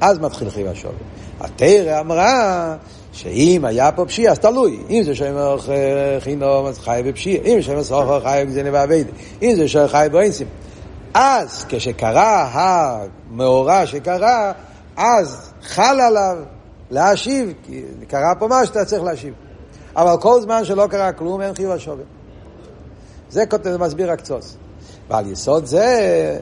אז 0.00 0.18
מתחיל 0.18 0.50
חיוב 0.50 0.68
השווי. 0.68 0.94
התרא 1.40 2.00
אמרה 2.00 2.76
שאם 3.12 3.64
היה 3.64 3.92
פה 3.92 4.04
פשיע, 4.04 4.32
אז 4.32 4.38
תלוי. 4.38 4.82
אם 4.90 5.02
זה 5.02 5.14
שומר 5.14 5.56
חינום, 6.20 6.66
אז 6.66 6.78
חי 6.78 7.02
בפשיע. 7.04 7.40
אם 7.44 7.54
זה 7.56 7.62
שומר 7.62 7.84
סוחר, 7.84 8.20
חי 8.20 8.42
בגזיני 8.46 8.70
ואביידי. 8.70 9.10
אם 9.42 9.54
זה 9.56 9.68
שומר 9.68 9.88
חי 9.88 10.06
באינסים. 10.12 10.46
אז 11.14 11.64
כשקרה 11.68 12.48
המאורע 12.52 13.86
שקרה, 13.86 14.52
אז 14.96 15.52
חל 15.62 16.00
עליו 16.00 16.36
להשיב, 16.90 17.52
כי 17.62 17.82
קרה 18.08 18.34
פה 18.38 18.48
מה 18.48 18.66
שאתה 18.66 18.84
צריך 18.84 19.02
להשיב. 19.02 19.34
אבל 19.96 20.16
כל 20.20 20.40
זמן 20.40 20.64
שלא 20.64 20.86
קרה 20.90 21.12
כלום, 21.12 21.40
אין 21.40 21.54
חיוב 21.54 21.72
השווי. 21.72 22.04
זה 23.30 23.46
כותב, 23.46 23.76
מסביר 23.76 24.10
הקצוס. 24.10 24.56
ועל 25.10 25.32
יסוד 25.32 25.66
זה, 25.66 26.38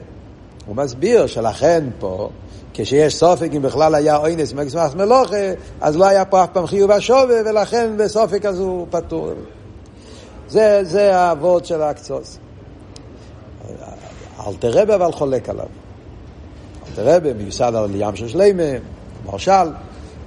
הוא 0.65 0.75
מסביר 0.75 1.27
שלכן 1.27 1.83
פה, 1.99 2.29
כשיש 2.73 3.15
סופק 3.15 3.49
אם 3.55 3.61
בכלל 3.61 3.95
היה 3.95 4.17
אוינס 4.17 4.53
מגסמאס 4.53 4.95
מלוכה, 4.95 5.53
אז 5.81 5.97
לא 5.97 6.05
היה 6.05 6.25
פה 6.25 6.43
אף 6.43 6.49
פעם 6.53 6.67
חיוב 6.67 6.91
השווי, 6.91 7.41
ולכן 7.45 7.97
בסופק 7.97 8.45
אז 8.45 8.59
הוא 8.59 8.87
פטור. 8.89 9.29
זה, 10.49 10.79
זה 10.83 11.17
האבות 11.17 11.65
של 11.65 11.81
הקצוס. 11.81 12.37
אלתר 14.47 14.69
רבי 14.81 14.95
אבל 14.95 15.11
חולק 15.11 15.49
עליו. 15.49 15.65
אלתר 16.89 17.15
רבי 17.15 17.33
מיוסד 17.33 17.75
על 17.75 17.91
ים 17.95 18.15
של 18.15 18.27
שלמה, 18.27 18.63
מרשל, 19.25 19.71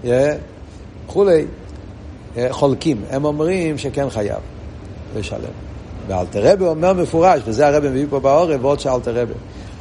וכולי, 0.05 1.45
חולקים. 2.51 3.05
הם 3.11 3.25
אומרים 3.25 3.79
שכן 3.79 4.11
חייב 4.11 4.41
לשלם. 5.17 5.72
ואלתר 6.07 6.53
רבי 6.53 6.65
אומר 6.65 6.93
מפורש, 6.93 7.41
וזה 7.45 7.67
הרבי 7.69 7.89
מביא 7.89 8.07
פה 8.11 8.21
בעורף, 8.21 8.61
ועוד 8.63 8.81
שאלתר 8.81 9.23
רבי. 9.23 9.33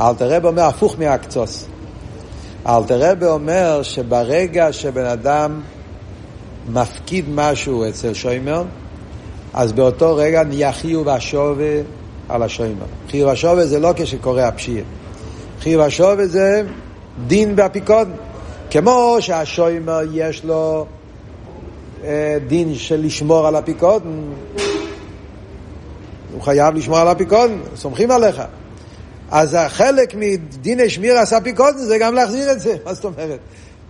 אלתר 0.01 0.35
רבי 0.35 0.47
אומר 0.47 0.63
הפוך 0.63 0.95
מהקצוס. 0.99 1.67
אלתר 2.67 3.11
רבי 3.11 3.25
אומר 3.25 3.83
שברגע 3.83 4.73
שבן 4.73 5.05
אדם 5.05 5.61
מפקיד 6.69 7.25
משהו 7.29 7.89
אצל 7.89 8.13
שוימר, 8.13 8.63
אז 9.53 9.71
באותו 9.71 10.15
רגע 10.15 10.43
נהיה 10.43 10.71
חיוב 10.71 11.09
השווה 11.09 11.81
על 12.29 12.43
השוימר. 12.43 12.85
חיוב 13.09 13.29
השווה 13.29 13.65
זה 13.65 13.79
לא 13.79 13.93
כשקורה 13.95 14.47
הפשיעה. 14.47 14.83
חיוב 15.61 15.81
השווה 15.81 16.27
זה 16.27 16.63
דין 17.27 17.55
באפיקודן. 17.55 18.11
כמו 18.71 19.17
שהשוימר 19.19 19.99
יש 20.13 20.45
לו 20.45 20.85
אה, 22.03 22.37
דין 22.47 22.75
של 22.75 23.01
לשמור 23.01 23.47
על 23.47 23.55
אפיקודן, 23.55 24.09
הוא 26.41 26.45
חייב 26.45 26.75
לשמור 26.75 26.97
על 26.97 27.11
אפיקודן, 27.11 27.59
סומכים 27.75 28.11
עליך. 28.11 28.41
אז 29.31 29.53
החלק 29.59 30.15
מדיני 30.15 30.89
שמיר 30.89 31.17
עשה 31.17 31.41
פיקודן 31.41 31.77
זה 31.77 31.97
גם 31.97 32.13
להחזיר 32.13 32.51
את 32.51 32.59
זה, 32.59 32.75
מה 32.85 32.93
זאת 32.93 33.05
אומרת? 33.05 33.39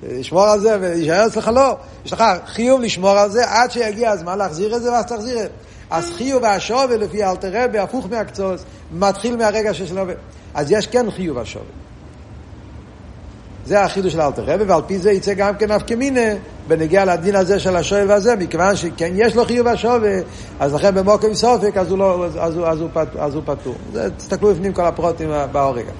לשמור 0.04 0.44
על 0.44 0.60
זה 0.60 0.78
ולהישאר 0.82 1.28
אצלך 1.28 1.48
לא. 1.48 1.78
יש 2.06 2.14
לך 2.14 2.24
חיוב 2.46 2.82
לשמור 2.82 3.10
על 3.10 3.30
זה 3.30 3.50
עד 3.50 3.72
שיגיע 3.72 4.12
הזמן 4.12 4.38
להחזיר 4.38 4.76
את 4.76 4.82
זה 4.82 4.92
ואז 4.92 5.06
תחזיר 5.06 5.38
את 5.38 5.44
זה. 5.44 5.48
אז 5.90 6.12
חיוב 6.18 6.46
השווי 6.46 6.98
לפי 6.98 7.24
אלתר 7.24 7.50
רבי, 7.54 7.80
הפוך 7.80 8.08
מהקצוס, 8.10 8.66
מתחיל 8.92 9.36
מהרגע 9.36 9.74
שיש 9.74 9.92
לו... 9.92 10.04
אז 10.54 10.72
יש 10.72 10.88
כן 10.88 11.12
חיוב 11.12 11.38
השווי. 11.38 11.81
זה 13.66 13.84
החידוש 13.84 14.14
של 14.14 14.22
אלתר 14.22 14.44
רבי, 14.46 14.64
ועל 14.64 14.82
פי 14.88 14.98
זה 14.98 15.12
יצא 15.12 15.34
גם 15.34 15.56
כן 15.56 15.72
אף 15.72 15.82
כמינה 15.88 16.36
בנגיע 16.68 17.06
לדין 17.06 17.36
הזה 17.36 17.60
של 17.60 17.76
השואל 17.76 18.10
והזה, 18.10 18.36
מכיוון 18.36 18.76
שכן 18.76 19.12
יש 19.16 19.36
לו 19.36 19.46
חיוב 19.46 19.68
השווה, 19.68 20.20
אז 20.60 20.74
לכן 20.74 20.96
במוקם 20.96 21.34
סופק, 21.34 21.78
אז 21.78 21.92
הוא, 21.92 21.98
לא, 21.98 22.26
אז 22.40 22.58
הוא, 22.58 22.68
אז 22.68 22.82
הוא, 22.82 22.90
פט, 22.94 23.16
אז 23.20 23.36
הוא 23.36 23.44
פטור. 23.46 23.76
זה, 23.94 24.10
תסתכלו 24.18 24.54
בפנים 24.54 24.74
כל 24.74 24.86
הפרוטים 24.86 25.30
באורגה. 25.52 25.92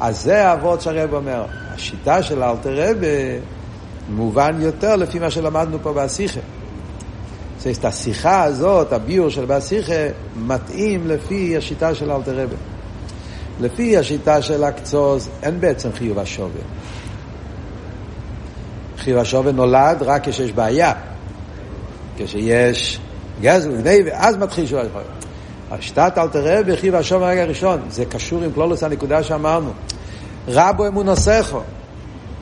אז 0.00 0.22
זה 0.22 0.48
האבות 0.48 0.80
שהרב 0.80 1.14
אומר. 1.14 1.44
השיטה 1.74 2.22
של 2.22 2.42
אלתר 2.42 2.90
רבי 2.90 3.38
מובן 4.08 4.56
יותר 4.60 4.96
לפי 4.96 5.18
מה 5.18 5.30
שלמדנו 5.30 5.78
פה 5.82 5.92
בשיחה. 5.92 6.40
את 7.70 7.84
השיחה 7.84 8.42
הזאת, 8.42 8.92
הביור 8.92 9.28
של 9.28 9.44
בשיחה, 9.44 10.08
מתאים 10.36 11.06
לפי 11.06 11.56
השיטה 11.56 11.94
של 11.94 12.10
אלתר 12.10 12.42
רבי. 12.42 12.56
לפי 13.60 13.96
השיטה 13.96 14.42
של 14.42 14.64
הקצוז, 14.64 15.28
אין 15.42 15.60
בעצם 15.60 15.92
חיוב 15.92 16.18
השווה. 16.18 16.60
חיוב 19.04 19.18
השווה 19.18 19.52
נולד 19.52 20.02
רק 20.02 20.28
כשיש 20.28 20.52
בעיה. 20.52 20.92
כשיש 22.16 23.00
גזל 23.40 23.70
וגני, 23.70 23.98
ואז 24.06 24.36
מתחיל 24.36 24.66
חיוב 24.66 24.80
השווה. 24.80 25.02
השיטת 25.70 26.12
אלתר 26.18 26.58
רבי 26.58 26.76
חיוב 26.76 26.94
השווה 26.94 27.28
הרגע 27.28 27.42
הראשון, 27.42 27.80
זה 27.90 28.04
קשור 28.04 28.42
עם 28.42 28.52
כלולוס 28.52 28.82
הנקודה 28.82 29.22
שאמרנו. 29.22 29.72
רבו 30.48 30.86
אמונוסכו, 30.86 31.60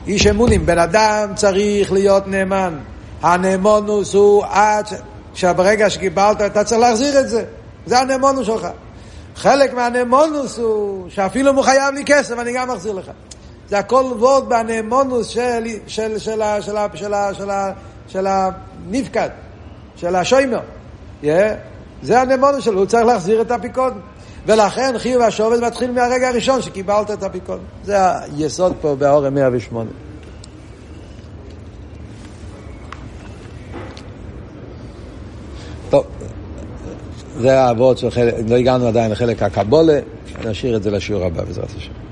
איש 0.07 0.27
אמונים, 0.27 0.65
בן 0.65 0.79
אדם 0.79 1.31
צריך 1.35 1.91
להיות 1.91 2.27
נאמן. 2.27 2.73
הנאמונוס 3.21 4.13
הוא 4.13 4.43
עד 4.49 4.85
שברגע 5.33 5.89
שקיבלת 5.89 6.41
אתה 6.41 6.63
צריך 6.63 6.81
להחזיר 6.81 7.19
את 7.19 7.29
זה. 7.29 7.43
זה 7.85 7.99
הנאמונוס 7.99 8.47
שלך. 8.47 8.67
חלק 9.35 9.73
מהנאמונוס 9.73 10.57
הוא 10.57 11.09
שאפילו 11.09 11.51
אם 11.51 11.55
הוא 11.55 11.63
חייב 11.63 11.95
לי 11.95 12.03
כסף, 12.05 12.39
אני 12.39 12.53
גם 12.53 12.69
מחזיר 12.69 12.93
לך. 12.93 13.11
זה 13.73 13.79
הכל 13.79 14.05
וורד 14.19 14.49
בנאמונוס 14.49 15.27
של, 15.27 15.41
של, 15.87 16.19
של, 16.19 16.41
של, 16.61 16.71
של, 16.95 17.13
של, 17.33 17.49
של 18.07 18.27
הנפקד, 18.27 19.29
של 19.95 20.15
השוימר. 20.15 20.59
Yeah. 21.23 21.25
זה 22.03 22.21
הנאמונוס 22.21 22.63
שלו, 22.63 22.79
הוא 22.79 22.85
צריך 22.85 23.05
להחזיר 23.05 23.41
את 23.41 23.51
הפיקוד. 23.51 23.93
ולכן 24.45 24.93
חיוב 24.97 25.21
השובד 25.21 25.59
מתחיל 25.59 25.91
מהרגע 25.91 26.27
הראשון 26.27 26.61
שקיבלת 26.61 27.11
את 27.11 27.23
הפיקוד. 27.23 27.59
זה 27.83 27.95
היסוד 28.21 28.73
פה 28.81 28.95
באורם 28.95 29.33
108. 29.33 29.89
טוב, 35.89 36.05
זה 37.39 37.59
האבות 37.59 37.97
של 37.97 38.11
חלק, 38.11 38.33
לא 38.47 38.55
הגענו 38.55 38.87
עדיין 38.87 39.11
לחלק 39.11 39.43
הקבולה, 39.43 39.99
נשאיר 40.45 40.75
את 40.75 40.83
זה 40.83 40.91
לשיעור 40.91 41.23
הבא 41.23 41.43
בעזרת 41.43 41.69
השם. 41.77 42.02